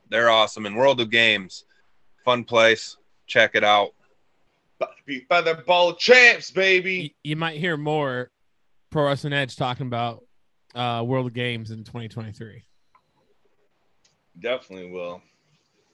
They're 0.09 0.29
awesome. 0.29 0.65
And 0.65 0.77
World 0.77 1.01
of 1.01 1.09
Games, 1.09 1.65
fun 2.23 2.43
place. 2.43 2.97
Check 3.33 3.55
it 3.55 3.63
out. 3.63 3.95
About 4.79 4.95
to 4.95 5.03
be 5.07 5.21
Feather 5.21 5.55
Bowl 5.55 5.95
champs, 5.95 6.51
baby. 6.51 6.99
Y- 6.99 7.29
you 7.31 7.35
might 7.35 7.57
hear 7.57 7.77
more 7.77 8.29
Pro 8.91 9.05
Wrestling 9.05 9.33
Edge 9.33 9.55
talking 9.55 9.87
about 9.87 10.23
uh, 10.75 11.03
World 11.03 11.33
Games 11.33 11.71
in 11.71 11.83
2023. 11.83 12.61
Definitely 14.39 14.91
will. 14.91 15.19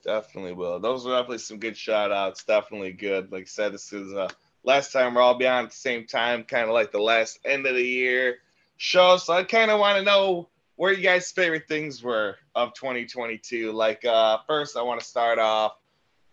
Definitely 0.04 0.52
will. 0.52 0.82
Those 0.82 1.06
are 1.06 1.12
definitely 1.12 1.38
some 1.38 1.60
good 1.60 1.78
shout 1.78 2.12
outs. 2.12 2.44
Definitely 2.44 2.92
good. 2.92 3.32
Like 3.32 3.44
I 3.44 3.46
said, 3.46 3.74
this 3.74 3.94
is 3.94 4.14
uh 4.14 4.28
last 4.66 4.92
time 4.92 5.14
we're 5.14 5.22
all 5.22 5.38
be 5.38 5.48
on 5.48 5.64
at 5.64 5.70
the 5.70 5.78
same 5.78 6.08
time, 6.08 6.44
kind 6.44 6.66
of 6.66 6.72
like 6.72 6.92
the 6.92 7.00
last 7.00 7.40
end 7.46 7.66
of 7.68 7.76
the 7.76 7.82
year 7.82 8.40
show. 8.76 9.16
So 9.16 9.32
I 9.32 9.44
kind 9.46 9.72
of 9.72 9.80
want 9.80 9.98
to 9.98 10.04
know 10.04 10.50
where 10.76 10.92
you 10.92 11.04
guys' 11.04 11.32
favorite 11.32 11.70
things 11.70 12.04
were 12.04 12.36
of 12.54 12.74
2022. 12.74 13.72
Like 13.72 14.04
uh 14.04 14.40
first 14.46 14.76
I 14.76 14.82
want 14.82 15.00
to 15.00 15.06
start 15.06 15.40
off 15.40 15.78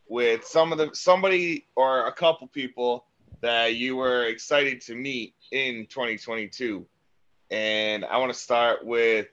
with 0.08 0.44
some 0.46 0.72
of 0.72 0.78
the 0.78 0.90
somebody 0.92 1.66
or 1.74 2.06
a 2.06 2.12
couple 2.12 2.46
people 2.48 3.04
that 3.40 3.74
you 3.76 3.96
were 3.96 4.26
excited 4.26 4.80
to 4.82 4.94
meet 4.94 5.34
in 5.52 5.86
2022. 5.86 6.86
And 7.50 8.04
I 8.04 8.16
want 8.18 8.32
to 8.32 8.38
start 8.38 8.84
with 8.84 9.28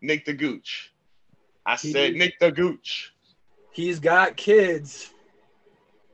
Nick 0.00 0.24
the 0.24 0.34
Gooch. 0.34 0.92
I 1.64 1.76
said 1.76 2.14
Nick 2.14 2.38
the 2.38 2.52
Gooch. 2.52 3.14
He's 3.72 3.98
got 3.98 4.36
kids. 4.36 5.10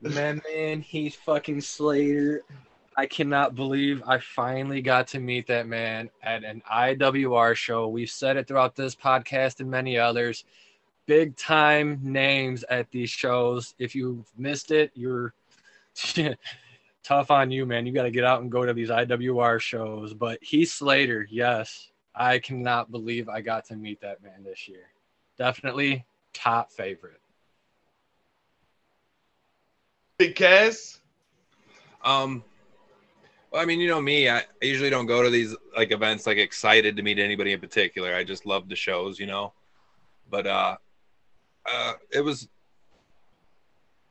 Man, 0.01 0.41
man, 0.51 0.81
he's 0.81 1.13
fucking 1.13 1.61
Slater. 1.61 2.41
I 2.97 3.05
cannot 3.05 3.53
believe 3.53 4.01
I 4.05 4.17
finally 4.17 4.81
got 4.81 5.07
to 5.09 5.19
meet 5.19 5.45
that 5.45 5.67
man 5.67 6.09
at 6.23 6.43
an 6.43 6.63
IWR 6.71 7.55
show. 7.55 7.87
We've 7.87 8.09
said 8.09 8.35
it 8.35 8.47
throughout 8.47 8.75
this 8.75 8.95
podcast 8.95 9.59
and 9.59 9.69
many 9.69 9.99
others. 9.99 10.43
Big 11.11 11.35
time 11.35 11.99
names 12.01 12.63
at 12.69 12.89
these 12.89 13.09
shows. 13.09 13.75
If 13.77 13.95
you've 13.95 14.31
missed 14.37 14.71
it, 14.71 14.91
you're 14.93 15.33
tough 17.03 17.29
on 17.29 17.51
you, 17.51 17.65
man. 17.65 17.85
You 17.85 17.91
got 17.91 18.03
to 18.03 18.11
get 18.11 18.23
out 18.23 18.41
and 18.41 18.49
go 18.49 18.63
to 18.63 18.73
these 18.73 18.87
IWR 18.87 19.59
shows. 19.59 20.13
But 20.13 20.41
Heath 20.41 20.71
Slater, 20.71 21.27
yes. 21.29 21.91
I 22.15 22.39
cannot 22.39 22.91
believe 22.91 23.27
I 23.27 23.41
got 23.41 23.65
to 23.65 23.75
meet 23.75 23.99
that 23.99 24.23
man 24.23 24.41
this 24.41 24.69
year. 24.69 24.85
Definitely 25.37 26.05
top 26.31 26.71
favorite. 26.71 27.19
Kaz. 30.17 30.99
Um, 32.05 32.41
well, 33.51 33.61
I 33.61 33.65
mean, 33.65 33.81
you 33.81 33.89
know 33.89 33.99
me, 33.99 34.29
I 34.29 34.43
usually 34.61 34.89
don't 34.89 35.07
go 35.07 35.21
to 35.21 35.29
these 35.29 35.57
like 35.75 35.91
events 35.91 36.25
like 36.25 36.37
excited 36.37 36.95
to 36.95 37.03
meet 37.03 37.19
anybody 37.19 37.51
in 37.51 37.59
particular. 37.59 38.15
I 38.15 38.23
just 38.23 38.45
love 38.45 38.69
the 38.69 38.77
shows, 38.77 39.19
you 39.19 39.25
know. 39.25 39.51
But 40.29 40.47
uh, 40.47 40.77
uh, 41.65 41.93
it 42.11 42.21
was, 42.21 42.47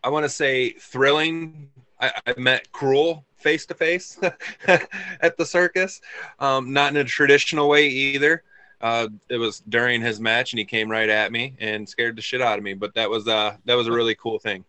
I 0.03 0.09
want 0.09 0.25
to 0.25 0.29
say, 0.29 0.71
thrilling. 0.71 1.71
I, 2.01 2.13
I 2.27 2.35
met 2.39 2.71
Cruel 2.73 3.25
face 3.37 3.67
to 3.67 3.75
face 3.75 4.19
at 4.67 5.37
the 5.37 5.45
circus, 5.45 6.01
um, 6.39 6.73
not 6.73 6.91
in 6.91 6.97
a 6.99 7.05
traditional 7.05 7.69
way 7.69 7.89
either. 7.89 8.43
Uh, 8.81 9.09
it 9.29 9.37
was 9.37 9.61
during 9.69 10.01
his 10.01 10.21
match, 10.21 10.53
and 10.53 10.59
he 10.59 10.65
came 10.65 10.91
right 10.91 11.09
at 11.09 11.33
me 11.33 11.55
and 11.61 11.87
scared 11.87 12.17
the 12.17 12.23
shit 12.23 12.41
out 12.41 12.57
of 12.57 12.65
me. 12.65 12.73
But 12.73 12.95
that 12.95 13.11
was 13.11 13.29
uh, 13.29 13.57
that 13.67 13.75
was 13.75 13.87
a 13.87 13.93
really 13.93 14.15
cool 14.15 14.39
thing. 14.39 14.65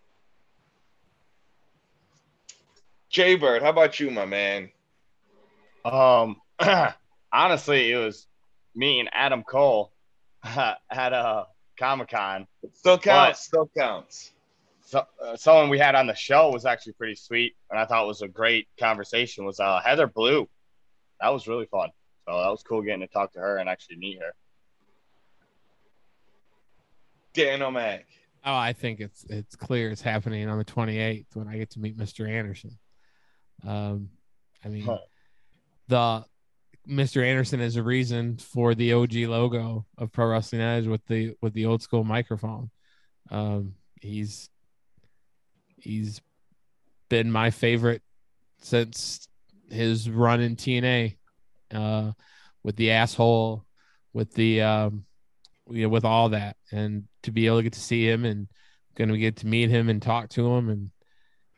Jay 3.09 3.35
Bird, 3.35 3.61
how 3.61 3.69
about 3.69 3.99
you, 3.99 4.09
my 4.11 4.25
man? 4.25 4.69
Um, 5.85 6.41
honestly, 7.33 7.91
it 7.91 7.97
was 7.97 8.27
me 8.75 8.99
and 8.99 9.09
Adam 9.13 9.43
Cole 9.43 9.91
at 10.43 10.79
a 10.91 11.47
Comic 11.81 12.09
Con. 12.09 12.45
Still 12.73 12.99
counts. 12.99 13.39
Still 13.39 13.69
counts. 13.75 14.33
So, 14.85 15.03
uh, 15.19 15.35
someone 15.35 15.69
we 15.69 15.79
had 15.79 15.95
on 15.95 16.05
the 16.05 16.13
show 16.13 16.51
was 16.51 16.63
actually 16.63 16.93
pretty 16.93 17.15
sweet, 17.15 17.55
and 17.71 17.79
I 17.79 17.85
thought 17.85 18.03
it 18.03 18.07
was 18.07 18.21
a 18.21 18.27
great 18.27 18.67
conversation. 18.79 19.45
Was 19.45 19.59
uh, 19.59 19.81
Heather 19.83 20.05
Blue? 20.05 20.47
That 21.19 21.29
was 21.29 21.47
really 21.47 21.65
fun. 21.65 21.89
So 22.27 22.39
that 22.39 22.49
was 22.49 22.61
cool 22.61 22.83
getting 22.83 23.01
to 23.01 23.07
talk 23.07 23.33
to 23.33 23.39
her 23.39 23.57
and 23.57 23.67
actually 23.67 23.95
meet 23.97 24.19
her. 24.19 24.33
Dan 27.33 27.63
O'Mac. 27.63 28.05
Oh, 28.45 28.55
I 28.55 28.73
think 28.73 28.99
it's 28.99 29.23
it's 29.29 29.55
clear 29.55 29.89
it's 29.89 30.01
happening 30.01 30.47
on 30.49 30.57
the 30.59 30.65
28th 30.65 31.35
when 31.35 31.47
I 31.47 31.57
get 31.57 31.71
to 31.71 31.79
meet 31.79 31.97
Mr. 31.97 32.29
Anderson. 32.29 32.77
Um, 33.65 34.09
I 34.63 34.67
mean, 34.67 34.83
Huh. 34.83 34.97
the 35.87 36.25
Mr. 36.87 37.23
Anderson 37.23 37.61
is 37.61 37.75
a 37.75 37.83
reason 37.83 38.37
for 38.37 38.73
the 38.73 38.93
OG 38.93 39.13
logo 39.13 39.85
of 39.97 40.11
Pro 40.11 40.27
Wrestling 40.27 40.61
Edge 40.61 40.87
with 40.87 41.05
the 41.05 41.35
with 41.41 41.53
the 41.53 41.65
old 41.65 41.81
school 41.81 42.03
microphone. 42.03 42.71
Um, 43.29 43.75
he's 44.01 44.49
he's 45.77 46.21
been 47.09 47.31
my 47.31 47.51
favorite 47.51 48.01
since 48.61 49.27
his 49.69 50.09
run 50.09 50.41
in 50.41 50.55
TNA, 50.55 51.17
uh, 51.73 52.11
with 52.63 52.75
the 52.75 52.91
asshole, 52.91 53.65
with 54.13 54.33
the 54.33 54.61
um, 54.61 55.05
you 55.69 55.83
know, 55.83 55.89
with 55.89 56.05
all 56.05 56.29
that, 56.29 56.57
and 56.71 57.03
to 57.23 57.31
be 57.31 57.45
able 57.45 57.57
to 57.57 57.63
get 57.63 57.73
to 57.73 57.79
see 57.79 58.07
him 58.07 58.25
and 58.25 58.47
gonna 58.95 59.17
get 59.17 59.37
to 59.37 59.47
meet 59.47 59.69
him 59.69 59.87
and 59.87 60.01
talk 60.01 60.29
to 60.29 60.47
him 60.47 60.69
and 60.69 60.91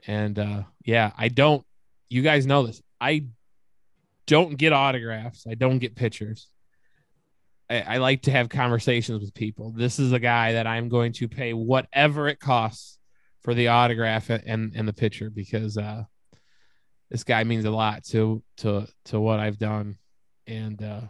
and 0.05 0.38
uh, 0.38 0.63
yeah, 0.84 1.11
I 1.17 1.30
don't. 1.30 1.65
You 2.09 2.21
guys 2.21 2.45
know 2.45 2.67
this. 2.67 2.82
I 2.99 3.26
don't 4.28 4.57
get 4.57 4.74
autographs. 4.74 5.45
I 5.49 5.55
don't 5.55 5.80
get 5.80 5.95
pictures. 5.95 6.47
I, 7.69 7.82
I 7.82 7.97
like 7.97 8.24
to 8.24 8.32
have 8.32 8.49
conversations 8.49 9.21
with 9.21 9.34
people. 9.34 9.71
This 9.71 9.99
is 9.99 10.11
a 10.11 10.19
guy 10.19 10.53
that 10.53 10.67
I'm 10.67 10.89
going 10.89 11.13
to 11.13 11.28
pay 11.28 11.53
whatever 11.53 12.28
it 12.28 12.39
costs 12.39 12.97
for 13.41 13.53
the 13.53 13.69
autograph 13.69 14.30
and 14.30 14.74
and 14.76 14.88
the 14.88 14.93
picture 14.93 15.30
because 15.30 15.78
uh, 15.78 16.03
this 17.09 17.24
guy 17.24 17.43
means 17.43 17.65
a 17.65 17.71
lot 17.71 18.03
to 18.05 18.41
to 18.57 18.88
to 19.05 19.19
what 19.19 19.39
I've 19.39 19.59
done, 19.59 19.97
and 20.47 20.82
uh, 20.82 21.01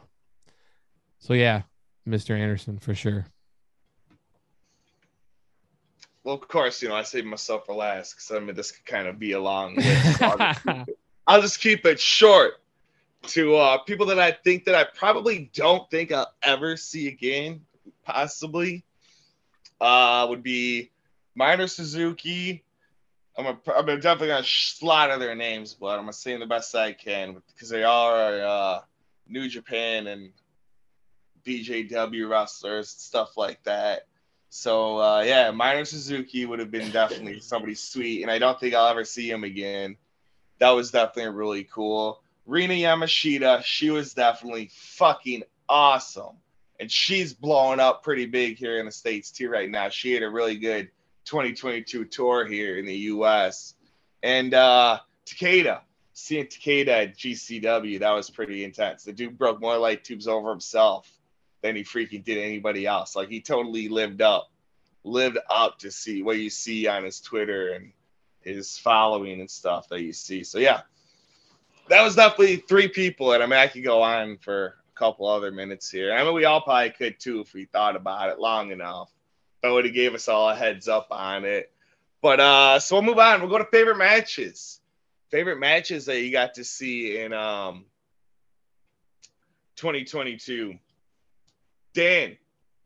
so 1.20 1.34
yeah, 1.34 1.64
Mr. 2.07 2.38
Anderson 2.38 2.80
for 2.80 2.95
sure. 2.95 3.26
Well, 6.24 6.36
of 6.36 6.47
course, 6.47 6.82
you 6.82 6.88
know, 6.88 6.95
I 6.95 7.03
saved 7.03 7.28
myself 7.28 7.66
for 7.66 7.76
last 7.76 8.14
because 8.14 8.32
I 8.32 8.39
mean, 8.39 8.55
this 8.55 8.72
could 8.72 8.86
kind 8.86 9.07
of 9.07 9.20
be 9.20 9.34
a 9.34 9.41
long 9.41 9.76
list. 9.76 10.18
So 10.18 10.26
I'll, 10.26 10.38
just 10.38 10.64
keep 10.64 10.88
it, 10.88 10.99
I'll 11.28 11.41
just 11.41 11.59
keep 11.59 11.86
it 11.86 11.99
short 11.99 12.53
to 13.28 13.55
uh, 13.55 13.78
people 13.80 14.05
that 14.07 14.19
I 14.19 14.32
think 14.32 14.65
that 14.65 14.76
I 14.76 14.84
probably 14.84 15.49
don't 15.53 15.89
think 15.89 16.11
I'll 16.11 16.34
ever 16.41 16.78
see 16.78 17.07
again, 17.07 17.61
possibly, 18.05 18.84
uh, 19.80 20.28
would 20.30 20.43
be 20.43 20.91
Minoru 21.38 21.69
Suzuki. 21.69 22.63
I'm, 23.38 23.45
a, 23.45 23.57
I'm 23.76 23.86
definitely 23.99 24.28
to 24.28 24.43
slaughter 24.43 25.17
their 25.17 25.36
names, 25.36 25.74
but 25.74 25.97
I'm 25.97 26.05
to 26.05 26.13
say 26.13 26.32
them 26.32 26.41
the 26.41 26.45
best 26.45 26.76
I 26.76 26.93
can 26.93 27.41
because 27.53 27.69
they 27.69 27.84
are 27.84 28.41
uh, 28.41 28.80
New 29.28 29.49
Japan 29.49 30.07
and 30.07 30.32
BJW 31.45 32.30
wrestlers, 32.30 32.89
stuff 32.89 33.38
like 33.38 33.63
that. 33.63 34.07
So 34.49 34.99
uh, 34.99 35.24
yeah, 35.26 35.51
Minoru 35.51 35.88
Suzuki 35.88 36.45
would 36.45 36.59
have 36.59 36.69
been 36.69 36.91
definitely 36.91 37.39
somebody 37.39 37.74
sweet, 37.74 38.21
and 38.21 38.30
I 38.30 38.38
don't 38.38 38.59
think 38.59 38.76
I'll 38.76 38.88
ever 38.88 39.03
see 39.03 39.30
him 39.30 39.43
again. 39.43 39.97
That 40.59 40.69
was 40.71 40.91
definitely 40.91 41.34
really 41.34 41.63
cool. 41.63 42.22
Rina 42.46 42.74
Yamashita, 42.74 43.64
she 43.64 43.89
was 43.89 44.14
definitely 44.14 44.70
fucking 44.74 45.44
awesome, 45.70 46.38
and 46.80 46.91
she's 46.91 47.34
blowing 47.34 47.80
up 47.80 48.04
pretty 48.04 48.26
big 48.26 48.58
here 48.58 48.80
in 48.80 48.86
the 48.86 48.91
states 48.91 49.32
too 49.32 49.50
right 49.50 49.70
now. 49.70 49.89
She 49.89 50.14
had 50.14 50.24
a 50.24 50.30
really 50.30 50.58
good 50.58 50.89
2022 51.26 52.06
tour 52.06 52.46
here 52.46 52.78
in 52.78 52.86
the 52.86 52.96
U.S. 52.96 53.76
And 54.22 54.54
uh, 54.54 55.00
Takeda, 55.26 55.82
seeing 56.14 56.46
Takeda 56.46 56.88
at 56.88 57.18
GCW, 57.18 58.00
that 58.00 58.12
was 58.12 58.30
pretty 58.30 58.64
intense. 58.64 59.04
The 59.04 59.14
dude 59.14 59.38
broke 59.38 59.62
more 59.62 59.78
light 59.78 60.04
tubes 60.04 60.28
over 60.28 60.50
himself 60.50 61.10
than 61.62 61.78
he 61.78 61.84
freaking 61.84 62.24
did 62.24 62.38
anybody 62.38 62.86
else. 62.86 63.16
Like 63.16 63.30
he 63.30 63.39
totally 63.39 63.88
lived 63.88 64.22
up, 64.22 64.52
lived 65.06 65.38
up 65.50 65.80
to 65.80 65.91
see 65.91 66.24
what 66.24 66.38
you 66.38 66.50
see 66.50 66.88
on 66.88 67.06
his 67.06 67.22
Twitter 67.22 67.72
and 67.72 67.94
his 68.41 68.78
following 68.78 69.39
and 69.39 69.50
stuff 69.50 69.88
that 69.89 70.02
you 70.02 70.12
see. 70.12 70.44
So 70.44 70.60
yeah, 70.60 70.82
that 71.90 72.02
was 72.02 72.16
definitely 72.16 72.58
three 72.58 72.88
people, 72.88 73.34
and 73.34 73.44
I 73.44 73.46
mean 73.46 73.60
I 73.60 73.68
could 73.68 73.84
go 73.84 74.02
on 74.02 74.38
for 74.38 74.66
a 74.66 75.00
couple 75.00 75.28
other 75.28 75.52
minutes 75.52 75.90
here. 75.90 76.14
I 76.14 76.24
mean 76.24 76.34
we 76.34 76.46
all 76.46 76.62
probably 76.62 76.92
could 76.92 77.20
too 77.20 77.42
if 77.42 77.54
we 77.54 77.66
thought 77.66 77.96
about 77.96 78.30
it 78.30 78.40
long 78.40 78.72
enough. 78.72 79.12
But 79.62 79.74
would 79.74 79.86
have 79.86 79.94
gave 79.94 80.14
us 80.14 80.28
all 80.28 80.50
a 80.50 80.56
heads 80.56 80.90
up 80.90 81.08
on 81.12 81.46
it. 81.46 81.72
But 82.22 82.40
uh, 82.40 82.80
so 82.80 82.96
we'll 82.96 83.04
move 83.04 83.20
on. 83.20 83.42
We'll 83.42 83.50
go 83.50 83.58
to 83.58 83.66
favorite 83.66 83.98
matches. 83.98 84.82
Favorite 85.32 85.60
matches 85.60 86.06
that 86.06 86.22
you 86.22 86.32
got 86.32 86.54
to 86.56 86.64
see 86.64 87.20
in 87.20 87.34
um 87.34 87.86
2022. 89.76 90.78
Dan, 91.94 92.38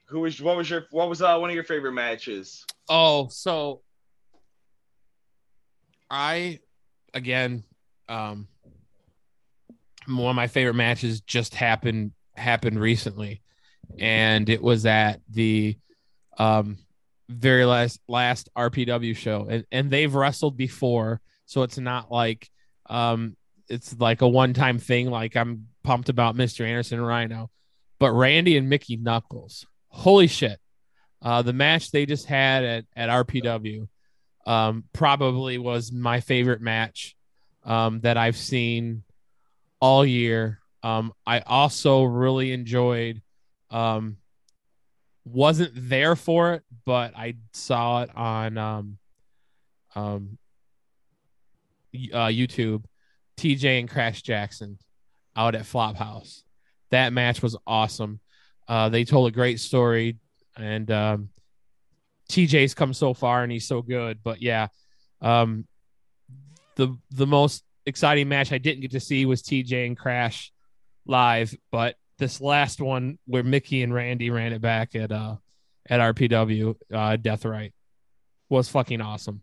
who 0.05 0.21
was 0.21 0.41
what 0.41 0.57
was 0.57 0.69
your 0.69 0.85
what 0.91 1.09
was 1.09 1.21
uh 1.21 1.37
one 1.37 1.49
of 1.49 1.55
your 1.55 1.63
favorite 1.63 1.93
matches? 1.93 2.65
Oh, 2.89 3.27
so 3.27 3.81
I 6.09 6.59
again, 7.13 7.63
um, 8.07 8.47
one 10.07 10.29
of 10.29 10.35
my 10.35 10.47
favorite 10.47 10.75
matches 10.75 11.21
just 11.21 11.53
happened 11.53 12.11
happened 12.35 12.79
recently, 12.79 13.41
and 13.99 14.49
it 14.49 14.61
was 14.61 14.85
at 14.85 15.21
the 15.29 15.77
um 16.37 16.77
very 17.29 17.65
last 17.65 17.99
last 18.07 18.49
RPW 18.57 19.15
show, 19.15 19.47
and 19.49 19.65
and 19.71 19.91
they've 19.91 20.13
wrestled 20.13 20.57
before, 20.57 21.21
so 21.45 21.63
it's 21.63 21.77
not 21.77 22.11
like 22.11 22.49
um 22.89 23.35
it's 23.67 23.97
like 23.99 24.21
a 24.21 24.27
one 24.27 24.53
time 24.53 24.79
thing. 24.79 25.09
Like 25.09 25.35
I'm 25.35 25.67
pumped 25.83 26.09
about 26.09 26.35
Mr. 26.35 26.65
Anderson 26.65 27.01
Rhino, 27.01 27.49
but 27.99 28.11
Randy 28.11 28.57
and 28.57 28.69
Mickey 28.69 28.95
Knuckles, 28.95 29.65
holy 29.89 30.27
shit! 30.27 30.59
Uh, 31.21 31.41
the 31.41 31.53
match 31.53 31.91
they 31.91 32.05
just 32.05 32.25
had 32.25 32.63
at 32.63 32.85
at 32.95 33.09
RPW 33.09 33.87
um, 34.45 34.85
probably 34.93 35.57
was 35.57 35.91
my 35.91 36.21
favorite 36.21 36.61
match 36.61 37.15
um, 37.65 37.99
that 38.01 38.15
I've 38.17 38.37
seen 38.37 39.03
all 39.79 40.05
year. 40.05 40.59
Um, 40.83 41.13
I 41.25 41.39
also 41.39 42.03
really 42.03 42.51
enjoyed. 42.51 43.21
Um, 43.71 44.17
wasn't 45.25 45.71
there 45.75 46.15
for 46.15 46.53
it, 46.53 46.63
but 46.85 47.15
I 47.15 47.35
saw 47.53 48.03
it 48.03 48.15
on 48.15 48.57
um, 48.57 48.97
um, 49.95 50.37
uh, 52.13 52.27
YouTube. 52.27 52.85
TJ 53.37 53.79
and 53.79 53.89
Crash 53.89 54.21
Jackson 54.21 54.79
out 55.35 55.55
at 55.55 55.63
Flophouse. 55.63 56.43
That 56.91 57.13
match 57.13 57.41
was 57.41 57.57
awesome. 57.67 58.19
Uh, 58.67 58.89
they 58.89 59.03
told 59.03 59.27
a 59.27 59.33
great 59.33 59.59
story, 59.59 60.17
and 60.55 60.89
um, 60.89 61.29
TJ's 62.29 62.73
come 62.73 62.93
so 62.93 63.13
far 63.13 63.43
and 63.43 63.51
he's 63.51 63.67
so 63.67 63.81
good. 63.81 64.19
But 64.23 64.41
yeah, 64.41 64.67
um, 65.21 65.65
the 66.75 66.97
the 67.11 67.27
most 67.27 67.63
exciting 67.87 68.27
match 68.27 68.51
I 68.51 68.57
didn't 68.57 68.81
get 68.81 68.91
to 68.91 68.99
see 68.99 69.25
was 69.25 69.41
TJ 69.41 69.87
and 69.87 69.97
Crash 69.97 70.51
live, 71.05 71.55
but 71.71 71.95
this 72.19 72.41
last 72.41 72.81
one 72.81 73.17
where 73.25 73.43
Mickey 73.43 73.81
and 73.81 73.93
Randy 73.93 74.29
ran 74.29 74.53
it 74.53 74.61
back 74.61 74.95
at 74.95 75.11
uh 75.11 75.37
at 75.89 76.15
RPW 76.15 76.75
uh 76.93 77.15
Death 77.15 77.45
Right 77.45 77.73
was 78.49 78.69
fucking 78.69 79.01
awesome. 79.01 79.41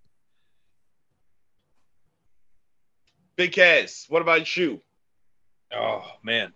Big 3.37 3.53
Kaz, 3.53 4.09
what 4.09 4.23
about 4.23 4.57
you? 4.57 4.81
Oh 5.73 6.05
man. 6.23 6.53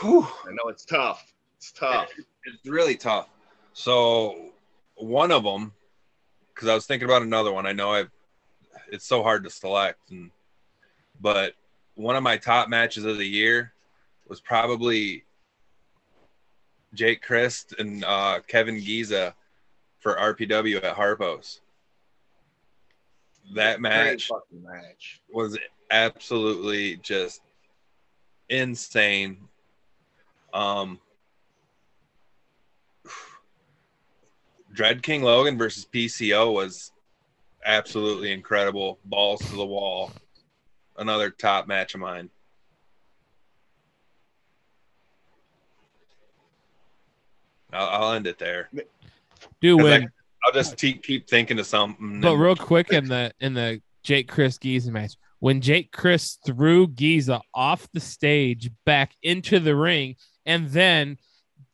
Whew. 0.00 0.22
I 0.22 0.50
know 0.50 0.68
it's 0.68 0.84
tough. 0.84 1.32
It's 1.56 1.72
tough. 1.72 2.08
It's 2.44 2.68
really 2.68 2.96
tough. 2.96 3.28
So 3.72 4.50
one 4.96 5.30
of 5.30 5.44
them, 5.44 5.72
because 6.54 6.68
I 6.68 6.74
was 6.74 6.86
thinking 6.86 7.06
about 7.08 7.22
another 7.22 7.52
one. 7.52 7.66
I 7.66 7.72
know 7.72 7.90
I've. 7.90 8.10
It's 8.90 9.06
so 9.06 9.22
hard 9.22 9.44
to 9.44 9.50
select, 9.50 10.10
and 10.10 10.30
but 11.20 11.54
one 11.94 12.16
of 12.16 12.22
my 12.22 12.36
top 12.36 12.68
matches 12.68 13.04
of 13.04 13.18
the 13.18 13.26
year 13.26 13.72
was 14.26 14.40
probably 14.40 15.24
Jake 16.94 17.22
Crist 17.22 17.74
and 17.78 18.04
uh, 18.04 18.40
Kevin 18.46 18.78
Giza 18.80 19.34
for 19.98 20.14
RPW 20.16 20.82
at 20.82 20.96
Harpos. 20.96 21.60
That 23.54 23.80
match 23.80 24.30
match. 24.50 25.20
was 25.32 25.58
absolutely 25.90 26.96
just 26.96 27.40
insane. 28.48 29.48
Um, 30.52 30.98
Dread 34.72 35.02
King 35.02 35.22
Logan 35.22 35.58
versus 35.58 35.86
PCO 35.92 36.52
was 36.52 36.92
absolutely 37.64 38.32
incredible. 38.32 38.98
Balls 39.04 39.40
to 39.50 39.56
the 39.56 39.66
wall. 39.66 40.12
Another 40.96 41.30
top 41.30 41.66
match 41.66 41.94
of 41.94 42.00
mine. 42.00 42.30
I'll, 47.72 47.88
I'll 47.88 48.12
end 48.12 48.26
it 48.26 48.38
there. 48.38 48.70
Dude, 49.60 49.78
'Cause 49.78 49.84
when 49.84 50.12
I'll 50.44 50.52
just 50.52 50.76
keep 50.76 51.02
keep 51.02 51.28
thinking 51.28 51.58
of 51.58 51.66
something. 51.66 52.20
But 52.20 52.36
real 52.36 52.56
quick 52.56 52.92
in 52.92 53.08
the 53.08 53.32
in 53.40 53.54
the 53.54 53.80
Jake 54.02 54.28
Crist 54.28 54.60
Giza 54.60 54.92
match, 54.92 55.14
when 55.40 55.60
Jake 55.60 55.90
Crist 55.90 56.40
threw 56.46 56.86
Giza 56.86 57.40
off 57.54 57.88
the 57.92 58.00
stage 58.00 58.70
back 58.86 59.14
into 59.22 59.58
the 59.58 59.74
ring, 59.74 60.16
and 60.46 60.68
then 60.68 61.18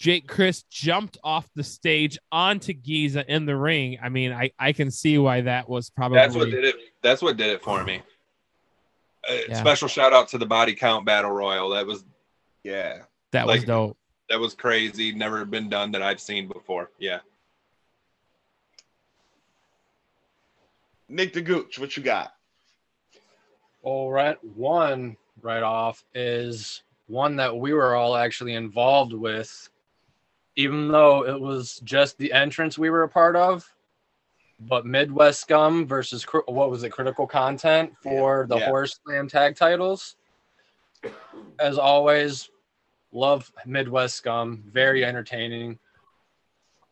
Jake 0.00 0.26
Crist 0.26 0.68
jumped 0.70 1.18
off 1.22 1.46
the 1.54 1.62
stage 1.62 2.18
onto 2.32 2.72
Giza 2.72 3.22
in 3.32 3.44
the 3.44 3.54
ring. 3.54 3.98
I 4.02 4.08
mean, 4.08 4.32
I 4.32 4.50
I 4.58 4.72
can 4.72 4.90
see 4.90 5.18
why 5.18 5.42
that 5.42 5.68
was 5.68 5.90
probably 5.90 6.16
That's 6.16 6.34
what 6.34 6.50
did 6.50 6.64
it. 6.64 6.76
That's 7.02 7.20
what 7.20 7.36
did 7.36 7.48
it 7.50 7.62
for 7.62 7.84
me. 7.84 8.00
Uh, 9.28 9.34
Yeah. 9.48 9.60
Special 9.60 9.88
shout 9.88 10.14
out 10.14 10.28
to 10.28 10.38
the 10.38 10.46
Body 10.46 10.74
Count 10.74 11.04
Battle 11.04 11.30
Royal. 11.30 11.68
That 11.68 11.86
was 11.86 12.04
Yeah. 12.64 13.02
that 13.32 13.46
was 13.46 13.62
dope. 13.64 13.98
that 14.30 14.40
was 14.40 14.54
crazy. 14.54 15.12
Never 15.12 15.44
been 15.44 15.68
done 15.68 15.92
that 15.92 16.02
I've 16.02 16.20
seen 16.20 16.48
before. 16.48 16.90
Yeah. 16.98 17.18
Nick 21.08 21.32
the 21.34 21.42
Gooch, 21.42 21.78
what 21.78 21.96
you 21.96 22.02
got? 22.02 22.32
All 23.82 24.10
right, 24.12 24.42
one 24.44 25.16
right 25.42 25.62
off 25.62 26.04
is 26.14 26.82
one 27.08 27.36
that 27.36 27.54
we 27.56 27.72
were 27.72 27.96
all 27.96 28.14
actually 28.14 28.54
involved 28.54 29.12
with, 29.12 29.68
even 30.60 30.88
though 30.88 31.26
it 31.26 31.40
was 31.40 31.80
just 31.84 32.18
the 32.18 32.32
entrance 32.32 32.76
we 32.76 32.90
were 32.90 33.04
a 33.04 33.08
part 33.08 33.34
of. 33.34 33.66
But 34.60 34.84
Midwest 34.84 35.40
Scum 35.40 35.86
versus 35.86 36.22
what 36.24 36.70
was 36.70 36.82
it? 36.82 36.90
Critical 36.90 37.26
Content 37.26 37.96
for 38.02 38.46
the 38.46 38.58
Yeah. 38.58 38.66
Horror 38.66 38.86
Slam 38.86 39.26
tag 39.26 39.56
titles. 39.56 40.16
As 41.58 41.78
always, 41.78 42.50
love 43.10 43.50
Midwest 43.64 44.16
Scum. 44.16 44.62
Very 44.66 45.02
entertaining. 45.02 45.78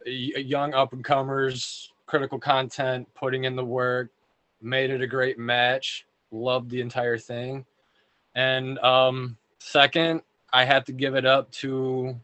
Young 0.06 0.72
up 0.72 0.94
and 0.94 1.04
comers, 1.04 1.92
critical 2.06 2.38
content, 2.38 3.06
putting 3.14 3.44
in 3.44 3.54
the 3.54 3.64
work, 3.64 4.10
made 4.62 4.88
it 4.88 5.02
a 5.02 5.06
great 5.06 5.38
match. 5.38 6.06
Loved 6.30 6.70
the 6.70 6.80
entire 6.80 7.18
thing. 7.18 7.66
And 8.34 8.78
um, 8.78 9.36
second, 9.58 10.22
I 10.54 10.64
had 10.64 10.86
to 10.86 10.92
give 10.92 11.14
it 11.14 11.26
up 11.26 11.50
to 11.60 12.18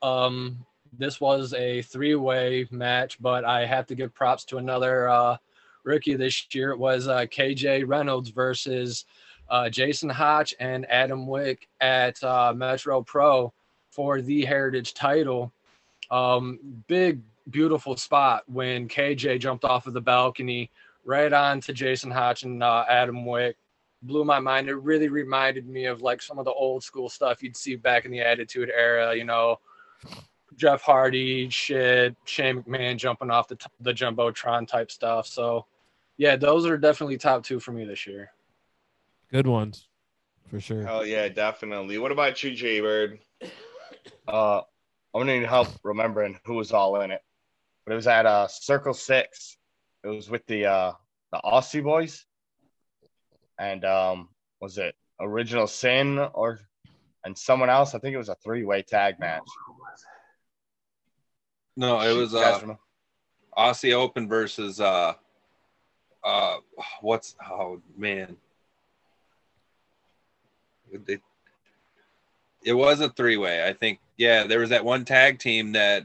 um, 0.00 0.64
this 0.98 1.20
was 1.20 1.52
a 1.54 1.82
three-way 1.82 2.66
match, 2.70 3.18
but 3.20 3.44
I 3.44 3.66
have 3.66 3.86
to 3.86 3.94
give 3.94 4.14
props 4.14 4.44
to 4.46 4.58
another 4.58 5.08
uh, 5.08 5.36
rookie 5.84 6.16
this 6.16 6.46
year. 6.52 6.72
It 6.72 6.78
was 6.78 7.08
uh, 7.08 7.20
KJ 7.20 7.84
Reynolds 7.86 8.30
versus 8.30 9.04
uh, 9.48 9.68
Jason 9.68 10.10
Hotch 10.10 10.54
and 10.58 10.90
Adam 10.90 11.26
Wick 11.26 11.68
at 11.80 12.22
uh, 12.22 12.52
Metro 12.54 13.02
Pro 13.02 13.52
for 13.90 14.20
the 14.20 14.44
Heritage 14.44 14.94
title. 14.94 15.52
Um, 16.10 16.58
big, 16.86 17.20
beautiful 17.50 17.96
spot 17.96 18.42
when 18.46 18.88
KJ 18.88 19.40
jumped 19.40 19.64
off 19.64 19.86
of 19.86 19.92
the 19.92 20.00
balcony 20.00 20.70
right 21.04 21.32
on 21.32 21.60
to 21.62 21.72
Jason 21.72 22.10
Hotch 22.10 22.42
and 22.42 22.62
uh, 22.62 22.84
Adam 22.88 23.24
Wick. 23.24 23.56
Blew 24.02 24.24
my 24.24 24.40
mind. 24.40 24.68
It 24.68 24.74
really 24.74 25.08
reminded 25.08 25.66
me 25.66 25.86
of 25.86 26.02
like 26.02 26.20
some 26.20 26.38
of 26.38 26.44
the 26.44 26.52
old 26.52 26.82
school 26.84 27.08
stuff 27.08 27.42
you'd 27.42 27.56
see 27.56 27.76
back 27.76 28.04
in 28.04 28.10
the 28.10 28.20
Attitude 28.20 28.70
Era, 28.76 29.16
you 29.16 29.24
know, 29.24 29.58
Jeff 30.56 30.82
Hardy 30.82 31.48
shit, 31.50 32.14
Shane 32.24 32.62
McMahon 32.62 32.96
jumping 32.96 33.30
off 33.30 33.48
the, 33.48 33.56
t- 33.56 33.66
the 33.80 33.92
Jumbotron 33.92 34.68
type 34.68 34.90
stuff. 34.90 35.26
So, 35.26 35.66
yeah, 36.16 36.36
those 36.36 36.66
are 36.66 36.78
definitely 36.78 37.18
top 37.18 37.44
two 37.44 37.60
for 37.60 37.72
me 37.72 37.84
this 37.84 38.06
year. 38.06 38.30
Good 39.30 39.46
ones, 39.46 39.88
for 40.48 40.60
sure. 40.60 40.82
Hell 40.84 41.04
yeah, 41.04 41.28
definitely. 41.28 41.98
What 41.98 42.12
about 42.12 42.42
you, 42.42 42.54
Jay 42.54 42.80
Bird? 42.80 43.18
Uh, 44.28 44.62
I'm 45.14 45.22
gonna 45.22 45.38
need 45.38 45.46
help 45.46 45.68
remembering 45.82 46.38
who 46.44 46.54
was 46.54 46.72
all 46.72 47.00
in 47.00 47.10
it, 47.10 47.22
but 47.84 47.92
it 47.92 47.96
was 47.96 48.06
at 48.06 48.26
uh 48.26 48.46
Circle 48.48 48.94
Six. 48.94 49.56
It 50.04 50.08
was 50.08 50.28
with 50.28 50.46
the 50.46 50.66
uh 50.66 50.92
the 51.32 51.40
Aussie 51.44 51.82
boys, 51.82 52.24
and 53.58 53.84
um 53.84 54.28
was 54.60 54.78
it 54.78 54.94
Original 55.18 55.66
Sin 55.66 56.18
or 56.18 56.60
and 57.24 57.36
someone 57.36 57.70
else? 57.70 57.94
I 57.94 57.98
think 57.98 58.14
it 58.14 58.18
was 58.18 58.28
a 58.28 58.36
three 58.36 58.64
way 58.64 58.82
tag 58.82 59.18
match. 59.18 59.48
No, 61.76 62.00
it 62.00 62.12
was 62.12 62.32
You 62.32 62.38
uh. 62.38 62.76
Aussie 63.56 63.94
Open 63.94 64.28
versus 64.28 64.80
uh, 64.80 65.14
uh, 66.22 66.56
what's 67.00 67.34
oh 67.50 67.80
man, 67.96 68.36
it, 70.92 71.22
it 72.62 72.72
was 72.72 73.00
a 73.00 73.08
three 73.08 73.36
way. 73.36 73.66
I 73.66 73.72
think 73.72 73.98
yeah, 74.16 74.46
there 74.46 74.60
was 74.60 74.70
that 74.70 74.84
one 74.84 75.04
tag 75.04 75.38
team 75.38 75.72
that 75.72 76.04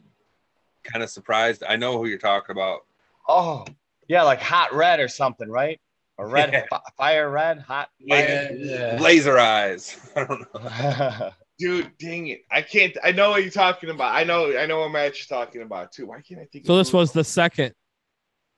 kind 0.84 1.03
of 1.03 1.09
surprised. 1.09 1.63
I 1.67 1.76
know 1.76 1.97
who 1.97 2.07
you're 2.07 2.17
talking 2.17 2.53
about. 2.53 2.86
Oh 3.28 3.65
yeah, 4.07 4.24
like 4.24 4.41
Hot 4.41 4.74
Red 4.74 4.99
or 4.99 5.07
something, 5.07 5.49
right? 5.49 5.80
Or 6.17 6.28
Red 6.28 6.51
Yeah. 6.53 6.65
Fi- 6.69 6.91
Fire 6.97 7.30
Red, 7.30 7.59
Hot. 7.59 7.89
Yeah, 7.99 8.51
yeah. 8.51 8.97
Laser 9.01 9.38
eyes. 9.39 9.97
I 10.15 10.24
don't 10.26 10.53
know. 10.53 11.32
Fire. 11.62 11.70
Dude, 11.84 11.91
dang 11.99 12.28
it. 12.28 12.41
I 12.51 12.62
can't 12.62 12.95
I 13.03 13.12
know 13.12 13.32
what 13.32 13.41
you're 13.43 13.51
talking 13.51 13.89
about. 13.89 14.14
I 14.16 14.24
know 14.24 14.57
I 14.57 14.66
know 14.66 14.80
what 14.80 14.89
match 14.91 15.28
you're 15.30 15.38
talking 15.38 15.62
about 15.62 15.91
too. 15.91 16.07
Why 16.07 16.22
can't 16.22 16.41
I 16.41 16.45
think 16.45 16.66
So 16.66 16.78
this 16.78 16.91
was 16.93 17.12
the 17.12 17.24
second, 17.24 17.74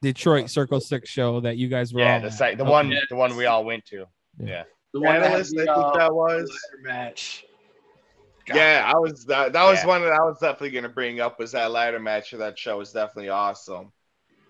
Detroit 0.01 0.49
Circle 0.49 0.79
Six 0.81 1.09
show 1.09 1.39
that 1.41 1.57
you 1.57 1.67
guys 1.67 1.93
were 1.93 2.01
Yeah, 2.01 2.15
all 2.15 2.19
the 2.21 2.27
at. 2.27 2.33
site, 2.33 2.57
the 2.57 2.63
Okay. 2.63 2.71
one, 2.71 2.91
Yeah. 2.91 2.99
the 3.09 3.15
one 3.15 3.35
we 3.35 3.45
all 3.45 3.63
went 3.65 3.85
to. 3.87 4.05
Yeah. 4.39 4.63
The 4.93 4.99
Analyst, 4.99 5.03
one 5.03 5.15
that 5.21 5.21
had 5.23 5.33
I 5.33 5.37
the, 5.37 5.43
think 5.43 5.69
uh, 5.69 5.97
that 5.97 6.13
was. 6.13 6.49
ladder 6.49 6.81
match. 6.83 7.45
God. 8.45 8.55
Yeah, 8.57 8.91
I 8.93 8.97
was 8.99 9.25
that. 9.25 9.53
That 9.53 9.63
was 9.63 9.79
Yeah. 9.79 9.87
one 9.87 10.01
that 10.01 10.11
I 10.11 10.19
was 10.21 10.37
definitely 10.39 10.71
gonna 10.71 10.89
bring 10.89 11.19
up. 11.21 11.39
Was 11.39 11.53
that 11.53 11.71
ladder 11.71 11.99
match 11.99 12.33
of 12.33 12.39
that 12.39 12.59
show 12.59 12.77
was 12.77 12.91
definitely 12.91 13.29
awesome. 13.29 13.91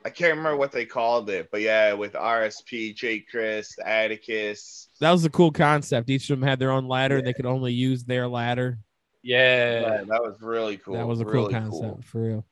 I 0.06 0.10
can't 0.10 0.36
remember 0.36 0.58
what 0.58 0.72
they 0.72 0.86
called 0.86 1.30
it, 1.30 1.50
but 1.52 1.62
yeah, 1.62 1.94
with 1.94 2.14
RSP, 2.14 2.94
J. 2.96 3.20
Chris, 3.22 3.74
Atticus. 3.86 4.90
That 5.00 5.12
was 5.12 5.24
a 5.24 5.30
cool 5.30 5.52
concept. 5.52 6.10
Each 6.10 6.30
of 6.30 6.40
them 6.40 6.48
had 6.48 6.60
their 6.60 6.72
own 6.72 6.88
ladder. 6.88 7.18
and 7.18 7.28
They 7.28 7.34
could 7.34 7.46
only 7.46 7.72
use 7.74 8.04
their 8.04 8.28
ladder. 8.28 8.80
Yeah. 9.22 9.82
Yeah, 9.82 9.98
that 10.04 10.22
was 10.22 10.42
really 10.42 10.78
cool. 10.78 10.96
that 10.96 11.08
was 11.08 11.22
a 11.22 11.24
cool 11.24 11.34
really 11.48 11.54
concept 11.54 12.04
for 12.04 12.22
real. 12.22 12.46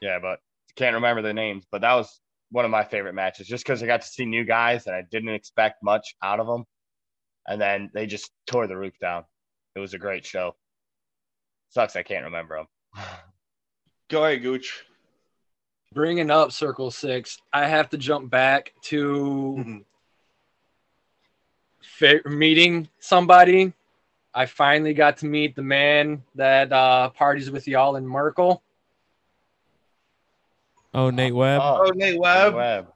Yeah, 0.00 0.18
but 0.20 0.38
can't 0.76 0.94
remember 0.94 1.22
the 1.22 1.34
names. 1.34 1.64
But 1.70 1.80
that 1.80 1.94
was 1.94 2.20
one 2.50 2.64
of 2.64 2.70
my 2.70 2.84
favorite 2.84 3.14
matches, 3.14 3.48
just 3.48 3.64
because 3.64 3.82
I 3.82 3.86
got 3.86 4.02
to 4.02 4.06
see 4.08 4.24
new 4.24 4.44
guys 4.44 4.86
and 4.86 4.94
I 4.94 5.02
didn't 5.10 5.30
expect 5.30 5.82
much 5.82 6.14
out 6.22 6.38
of 6.38 6.46
them, 6.46 6.64
and 7.48 7.60
then 7.60 7.90
they 7.92 8.06
just 8.06 8.30
tore 8.46 8.66
the 8.68 8.76
roof 8.76 8.94
down. 9.00 9.24
It 9.74 9.80
was 9.80 9.94
a 9.94 9.98
great 9.98 10.24
show. 10.24 10.54
Sucks 11.70 11.96
I 11.96 12.04
can't 12.04 12.26
remember 12.26 12.56
them. 12.56 13.04
Go 14.10 14.24
ahead, 14.24 14.42
Gooch. 14.42 14.84
Bringing 15.94 16.28
up 16.30 16.50
Circle 16.50 16.90
Six, 16.90 17.40
I 17.52 17.66
have 17.68 17.88
to 17.90 17.96
jump 17.98 18.28
back 18.28 18.72
to 18.82 19.84
fa- 21.80 22.20
meeting 22.26 22.88
somebody. 22.98 23.72
I 24.34 24.46
finally 24.46 24.92
got 24.94 25.18
to 25.18 25.26
meet 25.26 25.54
the 25.54 25.62
man 25.62 26.24
that 26.34 26.72
uh, 26.72 27.10
parties 27.10 27.48
with 27.52 27.68
y'all 27.68 27.94
in 27.94 28.04
Merkel. 28.06 28.60
Oh, 30.92 31.10
Nate 31.10 31.34
Webb. 31.34 31.60
Oh, 31.62 31.92
Nate 31.94 32.18
Webb. 32.18 32.54
Webb. 32.54 32.92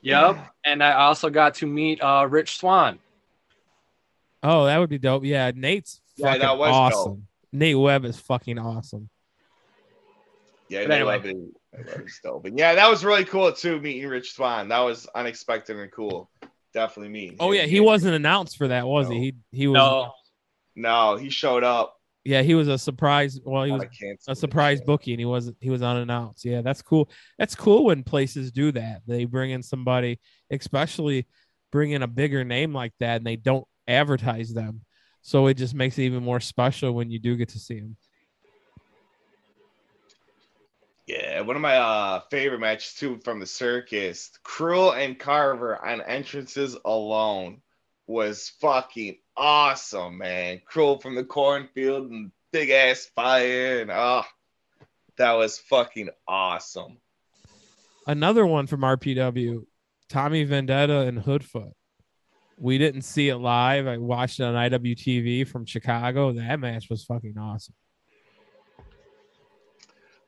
Yep. 0.00 0.38
And 0.64 0.82
I 0.82 0.92
also 0.94 1.28
got 1.28 1.56
to 1.56 1.66
meet 1.66 2.02
uh, 2.02 2.26
Rich 2.28 2.56
Swann. 2.56 2.98
Oh, 4.42 4.64
that 4.64 4.78
would 4.78 4.90
be 4.90 4.98
dope. 4.98 5.24
Yeah, 5.24 5.50
Nate's 5.54 6.00
Yeah, 6.16 6.28
fucking 6.28 6.40
that 6.42 6.56
was 6.58 6.70
awesome. 6.70 7.12
dope. 7.14 7.20
Nate 7.52 7.78
Webb 7.78 8.06
is 8.06 8.18
fucking 8.18 8.58
awesome. 8.58 9.10
Yeah, 10.70 10.80
But 10.82 10.88
Nate 10.88 10.96
anyway. 11.00 11.16
Webb 11.18 11.26
is- 11.26 11.54
Nate 11.76 11.86
Webb 11.86 12.06
is 12.06 12.20
yeah, 12.56 12.74
that 12.74 12.88
was 12.90 13.04
really 13.04 13.24
cool 13.24 13.52
too. 13.52 13.80
Meeting 13.80 14.08
Rich 14.08 14.32
Swann. 14.32 14.68
That 14.68 14.80
was 14.80 15.06
unexpected 15.14 15.76
and 15.78 15.90
cool. 15.92 16.30
Definitely 16.72 17.10
meeting. 17.10 17.36
Oh 17.40 17.52
yeah, 17.52 17.64
he 17.66 17.80
wasn't 17.80 18.14
announced 18.14 18.56
for 18.56 18.68
that, 18.68 18.86
was 18.86 19.08
No. 19.08 19.14
he? 19.14 19.20
He 19.20 19.34
he 19.52 19.66
was. 19.68 19.74
No. 19.76 20.12
No, 20.76 21.16
he 21.16 21.30
showed 21.30 21.62
up. 21.62 21.96
Yeah, 22.24 22.42
he 22.42 22.54
was 22.54 22.68
a 22.68 22.78
surprise. 22.78 23.38
Well, 23.44 23.64
he 23.64 23.70
was 23.70 23.82
I 23.82 24.32
a 24.32 24.34
surprise 24.34 24.80
bookie, 24.80 25.12
and 25.12 25.20
he 25.20 25.26
wasn't. 25.26 25.56
He 25.60 25.70
was 25.70 25.82
unannounced. 25.82 26.44
Yeah, 26.44 26.62
that's 26.62 26.80
cool. 26.80 27.10
That's 27.38 27.54
cool 27.54 27.84
when 27.84 28.02
places 28.02 28.50
do 28.50 28.72
that. 28.72 29.02
They 29.06 29.26
bring 29.26 29.50
in 29.50 29.62
somebody, 29.62 30.18
especially 30.50 31.26
bring 31.70 31.90
in 31.90 32.02
a 32.02 32.08
bigger 32.08 32.42
name 32.42 32.72
like 32.72 32.92
that, 33.00 33.16
and 33.18 33.26
they 33.26 33.36
don't 33.36 33.66
advertise 33.86 34.52
them. 34.54 34.80
So 35.20 35.46
it 35.48 35.54
just 35.54 35.74
makes 35.74 35.98
it 35.98 36.02
even 36.02 36.22
more 36.22 36.40
special 36.40 36.92
when 36.92 37.10
you 37.10 37.18
do 37.18 37.36
get 37.36 37.50
to 37.50 37.58
see 37.58 37.76
him. 37.76 37.96
Yeah, 41.06 41.42
one 41.42 41.56
of 41.56 41.62
my 41.62 41.76
uh, 41.76 42.20
favorite 42.30 42.60
matches 42.60 42.94
too 42.94 43.20
from 43.24 43.38
the 43.38 43.46
circus, 43.46 44.30
Cruel 44.42 44.92
and 44.92 45.18
Carver 45.18 45.84
on 45.84 46.00
entrances 46.00 46.76
alone 46.84 47.60
was 48.06 48.52
fucking 48.60 49.18
awesome, 49.36 50.18
man. 50.18 50.62
Cruel 50.64 50.98
from 50.98 51.14
the 51.14 51.24
cornfield 51.24 52.10
and 52.10 52.32
big 52.52 52.70
ass 52.70 53.10
fire 53.14 53.82
and 53.82 53.90
oh, 53.90 54.22
that 55.16 55.32
was 55.32 55.58
fucking 55.58 56.08
awesome. 56.26 56.96
Another 58.06 58.46
one 58.46 58.66
from 58.66 58.80
RPW, 58.80 59.64
Tommy 60.08 60.44
Vendetta 60.44 61.00
and 61.00 61.18
Hoodfoot. 61.18 61.72
We 62.56 62.78
didn't 62.78 63.02
see 63.02 63.28
it 63.28 63.36
live. 63.36 63.86
I 63.86 63.98
watched 63.98 64.40
it 64.40 64.44
on 64.44 64.54
IWTV 64.54 65.48
from 65.48 65.66
Chicago. 65.66 66.32
That 66.32 66.60
match 66.60 66.88
was 66.88 67.04
fucking 67.04 67.36
awesome. 67.38 67.74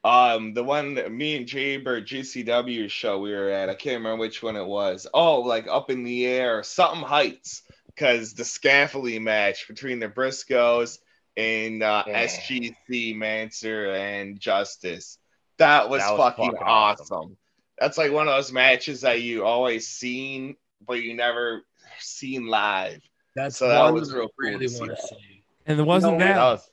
Um, 0.07 0.55
the 0.55 0.63
one 0.63 0.95
that 0.95 1.11
me 1.11 1.37
and 1.37 1.47
Jaber 1.47 2.01
GCW 2.01 2.89
show 2.89 3.19
we 3.19 3.33
were 3.33 3.49
at, 3.51 3.69
I 3.69 3.75
can't 3.75 3.97
remember 3.97 4.21
which 4.21 4.41
one 4.41 4.55
it 4.55 4.65
was. 4.65 5.05
Oh, 5.13 5.41
like 5.41 5.67
up 5.67 5.91
in 5.91 6.05
the 6.05 6.27
air, 6.27 6.63
something 6.63 7.03
heights, 7.03 7.63
because 7.89 8.33
the 8.33 8.45
scaffolding 8.45 9.25
match 9.25 9.67
between 9.67 9.99
the 9.99 10.09
Briscoes 10.09 10.99
and 11.37 11.83
uh, 11.83 12.05
Yeah. 12.07 12.25
SGC 12.25 13.17
Manders 13.17 13.99
and 13.99 14.39
Justice. 14.39 15.19
That 15.59 15.91
was, 15.91 16.03
That 16.03 16.13
was 16.13 16.21
fucking, 16.21 16.53
fucking 16.53 16.67
awesome. 16.67 17.07
awesome. 17.11 17.37
That's 17.81 17.99
like 17.99 18.13
one 18.13 18.29
of 18.29 18.35
those 18.37 18.53
matches 18.53 19.01
that 19.01 19.23
you 19.23 19.45
always 19.45 19.89
seen, 19.89 20.55
but 20.87 21.03
you 21.03 21.15
never 21.15 21.63
seen 21.99 22.47
live. 22.47 23.01
That's 23.35 23.57
So 23.57 23.69
that 23.69 23.83
one 23.83 23.95
was 23.95 24.11
that 24.11 24.19
real 24.19 24.29
cool 24.41 24.51
really 24.51 24.69
see 24.69 24.79
want 24.79 24.97
to 24.97 25.03
see. 25.03 25.43
And 25.67 25.81
it 25.81 25.83
wasn't 25.83 26.21
That 26.21 26.35
that 26.37 26.53
was 26.53 26.71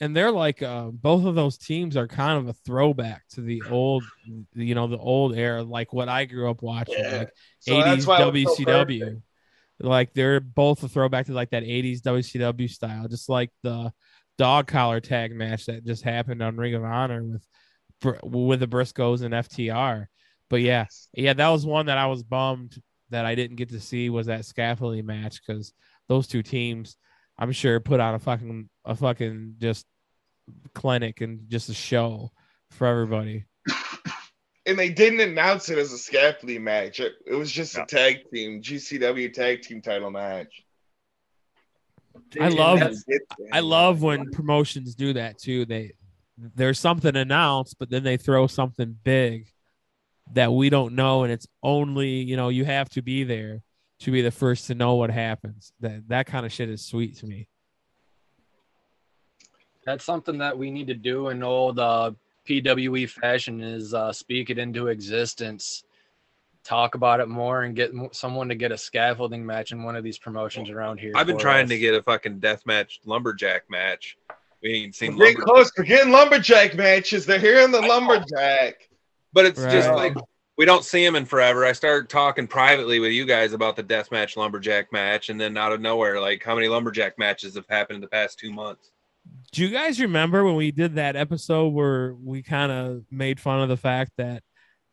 and 0.00 0.14
they're 0.16 0.30
like 0.30 0.62
uh, 0.62 0.86
both 0.92 1.24
of 1.24 1.34
those 1.34 1.58
teams 1.58 1.96
are 1.96 2.06
kind 2.06 2.38
of 2.38 2.48
a 2.48 2.52
throwback 2.52 3.26
to 3.30 3.40
the 3.40 3.62
old 3.70 4.04
you 4.54 4.74
know 4.74 4.86
the 4.86 4.98
old 4.98 5.36
era 5.36 5.62
like 5.62 5.92
what 5.92 6.08
i 6.08 6.24
grew 6.24 6.50
up 6.50 6.62
watching 6.62 6.94
Yeah. 6.98 7.16
like 7.18 7.30
So 7.60 7.72
80s 7.72 7.84
that's 7.84 8.06
why 8.06 8.22
it 8.22 8.32
was 8.32 8.56
so 8.56 8.62
wcw 8.64 8.98
perfect. 9.00 9.22
like 9.80 10.12
they're 10.14 10.40
both 10.40 10.82
a 10.82 10.88
throwback 10.88 11.26
to 11.26 11.32
like 11.32 11.50
that 11.50 11.62
80s 11.64 12.00
wcw 12.02 12.70
style 12.70 13.08
just 13.08 13.28
like 13.28 13.50
the 13.62 13.92
dog 14.38 14.66
collar 14.68 15.00
tag 15.00 15.34
match 15.34 15.66
that 15.66 15.84
just 15.84 16.02
happened 16.04 16.42
on 16.42 16.56
ring 16.56 16.74
of 16.74 16.84
honor 16.84 17.22
with 17.24 17.44
with 18.22 18.60
the 18.60 18.68
briscoes 18.68 19.22
and 19.22 19.34
ftr 19.34 20.06
but 20.48 20.60
yeah 20.60 20.86
yeah 21.14 21.32
that 21.32 21.48
was 21.48 21.66
one 21.66 21.86
that 21.86 21.98
i 21.98 22.06
was 22.06 22.22
bummed 22.22 22.80
that 23.10 23.24
i 23.26 23.34
didn't 23.34 23.56
get 23.56 23.70
to 23.70 23.80
see 23.80 24.10
was 24.10 24.26
that 24.26 24.44
scaffolding 24.44 25.04
match 25.06 25.40
because 25.44 25.72
those 26.08 26.28
two 26.28 26.42
teams 26.42 26.96
i'm 27.38 27.52
sure 27.52 27.78
put 27.80 28.00
on 28.00 28.14
a 28.14 28.18
fucking 28.18 28.68
a 28.84 28.94
fucking 28.94 29.54
just 29.58 29.86
clinic 30.74 31.20
and 31.20 31.48
just 31.48 31.68
a 31.68 31.74
show 31.74 32.30
for 32.70 32.86
everybody 32.86 33.44
and 34.66 34.78
they 34.78 34.90
didn't 34.90 35.20
announce 35.20 35.70
it 35.70 35.78
as 35.78 35.92
a 35.94 35.98
scaffolding 35.98 36.62
match. 36.62 37.00
It, 37.00 37.14
it 37.26 37.34
was 37.34 37.50
just 37.50 37.74
No. 37.74 37.84
a 37.84 37.86
tag 37.86 38.18
team, 38.30 38.60
GCW 38.60 39.32
tag 39.32 39.62
team 39.62 39.80
title 39.80 40.10
match. 40.10 40.62
I 42.38 42.48
love- 42.48 42.82
i 43.52 43.60
love 43.60 44.02
when 44.02 44.30
promotions 44.30 44.94
do 44.94 45.14
that 45.14 45.38
too 45.38 45.64
they 45.64 45.92
there's 46.36 46.78
something 46.78 47.16
announced 47.16 47.76
but 47.78 47.88
then 47.88 48.02
they 48.02 48.16
throw 48.18 48.46
something 48.46 48.94
big 49.04 49.46
that 50.34 50.52
we 50.52 50.68
don't 50.68 50.94
know 50.94 51.22
and 51.22 51.32
it's 51.32 51.46
only 51.62 52.08
you 52.10 52.36
know 52.36 52.48
you 52.50 52.64
have 52.66 52.88
to 52.90 53.00
be 53.02 53.24
there 53.24 53.62
to 54.00 54.10
be 54.10 54.22
the 54.22 54.30
first 54.30 54.66
to 54.66 54.74
know 54.74 54.94
what 54.94 55.10
happens 55.10 55.72
that 55.80 56.06
that 56.08 56.26
kind 56.26 56.46
of 56.46 56.52
shit 56.52 56.68
is 56.68 56.84
sweet 56.84 57.16
to 57.16 57.26
me 57.26 57.48
That's 59.84 60.04
something 60.04 60.38
that 60.38 60.56
we 60.56 60.70
need 60.70 60.86
to 60.88 60.94
do 60.94 61.28
in 61.28 61.42
old 61.42 61.78
uh, 61.78 62.12
PWE 62.48 63.08
fashion 63.08 63.62
is 63.62 63.92
uh, 63.92 64.12
speak 64.12 64.50
it 64.50 64.58
into 64.58 64.88
existence, 64.88 65.84
talk 66.64 66.94
about 66.94 67.20
it 67.20 67.28
more, 67.28 67.62
and 67.62 67.76
get 67.76 67.92
someone 68.12 68.48
to 68.48 68.54
get 68.54 68.72
a 68.72 68.78
scaffolding 68.78 69.44
match 69.44 69.72
in 69.72 69.82
one 69.82 69.96
of 69.96 70.02
these 70.02 70.18
promotions 70.18 70.70
around 70.70 70.98
here. 70.98 71.12
I've 71.14 71.26
been 71.26 71.38
trying 71.38 71.64
us. 71.64 71.70
to 71.70 71.78
get 71.78 71.94
a 71.94 72.02
fucking 72.02 72.40
death 72.40 72.64
match 72.64 73.00
lumberjack 73.04 73.70
match. 73.70 74.16
We 74.62 74.74
ain't 74.74 74.94
seen 74.94 75.16
We're 75.16 75.32
getting 75.32 75.46
lumberjack, 75.46 75.54
close. 75.54 75.72
We're 75.76 75.84
getting 75.84 76.12
lumberjack 76.12 76.74
matches. 76.74 77.26
They're 77.26 77.38
here 77.38 77.60
in 77.60 77.70
the 77.70 77.82
lumberjack. 77.82 78.88
but 79.32 79.44
it's 79.44 79.60
just 79.60 79.90
like 79.90 80.14
we 80.58 80.66
don't 80.66 80.84
see 80.84 81.04
him 81.04 81.16
in 81.16 81.24
forever. 81.24 81.64
I 81.64 81.72
started 81.72 82.10
talking 82.10 82.46
privately 82.48 82.98
with 83.00 83.12
you 83.12 83.24
guys 83.24 83.52
about 83.54 83.76
the 83.76 83.82
death 83.82 84.10
match 84.12 84.36
lumberjack 84.36 84.92
match, 84.92 85.30
and 85.30 85.40
then 85.40 85.56
out 85.56 85.72
of 85.72 85.80
nowhere, 85.80 86.20
like 86.20 86.42
how 86.44 86.54
many 86.54 86.68
lumberjack 86.68 87.18
matches 87.18 87.54
have 87.54 87.66
happened 87.70 87.96
in 87.96 88.02
the 88.02 88.08
past 88.08 88.38
two 88.38 88.52
months? 88.52 88.90
do 89.52 89.62
you 89.62 89.70
guys 89.70 90.00
remember 90.00 90.44
when 90.44 90.56
we 90.56 90.70
did 90.70 90.94
that 90.96 91.16
episode 91.16 91.68
where 91.68 92.14
we 92.14 92.42
kind 92.42 92.70
of 92.72 93.04
made 93.10 93.40
fun 93.40 93.60
of 93.60 93.68
the 93.68 93.76
fact 93.76 94.12
that 94.18 94.42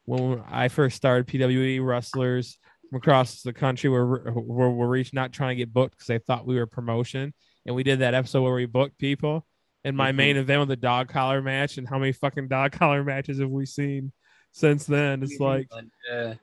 when 0.05 0.43
I 0.49 0.67
first 0.69 0.95
started 0.95 1.27
PWE 1.27 1.85
wrestlers 1.85 2.57
from 2.89 2.97
across 2.97 3.41
the 3.41 3.53
country 3.53 3.89
were 3.89 4.05
were, 4.05 4.71
were 4.71 5.03
out 5.17 5.33
trying 5.33 5.49
to 5.51 5.55
get 5.55 5.73
booked 5.73 5.95
because 5.95 6.07
they 6.07 6.19
thought 6.19 6.45
we 6.45 6.55
were 6.55 6.67
promotion, 6.67 7.33
and 7.65 7.75
we 7.75 7.83
did 7.83 7.99
that 7.99 8.13
episode 8.13 8.43
where 8.43 8.53
we 8.53 8.65
booked 8.65 8.97
people. 8.97 9.45
And 9.83 9.95
my 9.95 10.11
Mm-hmm. 10.11 10.17
main 10.17 10.37
event 10.37 10.59
was 10.59 10.67
the 10.69 10.75
dog 10.75 11.09
collar 11.09 11.41
match, 11.41 11.77
and 11.77 11.87
how 11.87 11.99
many 11.99 12.11
fucking 12.11 12.47
dog 12.47 12.71
collar 12.79 13.03
matches 13.03 13.39
have 13.39 13.49
we 13.49 13.65
seen 13.65 14.11
since 14.55 14.85
then? 14.85 15.21
It's 15.21 15.39
like, 15.39 15.67
Yeah. 16.09 16.35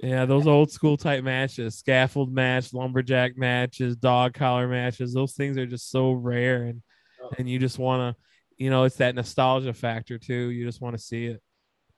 yeah, 0.00 0.24
those 0.24 0.48
old 0.48 0.72
school 0.72 0.96
type 0.96 1.22
matches, 1.22 1.78
scaffold 1.78 2.32
match, 2.32 2.74
lumberjack 2.74 3.38
matches, 3.38 3.96
dog 3.96 4.34
collar 4.34 4.66
matches. 4.66 5.14
Those 5.14 5.34
things 5.34 5.56
are 5.56 5.66
just 5.66 5.90
so 5.90 6.12
rare, 6.12 6.64
and 6.64 6.82
and 7.38 7.48
you 7.48 7.58
just 7.58 7.78
want 7.78 8.16
to, 8.16 8.22
you 8.62 8.70
know, 8.70 8.84
it's 8.84 8.96
that 8.96 9.14
nostalgia 9.14 9.72
factor 9.72 10.18
too. 10.18 10.50
You 10.50 10.66
just 10.66 10.80
want 10.80 10.96
to 10.96 11.02
see 11.02 11.26
it. 11.26 11.40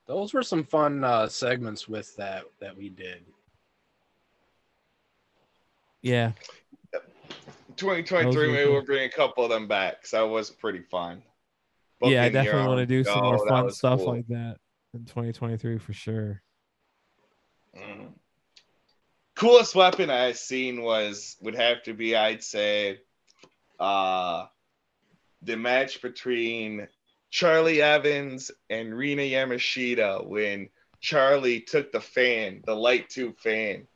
Those 0.07 0.35
were 0.35 0.43
some 0.43 0.65
fun 0.65 1.05
uh, 1.05 1.29
segments 1.29 1.89
with 1.89 2.15
that 2.17 2.45
that 2.61 2.77
we 2.77 2.91
did. 2.91 3.25
Yeah, 6.03 6.33
2023, 7.77 8.53
maybe 8.53 8.65
cool. 8.65 8.73
we'll 8.75 8.85
bring 8.85 9.05
a 9.05 9.11
couple 9.11 9.45
of 9.45 9.51
them 9.51 9.69
back. 9.69 10.07
So 10.07 10.19
that 10.19 10.29
was 10.29 10.51
pretty 10.51 10.83
fun. 10.83 11.23
yeah, 12.03 12.25
I 12.25 12.29
definitely 12.29 12.67
want 12.67 12.79
to 12.81 12.87
do 12.87 13.05
some 13.05 13.15
show, 13.15 13.23
more 13.23 13.49
fun 13.49 13.71
stuff 13.71 14.01
cool. 14.01 14.15
like 14.15 14.27
that 14.29 14.57
in 14.95 15.05
2023 15.05 15.79
for 15.79 15.93
sure. 15.93 16.43
coolest 19.37 19.75
weapon 19.75 20.11
I 20.11 20.33
seen 20.33 20.83
was 20.83 21.37
would 21.41 21.55
have 21.55 21.83
to 21.85 21.95
be 21.95 22.17
I'd 22.17 22.43
say 22.43 22.99
uh 23.79 24.47
the 25.43 25.57
match 25.57 26.03
between 26.03 26.89
Charlie 27.31 27.81
Evans 27.81 28.51
and 28.69 28.95
Rina 28.95 29.23
Yamashita 29.23 30.27
when 30.27 30.69
Charlie 31.01 31.61
took 31.61 31.93
the 31.93 32.01
fan, 32.01 32.63
the 32.67 32.75
light 32.75 33.09
tube 33.09 33.39
fan 33.39 33.87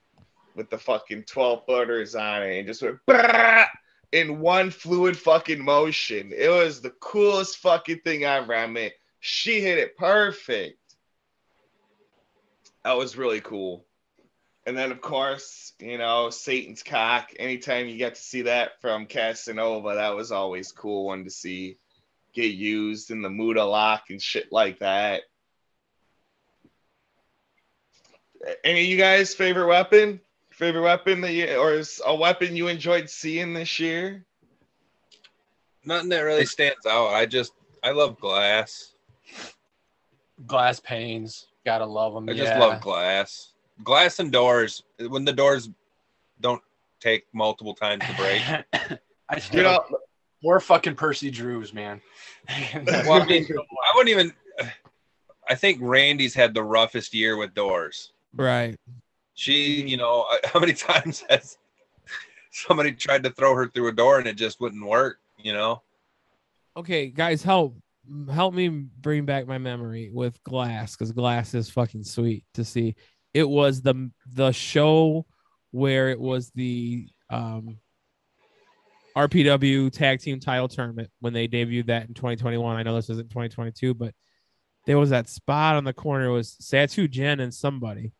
with 0.54 0.70
the 0.70 0.78
fucking 0.78 1.24
12 1.24 1.66
footers 1.66 2.14
on 2.14 2.42
it 2.42 2.58
and 2.58 2.66
just 2.66 2.82
went 2.82 2.98
in 4.12 4.40
one 4.40 4.70
fluid 4.70 5.18
fucking 5.18 5.62
motion. 5.62 6.32
It 6.34 6.48
was 6.48 6.80
the 6.80 6.90
coolest 7.00 7.58
fucking 7.58 8.00
thing 8.04 8.24
i 8.24 8.36
ever. 8.36 8.54
I 8.54 8.66
mean, 8.68 8.90
she 9.20 9.60
hit 9.60 9.78
it 9.78 9.96
perfect. 9.96 10.78
That 12.84 12.96
was 12.96 13.16
really 13.16 13.40
cool. 13.40 13.86
And 14.66 14.76
then, 14.76 14.92
of 14.92 15.00
course, 15.00 15.72
you 15.78 15.98
know, 15.98 16.30
Satan's 16.30 16.82
cock. 16.82 17.32
Anytime 17.38 17.86
you 17.86 17.98
get 17.98 18.14
to 18.14 18.20
see 18.20 18.42
that 18.42 18.80
from 18.80 19.06
Casanova, 19.06 19.94
that 19.94 20.16
was 20.16 20.32
always 20.32 20.72
cool 20.72 21.06
one 21.06 21.24
to 21.24 21.30
see 21.30 21.78
get 22.34 22.52
used 22.52 23.10
in 23.10 23.22
the 23.22 23.30
Muta 23.30 23.64
lock 23.64 24.04
and 24.10 24.20
shit 24.20 24.50
like 24.50 24.80
that. 24.80 25.22
Any 28.62 28.80
of 28.82 28.86
you 28.86 28.96
guys' 28.98 29.34
favorite 29.34 29.68
weapon? 29.68 30.20
Favorite 30.50 30.82
weapon 30.82 31.20
that 31.22 31.32
you, 31.32 31.56
or 31.56 31.74
is 31.74 32.00
a 32.04 32.14
weapon 32.14 32.56
you 32.56 32.68
enjoyed 32.68 33.08
seeing 33.08 33.54
this 33.54 33.78
year? 33.78 34.24
Nothing 35.84 36.10
that 36.10 36.20
really 36.20 36.46
stands 36.46 36.86
out. 36.86 37.08
I 37.08 37.26
just 37.26 37.52
I 37.82 37.90
love 37.90 38.18
glass. 38.20 38.94
Glass 40.46 40.80
panes, 40.80 41.46
gotta 41.64 41.86
love 41.86 42.14
them. 42.14 42.28
I 42.28 42.34
just 42.34 42.56
love 42.58 42.80
glass. 42.80 43.52
Glass 43.82 44.18
and 44.18 44.30
doors. 44.30 44.82
When 45.08 45.24
the 45.24 45.32
doors 45.32 45.70
don't 46.40 46.62
take 47.00 47.26
multiple 47.32 47.74
times 47.74 48.04
to 48.06 48.14
break. 48.14 48.42
I 49.28 49.36
You 49.36 49.40
still 49.40 49.62
know, 49.64 49.84
more 50.42 50.60
fucking 50.60 50.94
Percy 50.94 51.30
Drews, 51.30 51.72
man. 51.72 52.00
Well, 52.84 53.22
I 53.22 53.26
mean, 53.26 53.46
I 53.50 53.92
wouldn't 53.94 54.10
even. 54.10 54.32
I 55.48 55.54
think 55.54 55.78
Randy's 55.80 56.34
had 56.34 56.54
the 56.54 56.62
roughest 56.62 57.14
year 57.14 57.36
with 57.36 57.54
doors. 57.54 58.12
Right. 58.34 58.76
She, 59.34 59.82
you 59.86 59.96
know, 59.96 60.26
how 60.44 60.60
many 60.60 60.72
times 60.72 61.24
has 61.28 61.58
somebody 62.50 62.92
tried 62.92 63.22
to 63.24 63.30
throw 63.30 63.54
her 63.54 63.68
through 63.68 63.88
a 63.88 63.92
door 63.92 64.18
and 64.18 64.26
it 64.26 64.36
just 64.36 64.60
wouldn't 64.60 64.84
work? 64.84 65.18
You 65.38 65.52
know, 65.52 65.82
Okay, 66.76 67.06
guys, 67.06 67.42
help 67.42 67.76
help 68.32 68.54
me 68.54 68.68
bring 68.68 69.24
back 69.24 69.46
my 69.46 69.58
memory 69.58 70.10
with 70.12 70.42
Glass 70.44 70.96
because 70.96 71.12
Glass 71.12 71.54
is 71.54 71.70
fucking 71.70 72.04
sweet 72.04 72.44
to 72.54 72.64
see. 72.64 72.96
It 73.32 73.48
was 73.48 73.82
the 73.82 74.10
the 74.32 74.52
show 74.52 75.26
where 75.70 76.10
it 76.10 76.20
was 76.20 76.50
the 76.50 77.08
um 77.30 77.78
RPW 79.16 79.92
tag 79.92 80.20
team 80.20 80.40
title 80.40 80.68
tournament 80.68 81.10
when 81.20 81.32
they 81.32 81.46
debuted 81.46 81.86
that 81.86 82.08
in 82.08 82.14
2021. 82.14 82.76
I 82.76 82.82
know 82.82 82.96
this 82.96 83.10
isn't 83.10 83.30
2022, 83.30 83.94
but 83.94 84.12
there 84.86 84.98
was 84.98 85.10
that 85.10 85.28
spot 85.28 85.76
on 85.76 85.84
the 85.84 85.92
corner. 85.92 86.30
Was 86.30 86.56
Satu 86.60 87.08
Jen 87.08 87.40
and 87.40 87.54
somebody, 87.54 88.12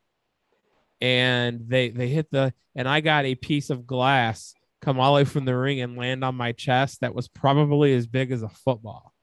and 1.01 1.69
they 1.69 1.91
they 1.91 2.09
hit 2.09 2.31
the 2.31 2.53
and 2.75 2.89
I 2.89 3.01
got 3.01 3.25
a 3.25 3.35
piece 3.35 3.71
of 3.71 3.87
glass 3.87 4.55
come 4.85 5.01
all 5.01 5.15
the 5.15 5.17
way 5.17 5.25
from 5.25 5.47
the 5.47 5.57
ring 5.57 5.81
and 5.81 5.97
land 5.97 6.23
on 6.23 6.35
my 6.35 6.53
chest 6.53 7.01
that 7.01 7.15
was 7.15 7.27
probably 7.27 7.95
as 7.95 8.07
big 8.07 8.31
as 8.31 8.43
a 8.43 8.49
football. 8.49 9.14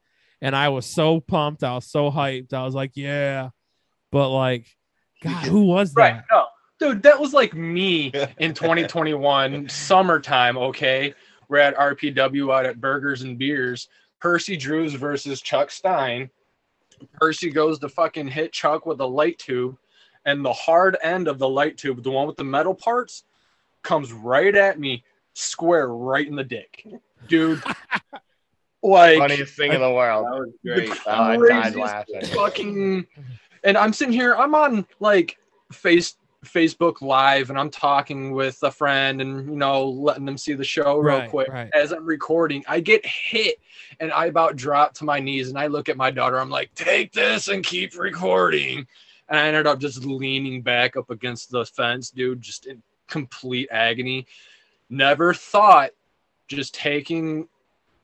And 0.42 0.56
I 0.56 0.70
was 0.70 0.86
so 0.86 1.20
pumped. 1.20 1.64
I 1.64 1.76
was 1.76 1.86
so 1.86 2.10
hyped. 2.10 2.54
I 2.54 2.64
was 2.64 2.74
like, 2.74 2.92
yeah. 2.96 3.50
But 4.12 4.30
like, 4.30 4.68
God, 5.24 5.46
who 5.46 5.64
was 5.66 5.94
that? 5.94 6.02
Right. 6.02 6.22
No, 6.32 6.46
dude, 6.80 7.04
that 7.04 7.20
was 7.20 7.34
like 7.34 7.54
me 7.54 8.12
in 8.40 8.54
2021 8.54 9.70
summertime. 9.70 10.58
Okay. 10.58 11.14
We're 11.48 11.60
at 11.60 11.76
RPW 11.76 12.54
out 12.54 12.66
at 12.66 12.82
Burgers 12.82 13.22
and 13.22 13.38
Beers. 13.38 13.90
Percy 14.20 14.56
Drews 14.56 14.94
versus 14.94 15.42
Chuck 15.42 15.72
Stein. 15.72 16.30
Percy 17.14 17.50
goes 17.50 17.80
to 17.80 17.90
fucking 17.90 18.28
hit 18.28 18.54
Chuck 18.54 18.86
with 18.86 19.02
a 19.02 19.06
light 19.06 19.40
tube, 19.40 19.78
and 20.26 20.46
the 20.46 20.54
hard 20.54 20.98
end 21.02 21.28
of 21.28 21.40
the 21.40 21.50
light 21.50 21.78
tube, 21.78 22.04
the 22.04 22.12
one 22.12 22.28
with 22.28 22.38
the 22.38 22.44
metal 22.44 22.76
parts, 22.76 23.24
comes 23.82 24.14
right 24.14 24.56
at 24.56 24.80
me, 24.80 25.04
square 25.34 25.88
right 25.90 26.28
in 26.28 26.36
the 26.36 26.44
dick. 26.44 26.86
Dude. 27.28 27.62
like 28.84 29.18
Funniest 29.20 29.56
thing 29.56 29.74
in 29.74 29.82
the 29.82 29.92
world. 29.92 30.26
that 30.26 30.40
was 30.40 30.50
the 30.64 30.74
great. 30.74 31.00
Oh, 31.06 31.12
I 31.12 31.38
died 31.38 31.76
laughing. 31.76 32.22
fucking 32.34 33.08
and 33.64 33.78
i'm 33.78 33.94
sitting 33.94 34.14
here 34.14 34.36
i'm 34.36 34.56
on 34.56 34.86
like 35.00 35.38
face 35.72 36.16
facebook 36.44 37.02
live 37.02 37.52
and 37.52 37.60
i'm 37.60 37.70
talking 37.70 38.32
with 38.32 38.58
a 38.64 38.72
friend 38.72 39.22
and 39.22 39.48
you 39.48 39.56
know 39.56 39.88
letting 39.88 40.26
them 40.26 40.36
see 40.38 40.54
the 40.54 40.64
show 40.64 40.98
real 40.98 41.20
Right, 41.20 41.30
quick 41.30 41.48
right. 41.50 41.70
as 41.76 41.92
i'm 41.92 42.04
recording 42.04 42.64
i 42.68 42.80
get 42.80 43.06
hit 43.06 43.60
and 44.00 44.12
i 44.12 44.26
about 44.26 44.56
drop 44.56 44.96
to 44.96 45.06
my 45.06 45.20
knees 45.20 45.50
and 45.50 45.60
i 45.60 45.68
look 45.68 45.88
at 45.88 45.98
my 45.98 46.10
daughter 46.10 46.40
i'm 46.40 46.50
like 46.50 46.74
take 46.74 47.12
this 47.14 47.48
and 47.50 47.64
keep 47.64 47.96
recording 48.00 48.88
and 49.30 49.40
i 49.40 49.48
ended 49.48 49.68
up 49.68 49.78
just 49.80 50.04
leaning 50.04 50.64
back 50.64 50.98
up 50.98 51.12
against 51.12 51.52
the 51.52 51.64
fence 51.64 52.10
dude 52.10 52.42
just 52.42 52.66
in 52.66 52.82
complete 53.08 53.70
agony 53.72 54.26
never 54.90 55.36
thought 55.36 55.92
just 56.48 56.74
taking 56.74 57.48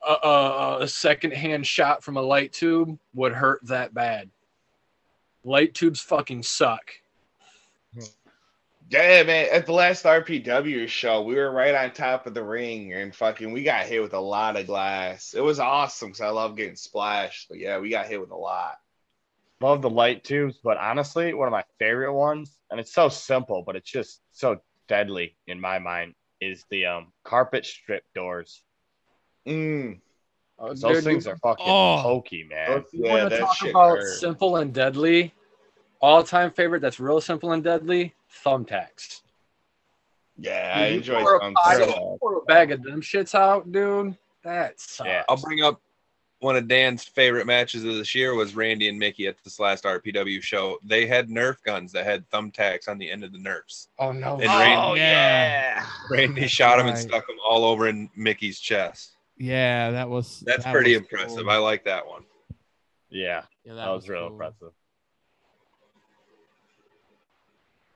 a, 0.05 0.11
a, 0.11 0.77
a 0.81 0.87
secondhand 0.87 1.65
shot 1.65 2.03
from 2.03 2.17
a 2.17 2.21
light 2.21 2.53
tube 2.53 2.97
would 3.13 3.33
hurt 3.33 3.65
that 3.67 3.93
bad. 3.93 4.29
Light 5.43 5.73
tubes 5.73 6.01
fucking 6.01 6.43
suck. 6.43 6.91
Yeah, 8.89 9.23
man. 9.23 9.47
At 9.51 9.65
the 9.65 9.73
last 9.73 10.05
RPW 10.05 10.87
show, 10.87 11.21
we 11.21 11.35
were 11.35 11.51
right 11.51 11.75
on 11.75 11.91
top 11.91 12.25
of 12.25 12.33
the 12.33 12.43
ring 12.43 12.93
and 12.93 13.13
fucking 13.13 13.51
we 13.51 13.63
got 13.63 13.85
hit 13.85 14.01
with 14.01 14.13
a 14.13 14.19
lot 14.19 14.55
of 14.55 14.65
glass. 14.65 15.33
It 15.33 15.41
was 15.41 15.59
awesome 15.59 16.09
because 16.09 16.21
I 16.21 16.29
love 16.29 16.55
getting 16.55 16.77
splashed. 16.77 17.49
But 17.49 17.59
yeah, 17.59 17.79
we 17.79 17.89
got 17.89 18.07
hit 18.07 18.21
with 18.21 18.31
a 18.31 18.37
lot. 18.37 18.77
Love 19.59 19.81
the 19.81 19.89
light 19.89 20.23
tubes, 20.23 20.59
but 20.63 20.77
honestly, 20.77 21.33
one 21.33 21.47
of 21.47 21.51
my 21.51 21.63
favorite 21.79 22.13
ones, 22.13 22.57
and 22.69 22.79
it's 22.79 22.93
so 22.93 23.09
simple, 23.09 23.63
but 23.65 23.75
it's 23.75 23.89
just 23.89 24.21
so 24.31 24.61
deadly 24.87 25.35
in 25.47 25.59
my 25.59 25.79
mind, 25.79 26.13
is 26.39 26.63
the 26.69 26.85
um 26.85 27.11
carpet 27.23 27.65
strip 27.65 28.03
doors. 28.13 28.61
Mm. 29.47 29.99
Uh, 30.59 30.67
Those 30.73 30.81
dude, 30.81 31.03
things 31.03 31.27
are 31.27 31.37
fucking 31.37 31.65
Oh. 31.67 31.99
pokey, 32.01 32.43
man. 32.43 32.83
you 32.91 33.05
Yeah, 33.05 33.11
wanna 33.11 33.29
that 33.29 33.39
talk 33.39 33.55
shit 33.57 33.69
about 33.69 33.97
hurt. 33.99 34.19
simple 34.19 34.57
and 34.57 34.73
deadly. 34.73 35.33
All 36.01 36.23
time 36.23 36.51
favorite 36.51 36.81
that's 36.81 36.99
real 36.99 37.21
simple 37.21 37.51
and 37.53 37.63
deadly 37.63 38.13
thumbtacks. 38.45 39.21
Yeah, 40.37 40.73
I 40.75 40.87
You 40.89 40.97
enjoy 40.97 41.21
pour 41.21 41.37
a 41.37 41.39
some 41.41 41.53
pile- 41.55 41.83
stuff. 41.89 42.19
pour 42.19 42.37
a 42.37 42.41
bag 42.45 42.71
of 42.71 42.83
them 42.83 43.01
shits 43.01 43.33
out, 43.33 43.71
dude. 43.71 44.15
That 44.43 44.79
sucks. 44.79 45.07
Yeah. 45.07 45.23
I'll 45.27 45.37
bring 45.37 45.63
up 45.63 45.81
one 46.39 46.55
of 46.55 46.67
Dan's 46.67 47.03
favorite 47.03 47.47
matches 47.47 47.83
of 47.83 47.95
this 47.95 48.13
year 48.13 48.35
was 48.35 48.55
Randy 48.55 48.87
and 48.89 48.99
Mickey 48.99 49.25
at 49.25 49.43
this 49.43 49.59
last 49.59 49.85
RPW 49.85 50.39
show. 50.43 50.77
They 50.83 51.07
had 51.07 51.29
Nerf 51.29 51.61
guns 51.63 51.91
that 51.93 52.05
had 52.05 52.29
thumbtacks 52.29 52.87
on 52.87 52.99
the 52.99 53.09
end 53.09 53.23
of 53.23 53.31
the 53.31 53.39
Nerfs. 53.39 53.89
Oh 53.97 54.11
no. 54.11 54.33
And 54.35 54.45
Randy, 54.45 54.75
Oh 54.79 54.93
yeah. 54.93 55.79
yeah. 55.81 55.85
Randy 56.11 56.47
shot 56.47 56.79
him 56.79 56.85
and 56.87 56.97
stuck 56.97 57.25
them 57.25 57.37
all 57.43 57.65
over 57.65 57.87
in 57.87 58.09
Mickey's 58.15 58.59
chest. 58.59 59.16
Yeah, 59.39 59.91
that 59.91 60.09
was 60.09 60.41
That's 60.45 60.63
that 60.63 60.71
pretty 60.73 60.93
was 60.93 61.01
impressive. 61.01 61.37
cool. 61.43 61.49
I 61.49 61.57
like 61.57 61.85
that 61.85 62.07
one. 62.07 62.23
Yeah, 63.09 63.43
Yeah, 63.63 63.75
that, 63.75 63.89
was, 63.89 64.09
real 64.09 64.21
cool. 64.23 64.31
impressive. 64.33 64.71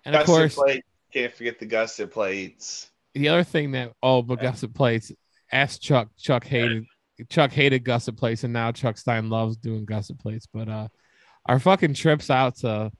And 0.05 0.15
of 0.15 0.21
Gusset 0.25 0.35
course, 0.35 0.55
plate. 0.55 0.83
Can't 1.13 1.33
forget 1.33 1.59
the 1.59 1.65
gusset 1.65 2.11
plates. 2.11 2.89
the 3.13 3.27
other 3.29 3.43
thing 3.43 3.71
that 3.71 3.91
oh, 4.01 4.21
but 4.21 4.39
gusset 4.41 4.73
plates. 4.73 5.11
Ask 5.51 5.81
Chuck. 5.81 6.07
Chuck 6.17 6.45
hated 6.45 6.85
Chuck 7.29 7.51
hated 7.51 7.83
gusset 7.83 8.15
plates, 8.17 8.43
and 8.43 8.53
now 8.53 8.71
Chuck 8.71 8.97
Stein 8.97 9.29
loves 9.29 9.57
doing 9.57 9.85
gusset 9.85 10.17
plates. 10.19 10.47
But 10.51 10.69
uh, 10.69 10.87
our 11.45 11.59
fucking 11.59 11.93
trips 11.95 12.29
out 12.29 12.55
to 12.59 12.91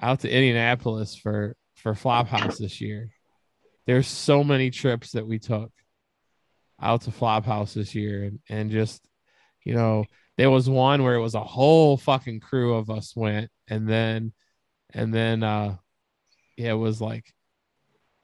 out 0.00 0.20
to 0.20 0.30
Indianapolis 0.30 1.14
for 1.14 1.54
for 1.76 1.92
Flophouse 1.92 2.56
this 2.58 2.80
year. 2.80 3.10
There's 3.86 4.06
so 4.08 4.42
many 4.42 4.70
trips 4.70 5.12
that 5.12 5.26
we 5.26 5.38
took 5.38 5.70
out 6.80 7.02
to 7.02 7.10
Flophouse 7.10 7.74
this 7.74 7.94
year, 7.94 8.24
and 8.24 8.38
and 8.48 8.70
just 8.70 9.06
you 9.64 9.74
know 9.74 10.04
there 10.36 10.50
was 10.50 10.68
one 10.70 11.02
where 11.02 11.14
it 11.14 11.20
was 11.20 11.34
a 11.34 11.44
whole 11.44 11.96
fucking 11.96 12.40
crew 12.40 12.74
of 12.74 12.90
us 12.90 13.14
went, 13.16 13.50
and 13.68 13.88
then 13.88 14.32
and 14.94 15.12
then 15.12 15.42
uh, 15.42 15.76
yeah, 16.56 16.72
it 16.72 16.74
was 16.74 17.00
like 17.00 17.32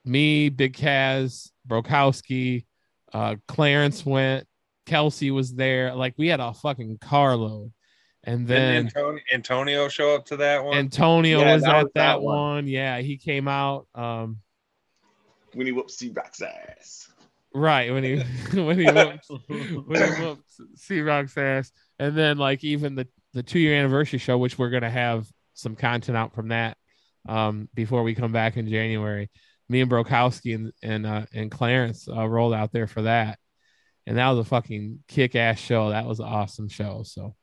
me, 0.05 0.49
Big 0.49 0.77
Kaz, 0.77 1.51
Brokowski, 1.67 2.67
uh, 3.13 3.37
Clarence 3.49 4.05
went, 4.05 4.47
Kelsey 4.87 5.31
was 5.31 5.55
there. 5.55 5.95
Like 5.95 6.15
we 6.19 6.29
had 6.29 6.41
a 6.41 6.53
fucking 6.53 6.99
carload. 7.01 7.73
And 8.27 8.47
then 8.47 8.87
Didn't 8.87 8.97
Antonio, 8.97 9.23
Antonio 9.35 9.89
show 9.89 10.15
up 10.15 10.25
to 10.27 10.37
that 10.39 10.65
one? 10.65 10.77
Antonio 10.79 11.41
Yeah, 11.41 11.55
was 11.55 11.63
that 11.63 11.75
at 11.75 11.83
was 11.85 11.93
that, 11.95 12.01
that 12.01 12.23
one. 12.23 12.37
one. 12.37 12.67
Yeah, 12.67 12.99
he 12.99 13.19
came 13.19 13.49
out. 13.49 13.87
Um, 13.95 14.39
When 15.53 15.67
he 15.67 15.73
whoops 15.73 15.99
C 15.99 16.11
Rock's 16.11 16.41
ass. 16.41 17.09
Right 17.55 17.93
when 17.93 18.05
he 18.05 18.17
when 18.61 18.79
he 18.79 18.87
whooped, 18.87 19.31
when 19.49 20.15
he 20.15 20.23
whooped 20.23 20.51
C 20.77 21.01
Rock's 21.01 21.37
ass, 21.39 21.71
and 21.99 22.17
then 22.17 22.39
like 22.39 22.65
even 22.65 22.95
the 22.95 23.07
the 23.33 23.43
two 23.43 23.59
year 23.59 23.79
anniversary 23.79 24.19
show, 24.19 24.37
which 24.39 24.59
we're 24.59 24.71
gonna 24.71 24.91
have 24.91 25.27
some 25.55 25.77
content 25.77 26.17
out 26.17 26.35
from 26.35 26.49
that 26.49 26.77
um, 27.29 27.69
before 27.75 28.03
we 28.03 28.15
come 28.15 28.33
back 28.33 28.57
in 28.57 28.69
January. 28.69 29.31
me 29.69 29.81
and 29.81 29.91
Brokowski 29.91 30.55
and 30.55 30.73
and 30.83 31.07
uh, 31.07 31.27
and 31.33 31.51
Clarence 31.51 32.09
uh, 32.09 32.27
rolled 32.27 32.55
out 32.55 32.73
there 32.73 32.87
for 32.87 33.03
that, 33.03 33.39
and 34.07 34.19
that 34.19 34.31
was 34.31 34.41
a 34.41 34.49
fucking 34.49 35.01
kick 35.09 35.35
ass 35.37 35.59
show. 35.59 35.91
That 35.91 36.07
was 36.07 36.21
an 36.21 36.27
awesome 36.27 36.69
show. 36.69 37.03
So, 37.05 37.35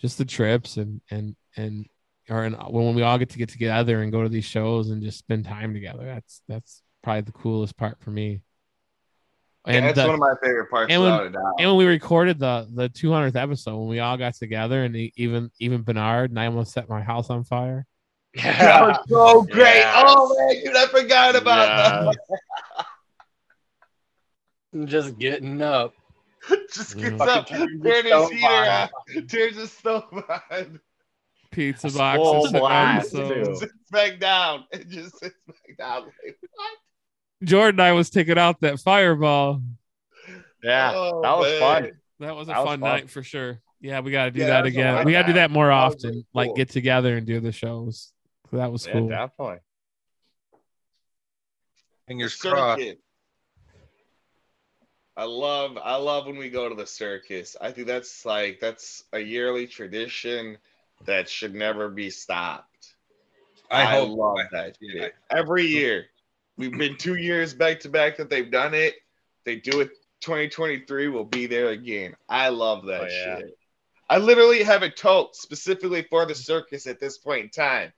just 0.00 0.18
the 0.18 0.24
trips 0.24 0.76
and 0.76 1.00
and 1.10 1.36
and 1.56 1.86
or 2.28 2.44
and 2.44 2.56
when 2.70 2.94
we 2.94 3.02
all 3.02 3.18
get 3.18 3.30
to 3.30 3.38
get 3.38 3.48
together 3.48 4.00
and 4.02 4.12
go 4.12 4.22
to 4.22 4.28
these 4.28 4.44
shows 4.44 4.90
and 4.90 5.02
just 5.02 5.18
spend 5.18 5.44
time 5.44 5.74
together. 5.74 6.04
That's 6.04 6.42
that's 6.48 6.82
probably 7.02 7.22
the 7.22 7.32
coolest 7.32 7.76
part 7.76 7.98
for 8.00 8.10
me. 8.10 8.42
Yeah, 9.66 9.72
And 9.76 9.86
that's 9.86 9.96
the- 9.98 10.04
one 10.06 10.14
of 10.14 10.20
my 10.20 10.34
favorite 10.42 10.70
parts 10.70 10.92
and 10.92 11.00
when- 11.02 11.12
without 11.12 11.26
a 11.26 11.30
doubt. 11.30 11.54
and 11.58 11.68
when 11.70 11.76
we 11.78 11.86
recorded 11.86 12.38
the 12.38 12.68
the 12.74 12.88
200th 12.90 13.34
episode, 13.36 13.76
when 13.78 13.88
we 13.88 13.98
all 14.00 14.16
got 14.18 14.34
together, 14.34 14.84
and 14.84 14.94
even 15.16 15.50
even 15.58 15.82
Bernard 15.82 16.30
and 16.30 16.38
I 16.38 16.46
almost 16.46 16.72
set 16.72 16.88
my 16.88 17.00
house 17.02 17.30
on 17.30 17.44
fire. 17.44 17.86
that 18.42 18.82
was 18.82 18.98
so 19.08 19.42
great. 19.42 19.76
Yes. 19.76 20.04
Oh 20.06 20.36
man, 20.36 20.64
dude, 20.64 20.76
I 20.76 20.86
forgot 20.88 21.36
about 21.36 22.14
that. 24.74 24.86
Just 24.88 25.18
getting 25.18 25.62
up. 25.62 25.94
Just 26.72 26.98
gets 26.98 27.14
Mm. 27.14 27.20
up, 27.26 27.48
Fucking 27.48 27.82
turn 27.82 28.04
his 28.04 28.30
heater 28.30 28.46
on. 28.46 28.88
on, 29.16 29.26
turns 29.28 29.56
his 29.56 29.72
stove 29.72 30.04
on, 30.50 30.80
Pizza 31.52 31.88
Full 31.88 31.98
boxes. 31.98 32.44
and 32.52 32.60
blast, 32.60 33.14
episodes. 33.14 33.48
too. 33.48 33.54
sits 33.56 33.90
back 33.90 34.18
down, 34.18 34.64
and 34.72 34.90
just 34.90 35.18
sits 35.20 35.34
back 35.46 35.76
down. 35.78 36.02
Like, 36.24 36.36
what? 36.54 36.78
Jordan 37.42 37.80
and 37.80 37.82
I 37.88 37.92
was 37.92 38.10
taking 38.10 38.38
out 38.38 38.60
that 38.60 38.80
fireball. 38.80 39.62
Yeah, 40.62 40.92
Oh, 40.94 41.20
that 41.22 41.36
was 41.36 41.60
man. 41.60 41.60
fun. 41.60 41.92
That 42.20 42.36
was 42.36 42.48
a 42.48 42.52
That 42.52 42.58
was 42.60 42.66
fun, 42.66 42.80
fun. 42.80 42.90
night 42.90 43.10
for 43.10 43.22
sure. 43.22 43.60
Yeah, 43.80 44.00
we 44.00 44.12
got 44.12 44.26
to 44.26 44.30
do 44.30 44.40
Yeah, 44.40 44.46
that 44.46 44.52
that 44.52 44.64
was 44.64 44.74
a 44.74 44.78
again. 44.78 44.94
lot 44.94 45.04
We 45.04 45.14
of 45.14 45.18
got 45.20 45.22
to 45.22 45.26
do 45.28 45.32
that. 45.34 45.48
that 45.48 45.50
more 45.50 45.66
That 45.66 45.72
often. 45.74 46.10
really 46.10 46.26
Like 46.32 46.54
get 46.54 46.70
together 46.70 47.16
and 47.16 47.26
do 47.26 47.40
the 47.40 47.52
shows. 47.52 48.12
So 48.50 48.56
that 48.56 48.72
was 48.72 48.86
Yeah, 48.86 48.92
cool. 48.92 49.08
definitely. 49.08 49.58
Fingers 52.08 52.34
crossed. 52.36 52.80
circuit. 52.80 53.00
I 55.16 55.24
love 55.24 55.78
I 55.82 55.96
love 55.96 56.26
when 56.26 56.36
we 56.38 56.50
go 56.50 56.68
to 56.68 56.74
the 56.74 56.86
circus. 56.86 57.56
I 57.60 57.70
think 57.70 57.86
that's 57.86 58.24
like 58.24 58.58
that's 58.60 59.04
a 59.12 59.18
yearly 59.20 59.66
tradition 59.66 60.58
that 61.04 61.28
should 61.28 61.54
never 61.54 61.88
be 61.88 62.10
stopped. 62.10 62.94
I, 63.70 63.82
I, 63.82 63.84
hope 63.96 64.16
love 64.18 64.36
I- 64.38 64.48
that 64.52 64.78
yeah. 64.80 65.08
Every 65.30 65.66
year. 65.66 66.06
We've 66.56 66.76
been 66.76 66.96
two 66.96 67.16
years 67.16 67.52
back 67.54 67.80
to 67.80 67.88
back 67.88 68.16
that 68.18 68.30
they've 68.30 68.50
done 68.50 68.74
it. 68.74 68.94
They 69.44 69.56
do 69.56 69.80
it 69.80 69.90
2023, 70.20 71.08
we'll 71.08 71.24
be 71.24 71.46
there 71.46 71.68
again. 71.68 72.14
I 72.28 72.48
love 72.48 72.86
that 72.86 73.02
Oh, 73.02 73.04
yeah. 73.04 73.38
shit. 73.38 73.58
I 74.08 74.18
literally 74.18 74.62
have 74.62 74.82
a 74.82 74.90
tote 74.90 75.34
specifically 75.34 76.02
for 76.08 76.24
the 76.26 76.34
circus 76.34 76.86
at 76.86 77.00
this 77.00 77.18
point 77.18 77.44
in 77.44 77.50
time. 77.50 77.92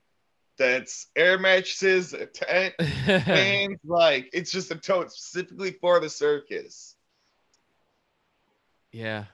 That's 0.57 1.07
air 1.15 1.37
mattresses, 1.37 2.13
a 2.13 2.25
tent, 2.25 2.73
fans, 2.79 3.77
like 3.85 4.29
it's 4.33 4.51
just 4.51 4.71
a 4.71 4.75
tote 4.75 5.11
specifically 5.11 5.71
for 5.71 5.99
the 5.99 6.09
circus. 6.09 6.95
yeah, 8.91 9.25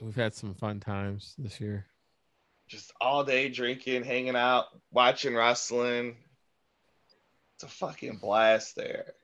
we've 0.00 0.14
had 0.14 0.34
some 0.34 0.54
fun 0.54 0.78
times 0.80 1.34
this 1.38 1.60
year. 1.60 1.86
Just 2.68 2.92
all 3.00 3.24
day 3.24 3.48
drinking, 3.48 4.04
hanging 4.04 4.36
out, 4.36 4.66
watching 4.92 5.34
wrestling. 5.34 6.16
It's 7.58 7.64
a 7.64 7.76
fucking 7.76 8.18
blast 8.18 8.76
there. 8.76 9.14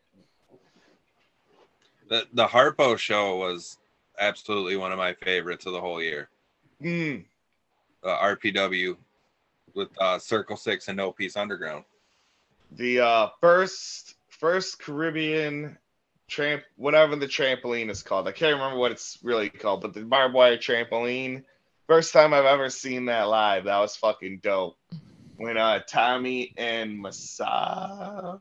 The 2.09 2.27
the 2.33 2.49
Harpo 2.49 2.99
show 2.99 3.37
was 3.37 3.79
absolutely 4.19 4.77
one 4.77 4.91
of 4.91 4.99
my 4.99 5.13
favorites 5.13 5.67
of 5.67 5.73
the 5.73 5.81
whole 5.81 6.03
year. 6.03 6.29
Mm. 6.83 7.27
Uh, 8.03 8.09
RPW 8.09 8.97
with 9.75 9.89
uh, 10.01 10.19
Circle 10.19 10.57
Six 10.57 10.89
and 10.89 10.97
No 10.97 11.13
Peace 11.13 11.37
Underground. 11.37 11.85
The 12.73 12.99
uh, 13.03 13.29
first 13.41 14.17
first 14.31 14.81
Caribbean 14.81 15.79
tramp, 16.27 16.65
whatever 16.75 17.15
the 17.15 17.29
trampoline 17.29 17.89
is 17.89 18.03
called. 18.03 18.27
I 18.27 18.33
can't 18.33 18.55
remember 18.55 18.79
what 18.79 18.91
it's 18.91 19.17
really 19.23 19.49
called, 19.49 19.81
but 19.81 19.95
the 19.95 20.01
barbed 20.01 20.35
wire 20.35 20.59
trampoline. 20.59 21.45
First 21.87 22.13
time 22.13 22.35
I've 22.35 22.47
ever 22.47 22.69
seen 22.69 23.05
that 23.05 23.29
live. 23.29 23.67
That 23.67 23.79
was 23.79 23.95
fucking 23.95 24.41
dope. 24.43 24.77
When 25.37 25.57
uh 25.59 25.81
Tommy 25.87 26.55
and 26.57 26.99
Masada 26.99 28.41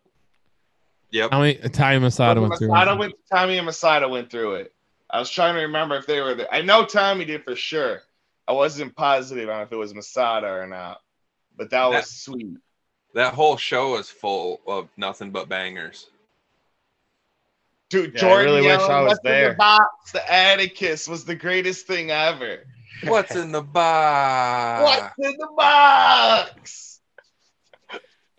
Yep. 1.14 1.30
Tommy, 1.30 1.54
Tommy 1.72 2.00
Masada 2.00 2.42
went 2.42 2.58
through. 2.58 2.70
Masada 2.70 2.94
it. 2.94 2.98
went, 2.98 3.14
Tommy 3.32 3.58
and 3.58 3.66
Masada 3.68 4.10
went 4.10 4.32
through 4.32 4.56
it. 4.56 4.74
I 5.12 5.20
was 5.20 5.30
trying 5.30 5.54
to 5.54 5.62
remember 5.62 5.96
if 5.96 6.08
they 6.08 6.20
were 6.22 6.34
there. 6.34 6.52
I 6.52 6.62
know 6.64 6.86
Tommy 6.86 7.24
did 7.24 7.44
for 7.44 7.56
sure. 7.56 8.02
I 8.48 8.54
wasn't 8.54 8.96
positive 8.96 9.48
on 9.48 9.62
if 9.62 9.72
it 9.72 9.76
was 9.76 9.94
Masada 9.94 10.48
or 10.48 10.66
not, 10.66 11.02
but 11.56 11.70
that 11.70 11.86
was 11.88 12.10
sweet. 12.10 12.58
That 13.14 13.36
whole 13.36 13.58
show 13.58 13.98
is 13.98 14.10
full 14.10 14.62
of 14.66 14.90
nothing 14.98 15.30
but 15.30 15.48
bangers. 15.48 16.10
Dude, 17.92 18.14
Yeah, 18.16 18.18
I 18.18 18.22
Jordan 18.22 18.46
really 18.56 18.62
wish 18.68 18.82
I 18.82 19.04
was 19.04 19.20
in 19.24 19.32
there." 19.32 19.50
the 19.52 19.56
box? 19.56 20.12
The 20.14 20.34
Atticus 20.34 21.08
was 21.08 21.26
the 21.26 21.36
greatest 21.36 21.86
thing 21.86 22.10
ever. 22.10 22.66
What's 23.08 23.36
in 23.36 23.52
the 23.52 23.62
box? 23.62 24.84
What's 25.18 25.30
in 25.30 25.38
the 25.38 25.50
box? 25.56 27.02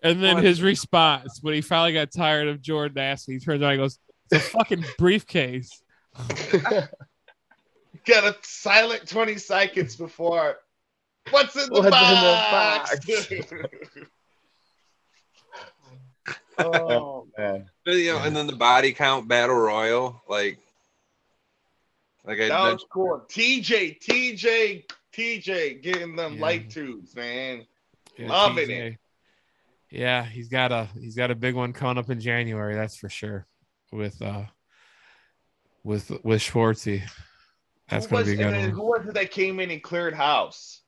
And 0.03 0.21
then 0.23 0.35
What? 0.35 0.43
his 0.43 0.61
response 0.61 1.39
when 1.41 1.53
he 1.55 1.61
finally 1.61 1.93
got 1.93 2.11
tired 2.11 2.47
of 2.47 2.61
Jordan 2.61 2.99
asking, 2.99 3.35
he 3.35 3.39
turns 3.39 3.61
around 3.61 3.71
and 3.71 3.79
goes, 3.81 3.97
"It's 4.31 4.45
a 4.45 4.49
fucking 4.49 4.85
briefcase." 4.97 5.81
Got 8.05 8.23
a 8.23 8.35
silent 8.43 9.09
20 9.09 9.37
seconds 9.37 9.95
before. 9.95 10.57
What's 11.31 11.55
in 11.55 11.67
the 11.73 11.81
What's 11.81 11.85
in 11.87 11.91
the 11.91 11.97
box? 11.97 12.99
box? 13.05 13.41
oh, 16.59 17.27
Man. 17.37 17.65
You 17.87 18.13
know, 18.13 18.19
and 18.19 18.35
then 18.35 18.45
the 18.47 18.55
body 18.55 18.93
count 18.93 19.27
battle 19.27 19.55
royal, 19.55 20.21
like, 20.29 20.59
like 22.25 22.39
I 22.39 22.47
that 22.49 22.59
was 22.59 22.69
mentioned, 22.71 22.89
cool. 22.91 23.25
TJ, 23.29 23.99
TJ, 24.01 24.83
TJ 25.13 25.81
getting 25.81 26.15
them 26.15 26.35
Yeah. 26.35 26.41
light 26.41 26.69
tubes, 26.69 27.15
man. 27.15 27.65
Yeah, 28.17 28.27
Loving 28.29 28.67
TJ. 28.69 28.87
it. 28.93 28.97
Yeah, 29.91 30.25
he's 30.25 30.49
got 30.49 30.71
a 30.71 30.89
he's 30.99 31.15
got 31.15 31.31
a 31.31 31.35
big 31.35 31.55
one 31.55 31.71
coming 31.73 31.97
up 31.97 32.09
in 32.09 32.19
January. 32.19 32.75
That's 32.75 32.97
for 32.97 33.07
sure. 33.09 33.45
With 33.91 34.21
uh, 34.21 34.43
with 35.83 36.09
with 36.23 36.41
Schwartzy, 36.41 37.03
that's 37.87 38.05
who 38.05 38.11
gonna 38.11 38.25
was, 38.25 38.35
be 38.35 38.41
a 38.41 38.45
and 38.47 38.53
good 38.55 38.61
then 38.61 38.69
one. 38.69 38.71
who 38.71 38.83
was 38.85 39.07
it 39.07 39.13
that 39.13 39.31
came 39.31 39.59
in 39.59 39.69
and 39.71 39.81
cleared 39.83 40.13
house? 40.15 40.81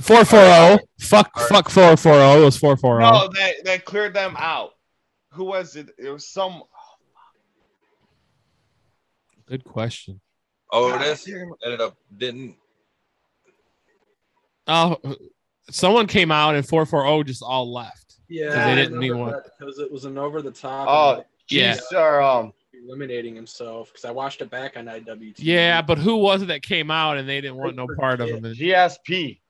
Four 0.00 0.24
four 0.24 0.38
zero. 0.40 0.78
Fuck 1.00 1.36
fuck 1.48 1.68
four 1.68 1.96
four 1.96 2.14
zero. 2.14 2.40
It 2.40 2.44
was 2.44 2.56
four 2.56 2.76
four 2.76 3.00
zero. 3.00 3.10
No, 3.10 3.28
that 3.34 3.54
that 3.64 3.84
cleared 3.84 4.14
them 4.14 4.36
out. 4.38 4.70
Who 5.32 5.44
was 5.44 5.74
it? 5.76 5.90
It 5.98 6.08
was 6.10 6.26
some. 6.26 6.62
Good 9.46 9.64
question. 9.64 10.20
Otis 10.70 11.26
God, 11.26 11.34
I 11.62 11.66
ended 11.66 11.80
up 11.80 11.96
didn't. 12.16 12.56
Oh, 14.66 14.96
someone 15.70 16.06
came 16.06 16.30
out 16.30 16.54
and 16.54 16.66
four 16.66 16.84
four 16.86 17.02
zero 17.02 17.22
just 17.22 17.42
all 17.42 17.72
left. 17.72 18.16
Yeah, 18.28 18.48
'Cause 18.54 18.64
they 18.66 18.74
didn't 18.74 18.98
need 19.00 19.12
one. 19.12 19.34
because 19.58 19.78
it 19.78 19.90
was 19.90 20.04
an 20.04 20.18
over 20.18 20.42
the 20.42 20.50
top. 20.50 20.86
Oh, 20.90 21.14
and, 21.16 21.24
Yeah. 21.48 21.72
Chiefs 21.74 21.92
are 21.92 22.20
um 22.20 22.52
eliminating 22.74 23.34
himself. 23.34 23.88
Because 23.90 24.04
I 24.04 24.10
watched 24.10 24.42
it 24.42 24.50
back 24.50 24.76
on 24.76 24.86
IWT. 24.86 25.36
Yeah, 25.38 25.80
but 25.80 25.96
who 25.98 26.16
was 26.16 26.42
it 26.42 26.46
that 26.46 26.62
came 26.62 26.90
out 26.90 27.16
and 27.16 27.26
they 27.28 27.40
didn't 27.40 27.56
want 27.56 27.74
no 27.76 27.86
part 27.98 28.20
of 28.20 28.28
him? 28.28 28.42
GSP. 28.42 29.40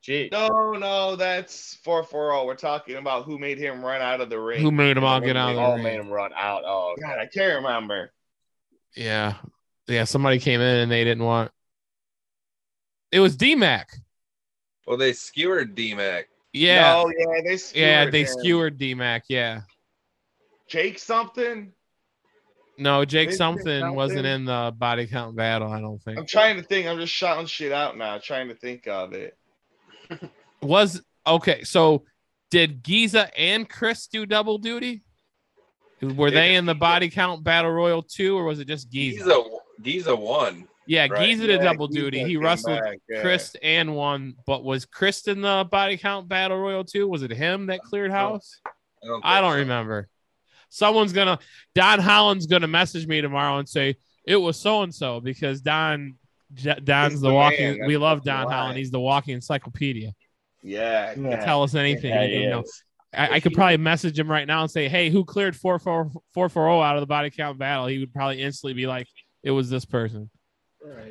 G. 0.00 0.28
No, 0.30 0.72
no, 0.74 1.16
that's 1.16 1.74
four 1.82 2.04
four 2.04 2.30
zero. 2.30 2.44
We're 2.46 2.54
talking 2.54 2.94
about 2.96 3.24
who 3.24 3.36
made 3.36 3.58
him 3.58 3.84
run 3.84 4.00
out 4.00 4.20
of 4.20 4.30
the 4.30 4.38
ring. 4.38 4.60
Who 4.62 4.70
made 4.70 4.96
him 4.96 5.02
all 5.02 5.20
get 5.20 5.36
out 5.36 5.50
of 5.50 5.56
the 5.56 5.60
All 5.62 5.74
ring? 5.74 5.82
made 5.82 5.98
him 5.98 6.08
run 6.08 6.30
out. 6.36 6.62
Oh. 6.64 6.94
God, 7.02 7.18
I 7.18 7.26
can't 7.26 7.56
remember. 7.56 8.12
Yeah, 8.96 9.34
yeah. 9.88 10.04
Somebody 10.04 10.38
came 10.38 10.60
in 10.60 10.76
and 10.76 10.90
they 10.90 11.04
didn't 11.04 11.24
want. 11.24 11.50
It 13.10 13.20
was 13.20 13.36
DMAC. 13.36 13.84
Well, 14.86 14.96
they 14.96 15.12
skewered 15.12 15.76
DMAC. 15.76 16.24
Yeah, 16.52 16.96
oh, 16.96 17.04
No, 17.04 17.34
yeah, 17.34 17.40
they 17.44 17.56
skewered 17.56 17.88
yeah. 17.88 18.10
They 18.10 18.20
him. 18.22 18.26
skewered 18.26 18.78
DMAC. 18.78 19.22
Yeah. 19.28 19.60
Jake 20.68 20.98
something. 20.98 21.72
No, 22.78 23.04
Jake 23.04 23.28
They 23.28 23.32
did 23.32 23.38
something 23.38 23.94
wasn't 23.94 24.26
in 24.26 24.44
the 24.44 24.72
body 24.76 25.06
count 25.06 25.34
battle. 25.34 25.72
I 25.72 25.80
don't 25.80 26.00
think 26.00 26.18
I'm 26.18 26.26
trying 26.26 26.56
to 26.56 26.62
think. 26.62 26.86
I'm 26.86 26.98
just 26.98 27.12
shouting 27.12 27.46
shit 27.46 27.72
out 27.72 27.98
now, 27.98 28.18
trying 28.18 28.48
to 28.48 28.54
think 28.54 28.86
of 28.86 29.12
it. 29.12 29.36
was 30.62 31.02
okay. 31.26 31.64
So 31.64 32.04
did 32.50 32.82
Giza 32.82 33.36
and 33.38 33.68
Chris 33.68 34.06
do 34.06 34.26
double 34.26 34.58
duty? 34.58 35.02
Were 36.00 36.30
they 36.30 36.54
in 36.54 36.64
the 36.64 36.76
body 36.76 37.10
count 37.10 37.42
battle 37.42 37.72
royal 37.72 38.02
too, 38.02 38.38
or 38.38 38.44
was 38.44 38.60
it 38.60 38.68
just 38.68 38.90
Giza? 38.90 39.24
Giza, 39.24 39.42
Giza 39.82 40.14
won. 40.14 40.66
Yeah, 40.86 41.06
Right. 41.10 41.26
Giza 41.26 41.46
did 41.46 41.60
Yeah, 41.60 41.72
double 41.72 41.88
Giza 41.88 42.00
duty. 42.00 42.24
He 42.24 42.36
wrestled 42.38 42.80
back, 42.80 42.98
yeah. 43.08 43.20
Chris 43.20 43.54
and 43.62 43.94
won, 43.94 44.34
but 44.46 44.64
was 44.64 44.86
Chris 44.86 45.26
in 45.28 45.42
the 45.42 45.68
body 45.70 45.96
count 45.98 46.28
battle 46.28 46.58
royal 46.58 46.84
too? 46.84 47.06
Was 47.06 47.22
it 47.22 47.30
him 47.30 47.66
that 47.66 47.80
cleared 47.80 48.10
house? 48.10 48.58
I 48.66 49.06
don't, 49.06 49.24
I 49.24 49.40
don't 49.40 49.52
so. 49.52 49.58
remember. 49.58 50.08
Someone's 50.70 51.12
gonna 51.12 51.38
Don 51.74 51.98
Holland's 51.98 52.46
gonna 52.46 52.66
message 52.68 53.06
me 53.06 53.20
tomorrow 53.20 53.58
and 53.58 53.68
say 53.68 53.96
it 54.26 54.36
was 54.36 54.56
so 54.58 54.82
and 54.82 54.94
so 54.94 55.20
because 55.20 55.60
Don 55.60 56.14
J- 56.54 56.80
Don's 56.82 57.12
He's 57.14 57.20
the 57.20 57.28
the 57.28 57.34
walking. 57.34 57.86
We 57.86 57.96
love 57.98 58.24
Don 58.24 58.46
why. 58.46 58.52
Holland. 58.54 58.78
He's 58.78 58.90
the 58.90 59.00
walking 59.00 59.34
encyclopedia. 59.34 60.12
Yeah, 60.62 61.14
He 61.14 61.20
yeah. 61.22 61.44
tell 61.44 61.62
us 61.62 61.74
anything. 61.74 62.10
Yeah, 62.10 62.26
He 62.26 62.36
he 62.40 62.46
know. 62.46 62.64
I, 63.14 63.36
I 63.36 63.40
could 63.40 63.54
probably 63.54 63.76
message 63.78 64.18
him 64.18 64.30
right 64.30 64.46
now 64.46 64.62
and 64.62 64.70
say, 64.70 64.88
"Hey, 64.88 65.08
who 65.10 65.24
cleared 65.24 65.54
four 65.56 65.78
four 65.78 66.10
four 66.34 66.48
four 66.48 66.64
zero 66.66 66.80
out 66.82 66.96
of 66.96 67.00
the 67.00 67.06
body 67.06 67.30
count 67.30 67.58
battle?" 67.58 67.86
He 67.86 67.98
would 67.98 68.12
probably 68.12 68.42
instantly 68.42 68.74
be 68.74 68.86
like, 68.86 69.06
"It 69.42 69.50
was 69.50 69.70
this 69.70 69.84
person." 69.84 70.30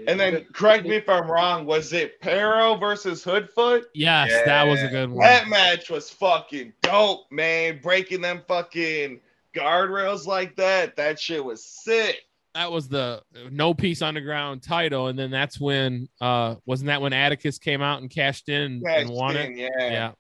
And 0.08 0.20
then 0.20 0.46
correct 0.54 0.86
me 0.86 0.96
if 0.96 1.10
I'm 1.10 1.30
wrong. 1.30 1.66
Was 1.66 1.92
it 1.94 2.20
Pero 2.22 2.76
versus 2.78 3.24
Hoodfoot? 3.24 3.84
Yes, 3.94 4.32
that 4.46 4.64
was 4.64 4.82
a 4.82 4.88
good 4.88 5.10
one. 5.10 5.20
That 5.20 5.50
match 5.50 5.90
was 5.90 6.10
fucking 6.10 6.74
dope, 6.82 7.32
man. 7.32 7.80
Breaking 7.84 8.22
them 8.22 8.42
fucking 8.48 9.20
guardrails 9.54 10.26
like 10.26 10.56
that. 10.56 10.96
That 10.96 11.20
shit 11.20 11.44
was 11.44 11.64
sick. 11.64 12.16
That 12.56 12.72
was 12.72 12.88
the 12.88 13.22
no 13.52 13.74
peace 13.74 14.02
underground 14.02 14.64
title, 14.64 15.08
and 15.10 15.20
then 15.20 15.30
that's 15.30 15.60
when 15.60 16.08
uh 16.22 16.56
wasn't 16.66 16.88
that 16.88 17.02
when 17.02 17.14
Atticus 17.14 17.60
came 17.60 17.82
out 17.82 18.02
and 18.02 18.10
cashed 18.10 18.50
in 18.50 18.62
and 18.64 18.86
Cashed 18.86 19.12
won 19.14 19.36
it? 19.36 19.56
Yeah. 19.58 19.68
Yeah, 19.80 20.12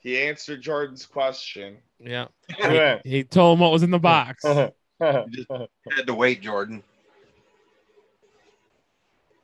He 0.00 0.20
answered 0.20 0.60
Jordan's 0.60 1.06
question. 1.06 1.78
yeah. 2.00 2.26
Yeah. 2.58 2.98
He 3.04 3.24
told 3.24 3.56
him 3.56 3.60
what 3.60 3.72
was 3.72 3.82
in 3.84 3.90
the 3.92 3.98
box. 3.98 4.44
Had 5.00 5.24
to 6.06 6.14
wait, 6.14 6.42
Jordan. 6.42 6.82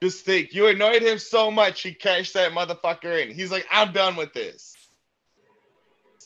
Just 0.04 0.26
think, 0.26 0.52
you 0.52 0.66
annoyed 0.66 1.00
him 1.00 1.18
so 1.18 1.50
much, 1.50 1.80
he 1.80 1.94
cashed 1.94 2.34
that 2.34 2.52
motherfucker 2.52 3.24
in. 3.24 3.34
He's 3.34 3.50
like, 3.50 3.66
I'm 3.72 3.90
done 3.90 4.16
with 4.16 4.34
this. 4.34 4.76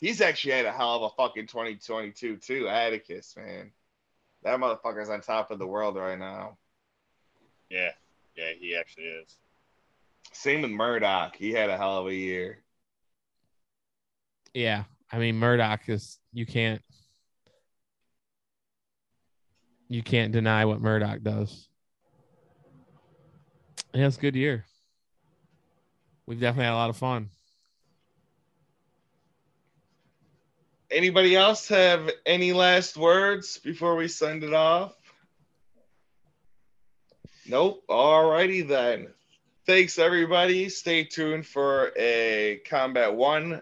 He's 0.01 0.19
actually 0.19 0.51
had 0.51 0.65
a 0.65 0.71
hell 0.73 0.95
of 0.95 1.03
a 1.03 1.15
fucking 1.15 1.47
2022 1.47 2.35
too, 2.35 2.67
Atticus, 2.67 3.35
man. 3.37 3.71
That 4.43 4.59
motherfucker's 4.59 5.09
on 5.09 5.21
top 5.21 5.49
of 5.49 5.59
the 5.59 5.65
world 5.65 5.95
right 5.95 6.19
now. 6.19 6.57
yeah, 7.69 7.91
yeah, 8.35 8.51
he 8.59 8.75
actually 8.75 9.05
is. 9.05 9.33
Same 10.33 10.63
with 10.63 10.71
Murdoch. 10.71 11.37
He 11.37 11.53
had 11.53 11.69
a 11.69 11.77
hell 11.77 11.99
of 11.99 12.07
a 12.07 12.13
year. 12.13 12.59
Yeah, 14.53 14.83
I 15.09 15.19
mean 15.19 15.37
Murdoch 15.37 15.87
is 15.87 16.19
you 16.33 16.45
can't 16.45 16.81
you 19.87 20.03
can't 20.03 20.33
deny 20.33 20.65
what 20.65 20.81
Murdoch 20.81 21.21
does. 21.23 21.68
Yeah, 23.93 24.07
it's 24.07 24.17
a 24.17 24.21
good 24.21 24.35
year. 24.35 24.65
We've 26.25 26.39
definitely 26.39 26.65
had 26.65 26.73
a 26.73 26.75
lot 26.75 26.89
of 26.91 26.97
fun. 26.97 27.29
Anybody 30.91 31.35
else 31.35 31.67
have 31.69 32.09
any 32.25 32.53
last 32.53 32.97
words 32.97 33.57
before 33.57 33.95
we 33.95 34.07
send 34.07 34.43
it 34.43 34.53
off? 34.53 34.95
Nope. 37.47 37.83
All 37.89 38.29
righty 38.29 38.61
then. 38.61 39.07
Thanks 39.65 39.97
everybody. 39.97 40.69
Stay 40.69 41.03
tuned 41.03 41.47
for 41.47 41.91
a 41.97 42.61
Combat 42.69 43.15
One 43.15 43.61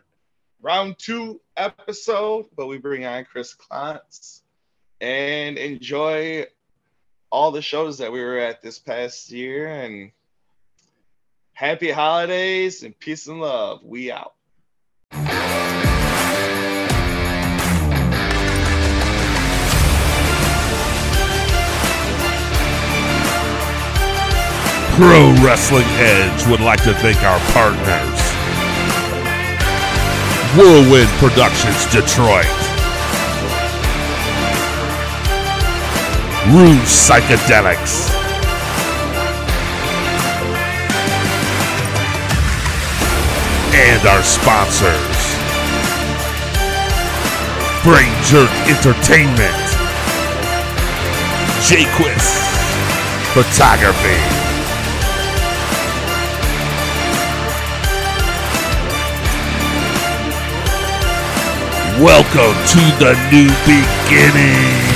round 0.61 0.97
two 0.97 1.39
episode, 1.55 2.47
but 2.55 2.67
we 2.67 2.77
bring 2.77 3.05
on 3.05 3.25
Chris 3.25 3.55
Klontz 3.55 4.41
and 4.99 5.57
enjoy 5.57 6.45
all 7.29 7.51
the 7.51 7.61
shows 7.61 7.97
that 7.99 8.11
we 8.11 8.21
were 8.21 8.37
at 8.37 8.61
this 8.61 8.79
past 8.79 9.31
year 9.31 9.67
and 9.67 10.11
happy 11.57 11.89
holidays 11.89 12.83
and 12.83 12.97
peace 12.99 13.25
and 13.25 13.41
love. 13.41 13.83
We 13.83 14.11
out. 14.11 14.35
Pro 24.93 25.33
Wrestling 25.43 25.85
Edge 25.97 26.47
would 26.47 26.61
like 26.61 26.83
to 26.83 26.93
thank 26.93 27.17
our 27.23 27.39
partners 27.53 28.21
Whirlwind 30.55 31.09
Productions 31.17 31.85
Detroit, 31.85 32.45
Rouge 36.53 36.87
Psychedelics, 36.87 38.16
and 43.77 44.07
our 44.07 44.23
sponsors 44.23 45.37
Brain 47.87 48.11
Jerk 48.23 48.49
Entertainment, 48.67 49.37
Jquist 51.63 52.43
Photography. 53.33 54.17
Welcome 62.03 62.57
to 62.67 62.81
the 62.99 63.13
new 63.31 63.47
beginning. 63.63 64.86